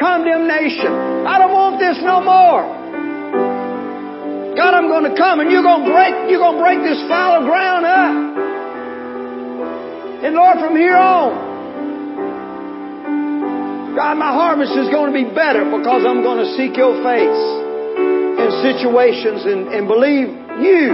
condemnation. 0.00 0.90
I 1.30 1.38
don't 1.38 1.52
want 1.52 1.78
this 1.78 2.02
no 2.02 2.18
more. 2.26 2.77
God, 4.58 4.74
I'm 4.74 4.90
going 4.90 5.06
to 5.06 5.14
come 5.14 5.38
and 5.38 5.54
you're 5.54 5.62
going 5.62 5.86
to 5.86 5.90
break, 5.94 6.26
you're 6.26 6.42
going 6.42 6.58
to 6.58 6.62
break 6.66 6.82
this 6.82 6.98
fallow 7.06 7.46
ground 7.46 7.86
up. 7.86 8.10
And 10.26 10.34
Lord, 10.34 10.58
from 10.58 10.74
here 10.74 10.98
on, 10.98 11.46
God, 13.94 14.18
my 14.18 14.34
harvest 14.34 14.74
is 14.74 14.90
going 14.90 15.14
to 15.14 15.16
be 15.16 15.30
better 15.30 15.62
because 15.62 16.02
I'm 16.02 16.26
going 16.26 16.42
to 16.42 16.50
seek 16.58 16.74
your 16.74 16.90
face 17.06 17.42
in 18.42 18.50
situations 18.66 19.46
and, 19.46 19.70
and 19.70 19.86
believe 19.86 20.26
you. 20.58 20.90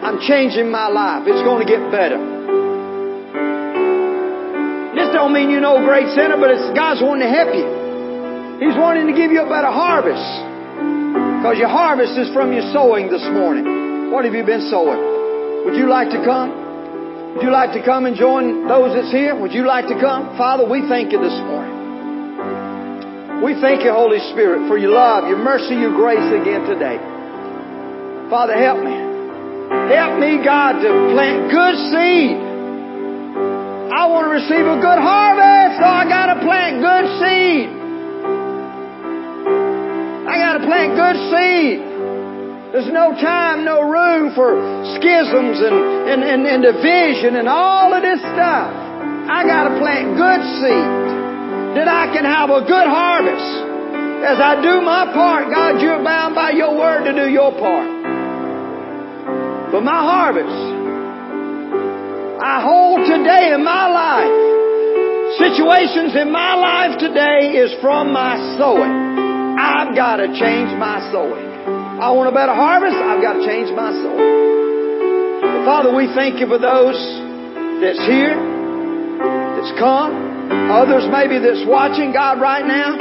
I'm 0.00 0.16
changing 0.24 0.72
my 0.72 0.88
life. 0.88 1.28
It's 1.28 1.44
going 1.44 1.60
to 1.60 1.68
get 1.68 1.84
better. 1.92 2.16
This 4.96 5.12
don't 5.12 5.36
mean 5.36 5.52
you 5.52 5.60
know 5.60 5.84
great 5.84 6.08
sinner, 6.16 6.40
but 6.40 6.48
it's 6.48 6.64
God's 6.72 7.04
wanting 7.04 7.28
to 7.28 7.32
help 7.32 7.52
you. 7.52 7.68
He's 8.64 8.76
wanting 8.80 9.04
to 9.04 9.12
give 9.12 9.32
you 9.36 9.44
a 9.44 9.48
better 9.52 9.68
harvest. 9.68 11.27
Because 11.38 11.54
your 11.54 11.70
harvest 11.70 12.18
is 12.18 12.26
from 12.34 12.50
your 12.50 12.66
sowing 12.74 13.06
this 13.06 13.22
morning. 13.30 14.10
What 14.10 14.26
have 14.26 14.34
you 14.34 14.42
been 14.42 14.66
sowing? 14.66 14.98
Would 15.70 15.78
you 15.78 15.86
like 15.86 16.10
to 16.10 16.18
come? 16.26 16.50
Would 17.38 17.46
you 17.46 17.54
like 17.54 17.70
to 17.78 17.82
come 17.86 18.10
and 18.10 18.18
join 18.18 18.66
those 18.66 18.90
that's 18.90 19.14
here? 19.14 19.38
Would 19.38 19.54
you 19.54 19.62
like 19.62 19.86
to 19.86 19.94
come? 20.02 20.34
Father, 20.34 20.66
we 20.66 20.82
thank 20.90 21.14
you 21.14 21.22
this 21.22 21.38
morning. 21.46 21.78
We 23.46 23.54
thank 23.62 23.86
you, 23.86 23.94
Holy 23.94 24.18
Spirit, 24.34 24.66
for 24.66 24.74
your 24.74 24.90
love, 24.90 25.30
your 25.30 25.38
mercy, 25.38 25.78
your 25.78 25.94
grace 25.94 26.26
again 26.26 26.66
today. 26.66 26.98
Father, 28.26 28.58
help 28.58 28.82
me. 28.82 28.98
Help 29.94 30.18
me, 30.18 30.42
God, 30.42 30.82
to 30.82 30.90
plant 31.14 31.54
good 31.54 31.76
seed. 31.94 32.34
I 33.94 34.10
want 34.10 34.26
to 34.26 34.34
receive 34.34 34.66
a 34.66 34.82
good 34.82 34.98
harvest, 34.98 35.78
so 35.78 35.86
I 35.86 36.02
got 36.02 36.34
to 36.34 36.42
plant 36.42 36.82
good 36.82 37.06
seed. 37.22 37.77
To 40.58 40.66
plant 40.66 40.98
good 40.98 41.18
seed. 41.30 41.78
There's 42.74 42.90
no 42.90 43.14
time, 43.14 43.64
no 43.64 43.78
room 43.78 44.34
for 44.34 44.58
schisms 44.98 45.62
and, 45.62 45.78
and, 46.10 46.20
and, 46.26 46.42
and 46.50 46.60
division 46.66 47.36
and 47.38 47.46
all 47.46 47.94
of 47.94 48.02
this 48.02 48.18
stuff. 48.18 48.74
I 49.30 49.46
got 49.46 49.70
to 49.70 49.78
plant 49.78 50.18
good 50.18 50.42
seed 50.58 51.78
that 51.78 51.86
I 51.86 52.10
can 52.10 52.26
have 52.26 52.50
a 52.50 52.66
good 52.66 52.88
harvest. 52.90 53.46
As 54.26 54.42
I 54.42 54.58
do 54.58 54.82
my 54.82 55.06
part, 55.14 55.46
God, 55.46 55.80
you're 55.80 56.02
bound 56.02 56.34
by 56.34 56.50
your 56.50 56.74
word 56.74 57.04
to 57.04 57.14
do 57.14 57.30
your 57.30 57.52
part. 57.52 57.86
But 59.70 59.82
my 59.86 60.00
harvest, 60.02 60.58
I 62.42 62.60
hold 62.66 63.06
today 63.06 63.54
in 63.54 63.62
my 63.62 63.86
life, 63.86 65.38
situations 65.38 66.16
in 66.18 66.32
my 66.32 66.54
life 66.54 66.98
today 66.98 67.54
is 67.62 67.78
from 67.80 68.12
my 68.12 68.56
sowing. 68.58 69.27
I've 69.58 69.90
got 69.90 70.22
to 70.22 70.30
change 70.38 70.70
my 70.78 71.02
sowing. 71.10 71.50
I 71.98 72.14
want 72.14 72.30
a 72.30 72.32
better 72.32 72.54
harvest. 72.54 72.94
I've 72.94 73.18
got 73.18 73.42
to 73.42 73.42
change 73.42 73.74
my 73.74 73.90
sowing. 73.90 75.42
But 75.42 75.66
Father, 75.66 75.90
we 75.90 76.06
thank 76.14 76.38
you 76.38 76.46
for 76.46 76.62
those 76.62 76.94
that's 77.82 77.98
here, 78.06 78.38
that's 79.58 79.74
come, 79.82 80.14
others 80.70 81.10
maybe 81.10 81.42
that's 81.42 81.66
watching 81.66 82.14
God 82.14 82.38
right 82.38 82.62
now. 82.62 82.94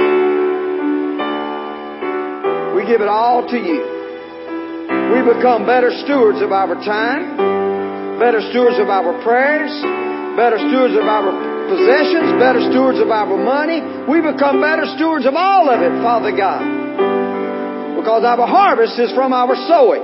We 2.73 2.89
give 2.89 3.05
it 3.05 3.09
all 3.09 3.45
to 3.45 3.57
you. 3.57 3.85
We 5.13 5.21
become 5.29 5.69
better 5.69 5.93
stewards 6.05 6.41
of 6.41 6.51
our 6.51 6.73
time, 6.81 8.17
better 8.17 8.41
stewards 8.49 8.81
of 8.81 8.89
our 8.89 9.13
prayers, 9.21 9.69
better 10.33 10.57
stewards 10.57 10.97
of 10.97 11.05
our 11.05 11.56
possessions, 11.68 12.39
better 12.39 12.63
stewards 12.72 12.99
of 12.99 13.11
our 13.11 13.36
money. 13.36 13.84
We 14.07 14.24
become 14.24 14.63
better 14.63 14.88
stewards 14.95 15.28
of 15.28 15.36
all 15.36 15.70
of 15.70 15.84
it, 15.84 15.93
Father 16.01 16.32
God. 16.32 16.63
Because 17.99 18.24
our 18.24 18.47
harvest 18.47 18.97
is 18.97 19.11
from 19.11 19.34
our 19.34 19.53
sowing. 19.68 20.01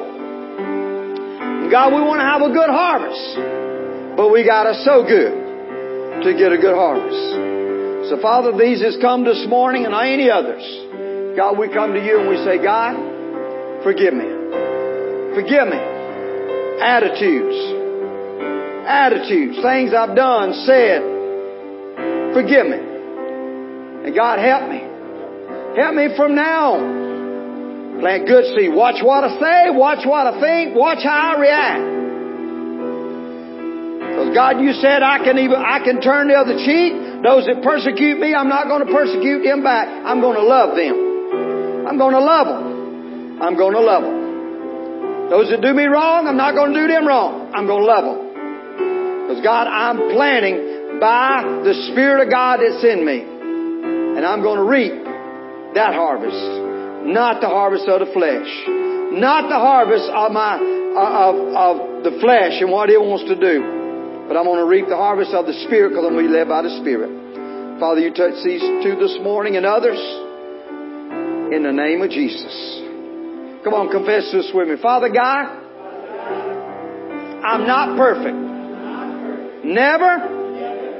And 1.63 1.71
God, 1.71 1.95
we 1.95 2.01
want 2.03 2.19
to 2.19 2.27
have 2.27 2.43
a 2.43 2.51
good 2.51 2.69
harvest. 2.69 4.19
But 4.19 4.29
we 4.29 4.43
gotta 4.45 4.75
sow 4.83 5.07
good 5.07 6.23
to 6.27 6.29
get 6.37 6.51
a 6.51 6.59
good 6.59 6.75
harvest. 6.75 8.11
So 8.11 8.19
Father, 8.21 8.51
these 8.51 8.83
has 8.83 8.97
come 9.01 9.23
this 9.23 9.45
morning 9.47 9.85
and 9.85 9.95
any 9.95 10.29
others. 10.29 10.61
God, 11.35 11.57
we 11.57 11.69
come 11.73 11.93
to 11.93 12.03
you 12.03 12.19
and 12.19 12.29
we 12.29 12.37
say, 12.43 12.61
God, 12.61 12.93
forgive 13.81 14.13
me. 14.13 14.27
Forgive 15.33 15.65
me. 15.71 15.81
Attitudes. 16.83 17.57
Attitudes. 18.85 19.57
Things 19.63 19.93
I've 19.95 20.15
done, 20.15 20.53
said, 20.67 21.01
Forgive 22.33 22.65
me. 22.67 22.77
And 24.05 24.15
God, 24.15 24.39
help 24.39 24.69
me. 24.69 24.81
Help 25.77 25.95
me 25.95 26.09
from 26.17 26.35
now. 26.35 26.77
Plant 27.99 28.27
good 28.27 28.45
seed. 28.55 28.73
Watch 28.73 29.01
what 29.01 29.23
I 29.23 29.39
say. 29.39 29.69
Watch 29.69 30.05
what 30.05 30.27
I 30.27 30.41
think. 30.41 30.75
Watch 30.75 31.03
how 31.03 31.35
I 31.35 31.39
react. 31.39 31.93
Because 34.09 34.33
God, 34.35 34.61
you 34.61 34.73
said 34.73 35.01
I 35.01 35.23
can 35.23 35.37
even, 35.39 35.57
I 35.57 35.79
can 35.79 36.01
turn 36.01 36.27
the 36.27 36.35
other 36.35 36.57
cheek. 36.57 36.93
Those 37.23 37.45
that 37.45 37.63
persecute 37.63 38.19
me, 38.19 38.35
I'm 38.35 38.49
not 38.49 38.67
going 38.67 38.85
to 38.85 38.91
persecute 38.91 39.43
them 39.43 39.63
back. 39.63 39.87
I'm 39.87 40.21
going 40.21 40.35
to 40.35 40.43
love 40.43 40.75
them. 40.75 41.87
I'm 41.87 41.97
going 41.97 42.13
to 42.13 42.19
love 42.19 42.47
them. 42.47 43.41
I'm 43.41 43.55
going 43.57 43.73
to 43.73 43.79
love 43.81 44.03
them. 44.03 45.29
Those 45.29 45.49
that 45.49 45.61
do 45.61 45.73
me 45.73 45.85
wrong, 45.85 46.27
I'm 46.27 46.37
not 46.37 46.53
going 46.53 46.73
to 46.73 46.79
do 46.81 46.87
them 46.87 47.07
wrong. 47.07 47.49
I'm 47.55 47.65
going 47.65 47.81
to 47.81 47.87
love 47.87 48.05
them. 48.05 48.19
Because 49.23 49.41
God, 49.43 49.65
I'm 49.65 49.97
planting 50.11 50.72
by 51.03 51.43
the 51.67 51.75
Spirit 51.91 52.23
of 52.23 52.31
God 52.31 52.63
that's 52.63 52.79
in 52.79 53.03
me. 53.03 53.19
And 53.19 54.23
I'm 54.23 54.39
going 54.39 54.55
to 54.55 54.63
reap 54.63 55.03
that 55.75 55.91
harvest. 55.91 56.39
Not 57.03 57.43
the 57.43 57.51
harvest 57.51 57.91
of 57.91 58.07
the 58.07 58.11
flesh. 58.15 58.47
Not 59.11 59.51
the 59.51 59.59
harvest 59.59 60.07
of 60.07 60.31
my, 60.31 60.55
uh, 60.55 61.27
of, 61.27 61.35
of 61.51 61.75
the 62.07 62.15
flesh 62.23 62.63
and 62.63 62.71
what 62.71 62.87
it 62.87 62.95
wants 62.95 63.27
to 63.27 63.35
do. 63.35 64.31
But 64.31 64.39
I'm 64.39 64.47
going 64.47 64.63
to 64.63 64.69
reap 64.69 64.87
the 64.87 64.95
harvest 64.95 65.35
of 65.35 65.43
the 65.43 65.51
Spirit 65.67 65.91
because 65.91 66.07
I'm 66.07 66.15
going 66.15 66.23
to 66.23 66.31
be 66.31 66.37
led 66.39 66.47
by 66.47 66.63
the 66.63 66.71
Spirit. 66.79 67.11
Father, 67.83 67.99
you 67.99 68.15
touch 68.15 68.39
these 68.47 68.63
two 68.79 68.95
this 68.95 69.19
morning 69.19 69.59
and 69.59 69.67
others 69.67 69.99
in 71.51 71.67
the 71.67 71.75
name 71.75 71.99
of 71.99 72.15
Jesus. 72.15 72.55
Come 73.67 73.75
on, 73.75 73.91
confess 73.91 74.31
this 74.31 74.55
with 74.55 74.71
me. 74.71 74.79
Father 74.79 75.11
God, 75.11 75.51
I'm 77.43 77.67
not 77.67 77.99
perfect. 77.99 78.39
Never, 79.67 80.42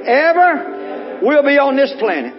ever 0.06 1.20
will 1.22 1.42
be 1.42 1.58
on 1.58 1.76
this 1.76 1.92
planet. 1.98 2.34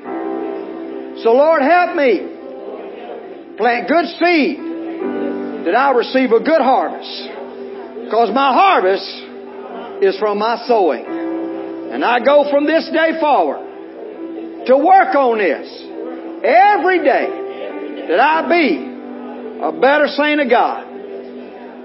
So 1.24 1.34
Lord, 1.34 1.62
help 1.62 1.96
me 1.96 3.58
plant 3.58 3.88
good 3.88 4.06
seed 4.20 4.60
that 5.66 5.76
I'll 5.76 5.96
receive 5.96 6.32
a 6.32 6.40
good 6.40 6.62
harvest. 6.62 7.30
Because 8.06 8.30
my 8.34 8.54
harvest 8.54 10.04
is 10.04 10.18
from 10.20 10.38
my 10.38 10.64
sowing. 10.68 11.06
And 11.06 12.04
I 12.04 12.20
go 12.20 12.50
from 12.52 12.66
this 12.66 12.90
day 12.92 13.20
forward 13.20 14.68
to 14.68 14.78
work 14.78 15.16
on 15.16 15.38
this 15.38 15.68
every 16.44 17.00
day 17.00 18.08
that 18.10 18.20
I 18.20 18.50
be 18.50 18.96
a 19.64 19.72
better 19.72 20.08
saint 20.08 20.42
of 20.42 20.50
God 20.50 20.86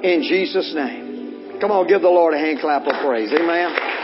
in 0.05 0.23
Jesus' 0.23 0.73
name. 0.75 1.59
Come 1.61 1.71
on, 1.71 1.87
give 1.87 2.03
the 2.03 2.09
Lord 2.09 2.35
a 2.35 2.39
hand 2.39 2.59
clap 2.61 2.87
of 2.87 2.95
praise. 3.05 3.31
Amen. 3.33 4.00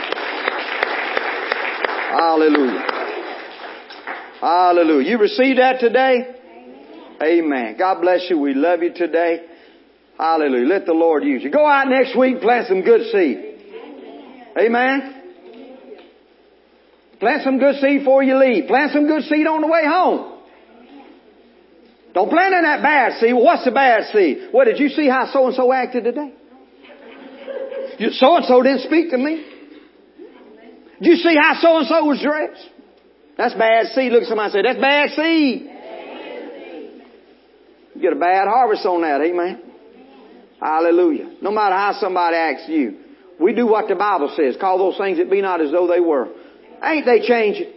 Hallelujah. 2.17 2.87
Hallelujah. 4.41 5.09
You 5.09 5.17
received 5.19 5.59
that 5.59 5.79
today? 5.79 6.33
Amen. 7.21 7.75
God 7.77 8.01
bless 8.01 8.25
you. 8.27 8.39
We 8.39 8.55
love 8.55 8.81
you 8.81 8.91
today. 8.93 9.45
Hallelujah. 10.17 10.65
Let 10.65 10.85
the 10.87 10.93
Lord 10.93 11.23
use 11.23 11.43
you. 11.43 11.51
Go 11.51 11.65
out 11.65 11.87
next 11.87 12.17
week, 12.17 12.41
plant 12.41 12.67
some 12.67 12.81
good 12.81 13.01
seed. 13.11 13.37
Amen. 14.59 15.13
Plant 17.19 17.43
some 17.43 17.59
good 17.59 17.75
seed 17.75 17.99
before 17.99 18.23
you 18.23 18.37
leave. 18.39 18.67
Plant 18.67 18.93
some 18.93 19.07
good 19.07 19.23
seed 19.23 19.45
on 19.45 19.61
the 19.61 19.67
way 19.67 19.85
home. 19.85 20.39
Don't 22.15 22.29
plant 22.29 22.53
in 22.55 22.63
that 22.63 22.81
bad 22.81 23.19
seed. 23.19 23.35
What's 23.35 23.63
the 23.63 23.71
bad 23.71 24.11
seed? 24.11 24.49
What 24.51 24.65
did 24.65 24.79
you 24.79 24.89
see 24.89 25.07
how 25.07 25.29
so 25.31 25.45
and 25.45 25.55
so 25.55 25.71
acted 25.71 26.03
today? 26.03 26.33
You 27.99 28.09
so 28.09 28.37
and 28.37 28.45
so 28.45 28.63
didn't 28.63 28.81
speak 28.81 29.11
to 29.11 29.17
me. 29.19 29.56
Did 31.01 31.09
you 31.09 31.15
see 31.17 31.35
how 31.39 31.53
so 31.61 31.77
and 31.77 31.87
so 31.87 32.05
was 32.05 32.21
dressed? 32.21 32.69
That's 33.37 33.53
bad 33.53 33.87
seed. 33.93 34.11
Look 34.11 34.23
at 34.23 34.27
somebody 34.27 34.51
say, 34.51 34.61
that's 34.63 34.79
bad 34.79 35.09
seed. 35.11 35.69
You 37.95 38.01
get 38.01 38.13
a 38.13 38.19
bad 38.19 38.47
harvest 38.47 38.85
on 38.85 39.01
that. 39.01 39.21
Amen. 39.21 39.61
Hallelujah. 40.59 41.35
No 41.41 41.51
matter 41.51 41.75
how 41.75 41.93
somebody 41.99 42.35
acts 42.35 42.63
you. 42.67 42.97
We 43.39 43.53
do 43.53 43.67
what 43.67 43.87
the 43.87 43.95
Bible 43.95 44.33
says. 44.35 44.57
Call 44.59 44.79
those 44.79 44.97
things 44.97 45.19
that 45.19 45.29
be 45.29 45.41
not 45.41 45.61
as 45.61 45.71
though 45.71 45.87
they 45.87 45.99
were. 45.99 46.29
Ain't 46.83 47.05
they 47.05 47.21
changing? 47.27 47.73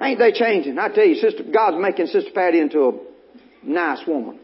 Ain't 0.00 0.18
they 0.18 0.32
changing? 0.32 0.78
I 0.78 0.88
tell 0.88 1.06
you, 1.06 1.14
Sister, 1.14 1.42
God's 1.52 1.78
making 1.80 2.06
Sister 2.06 2.30
Patty 2.34 2.60
into 2.60 2.80
a 2.80 2.92
nice 3.66 4.06
woman. 4.06 4.38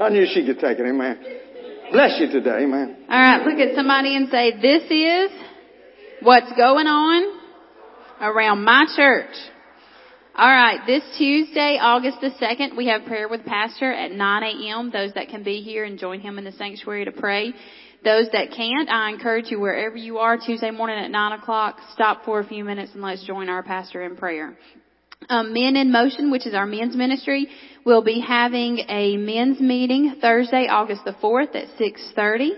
I 0.00 0.08
knew 0.10 0.26
she 0.26 0.44
could 0.44 0.58
take 0.58 0.78
it, 0.80 0.86
amen. 0.86 1.41
Bless 1.92 2.18
you 2.18 2.28
today, 2.28 2.64
amen. 2.64 3.04
Alright, 3.04 3.46
look 3.46 3.58
at 3.58 3.76
somebody 3.76 4.16
and 4.16 4.30
say, 4.30 4.52
this 4.52 4.82
is 4.90 5.30
what's 6.22 6.50
going 6.56 6.86
on 6.86 7.38
around 8.18 8.64
my 8.64 8.86
church. 8.96 9.34
Alright, 10.34 10.86
this 10.86 11.02
Tuesday, 11.18 11.76
August 11.78 12.16
the 12.22 12.30
2nd, 12.30 12.78
we 12.78 12.86
have 12.86 13.04
prayer 13.04 13.28
with 13.28 13.44
Pastor 13.44 13.92
at 13.92 14.10
9 14.10 14.42
a.m. 14.42 14.90
Those 14.90 15.12
that 15.12 15.28
can 15.28 15.42
be 15.42 15.60
here 15.60 15.84
and 15.84 15.98
join 15.98 16.20
him 16.20 16.38
in 16.38 16.44
the 16.44 16.52
sanctuary 16.52 17.04
to 17.04 17.12
pray. 17.12 17.52
Those 18.02 18.26
that 18.32 18.52
can't, 18.56 18.88
I 18.88 19.10
encourage 19.10 19.50
you 19.50 19.60
wherever 19.60 19.96
you 19.96 20.16
are 20.16 20.38
Tuesday 20.38 20.70
morning 20.70 20.96
at 20.96 21.10
9 21.10 21.40
o'clock, 21.40 21.76
stop 21.92 22.24
for 22.24 22.40
a 22.40 22.46
few 22.46 22.64
minutes 22.64 22.92
and 22.94 23.02
let's 23.02 23.22
join 23.26 23.50
our 23.50 23.62
pastor 23.62 24.02
in 24.02 24.16
prayer. 24.16 24.56
Um, 25.28 25.52
Men 25.52 25.76
in 25.76 25.92
Motion, 25.92 26.30
which 26.30 26.46
is 26.46 26.54
our 26.54 26.66
men's 26.66 26.96
ministry, 26.96 27.48
will 27.84 28.02
be 28.02 28.20
having 28.20 28.78
a 28.88 29.16
men's 29.16 29.60
meeting 29.60 30.16
Thursday, 30.20 30.68
August 30.68 31.04
the 31.04 31.12
4th 31.12 31.54
at 31.54 31.68
6.30. 31.78 32.50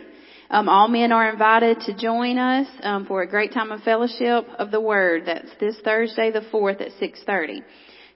Um, 0.51 0.69
all 0.69 0.89
men 0.89 1.13
are 1.13 1.31
invited 1.31 1.81
to 1.81 1.97
join 1.97 2.39
us 2.39 2.67
um, 2.83 3.07
for 3.07 3.23
a 3.23 3.29
great 3.29 3.53
time 3.53 3.73
of 3.73 3.83
fellowship 3.83 4.47
of 4.59 4.71
the 4.71 4.81
Word. 4.81 5.23
That's 5.27 5.49
this 5.59 5.77
Thursday 5.83 6.31
the 6.31 6.43
4th 6.53 6.81
at 6.81 6.91
6.30. 7.01 7.63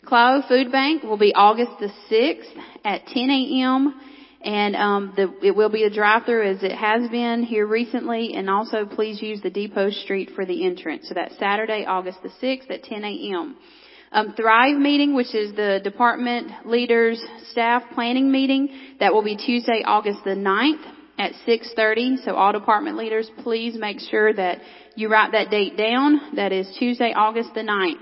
Clio 0.05 0.43
Food 0.47 0.71
Bank 0.71 1.03
will 1.03 1.19
be 1.19 1.35
August 1.35 1.73
the 1.81 1.91
6th 2.11 2.63
at 2.85 3.07
10 3.07 3.31
a.m. 3.31 4.01
And 4.41 4.77
um, 4.77 5.13
the, 5.17 5.35
it 5.43 5.57
will 5.57 5.71
be 5.71 5.83
a 5.83 5.91
drive-through 5.91 6.49
as 6.49 6.63
it 6.63 6.73
has 6.73 7.11
been 7.11 7.43
here 7.43 7.67
recently. 7.67 8.35
And 8.35 8.49
also, 8.49 8.87
please 8.87 9.21
use 9.21 9.43
the 9.43 9.51
Depot 9.51 9.91
Street 9.91 10.31
for 10.37 10.47
the 10.47 10.65
entrance. 10.65 11.09
So 11.09 11.15
that's 11.15 11.37
Saturday, 11.39 11.85
August 11.87 12.19
the 12.23 12.31
6th 12.41 12.71
at 12.71 12.85
10 12.85 13.05
a.m. 13.05 13.57
Um, 14.11 14.33
Thrive 14.35 14.77
meeting, 14.77 15.15
which 15.15 15.35
is 15.35 15.55
the 15.55 15.81
department 15.85 16.67
leaders 16.67 17.23
staff 17.51 17.83
planning 17.95 18.33
meeting, 18.33 18.69
that 19.01 19.13
will 19.13 19.23
be 19.23 19.37
Tuesday, 19.37 19.83
August 19.85 20.21
the 20.25 20.31
9th 20.31 20.83
at 21.19 21.33
6.30. 21.47 22.25
So 22.25 22.35
all 22.35 22.53
department 22.53 22.97
leaders, 22.97 23.31
please 23.43 23.77
make 23.79 24.01
sure 24.01 24.33
that 24.33 24.61
you 24.97 25.11
write 25.11 25.33
that 25.33 25.51
date 25.51 25.77
down. 25.77 26.37
That 26.37 26.53
is 26.53 26.75
Tuesday, 26.79 27.13
August 27.15 27.51
the 27.55 27.61
9th. 27.61 28.01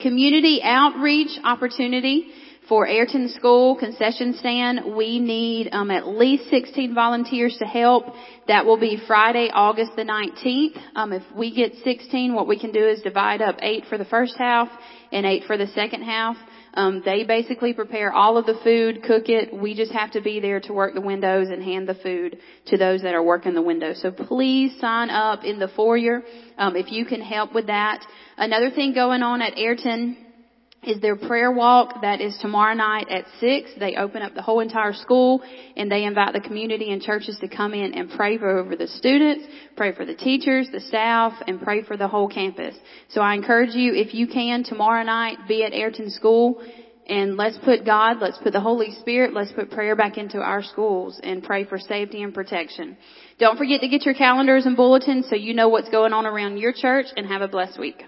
Community 0.00 0.60
outreach 0.62 1.38
opportunity 1.42 2.30
for 2.68 2.86
Ayrton 2.86 3.28
School 3.28 3.76
concession 3.76 4.34
stand. 4.38 4.96
We 4.96 5.20
need 5.20 5.68
um, 5.72 5.90
at 5.90 6.08
least 6.08 6.50
16 6.50 6.94
volunteers 6.94 7.56
to 7.58 7.64
help. 7.64 8.06
That 8.48 8.66
will 8.66 8.78
be 8.78 9.00
Friday, 9.06 9.50
August 9.52 9.92
the 9.96 10.02
19th. 10.02 10.80
Um, 10.96 11.12
if 11.12 11.22
we 11.36 11.54
get 11.54 11.72
16, 11.84 12.34
what 12.34 12.48
we 12.48 12.58
can 12.58 12.72
do 12.72 12.86
is 12.86 13.02
divide 13.02 13.40
up 13.40 13.56
eight 13.62 13.84
for 13.88 13.98
the 13.98 14.04
first 14.04 14.36
half 14.36 14.68
and 15.12 15.24
eight 15.24 15.44
for 15.46 15.56
the 15.56 15.68
second 15.68 16.02
half. 16.02 16.36
Um, 16.74 17.02
they 17.04 17.24
basically 17.24 17.72
prepare 17.72 18.12
all 18.12 18.36
of 18.36 18.44
the 18.44 18.58
food, 18.62 19.02
cook 19.02 19.30
it. 19.30 19.54
We 19.54 19.74
just 19.74 19.92
have 19.92 20.10
to 20.12 20.20
be 20.20 20.40
there 20.40 20.60
to 20.60 20.74
work 20.74 20.92
the 20.92 21.00
windows 21.00 21.48
and 21.48 21.62
hand 21.62 21.88
the 21.88 21.94
food 21.94 22.38
to 22.66 22.76
those 22.76 23.00
that 23.02 23.14
are 23.14 23.22
working 23.22 23.54
the 23.54 23.62
windows. 23.62 24.02
So 24.02 24.10
please 24.10 24.78
sign 24.78 25.08
up 25.08 25.42
in 25.42 25.58
the 25.58 25.68
foyer 25.68 26.22
um, 26.58 26.76
if 26.76 26.92
you 26.92 27.06
can 27.06 27.22
help 27.22 27.54
with 27.54 27.68
that. 27.68 28.04
Another 28.36 28.70
thing 28.70 28.92
going 28.92 29.22
on 29.22 29.40
at 29.40 29.56
Ayrton 29.56 30.18
is 30.86 31.00
their 31.00 31.16
prayer 31.16 31.50
walk 31.50 32.02
that 32.02 32.20
is 32.20 32.36
tomorrow 32.40 32.74
night 32.74 33.08
at 33.10 33.24
6. 33.40 33.70
They 33.78 33.96
open 33.96 34.22
up 34.22 34.34
the 34.34 34.42
whole 34.42 34.60
entire 34.60 34.92
school 34.92 35.42
and 35.76 35.90
they 35.90 36.04
invite 36.04 36.32
the 36.32 36.40
community 36.40 36.92
and 36.92 37.02
churches 37.02 37.36
to 37.40 37.48
come 37.48 37.74
in 37.74 37.94
and 37.94 38.10
pray 38.10 38.38
for 38.38 38.58
over 38.58 38.76
the 38.76 38.86
students, 38.86 39.44
pray 39.76 39.94
for 39.94 40.04
the 40.04 40.14
teachers, 40.14 40.68
the 40.72 40.80
staff, 40.80 41.32
and 41.46 41.60
pray 41.60 41.82
for 41.82 41.96
the 41.96 42.08
whole 42.08 42.28
campus. 42.28 42.76
So 43.08 43.20
I 43.20 43.34
encourage 43.34 43.74
you, 43.74 43.94
if 43.94 44.14
you 44.14 44.26
can, 44.26 44.64
tomorrow 44.64 45.02
night, 45.02 45.38
be 45.48 45.64
at 45.64 45.72
Ayrton 45.72 46.10
School 46.10 46.62
and 47.08 47.36
let's 47.36 47.58
put 47.58 47.84
God, 47.84 48.18
let's 48.20 48.38
put 48.38 48.52
the 48.52 48.60
Holy 48.60 48.92
Spirit, 49.00 49.32
let's 49.32 49.52
put 49.52 49.70
prayer 49.70 49.94
back 49.94 50.18
into 50.18 50.38
our 50.38 50.62
schools 50.62 51.20
and 51.22 51.42
pray 51.42 51.64
for 51.64 51.78
safety 51.78 52.22
and 52.22 52.34
protection. 52.34 52.96
Don't 53.38 53.56
forget 53.56 53.80
to 53.80 53.88
get 53.88 54.04
your 54.04 54.14
calendars 54.14 54.66
and 54.66 54.76
bulletins 54.76 55.28
so 55.28 55.36
you 55.36 55.54
know 55.54 55.68
what's 55.68 55.88
going 55.90 56.12
on 56.12 56.26
around 56.26 56.58
your 56.58 56.72
church 56.72 57.06
and 57.16 57.26
have 57.26 57.42
a 57.42 57.48
blessed 57.48 57.78
week. 57.78 58.02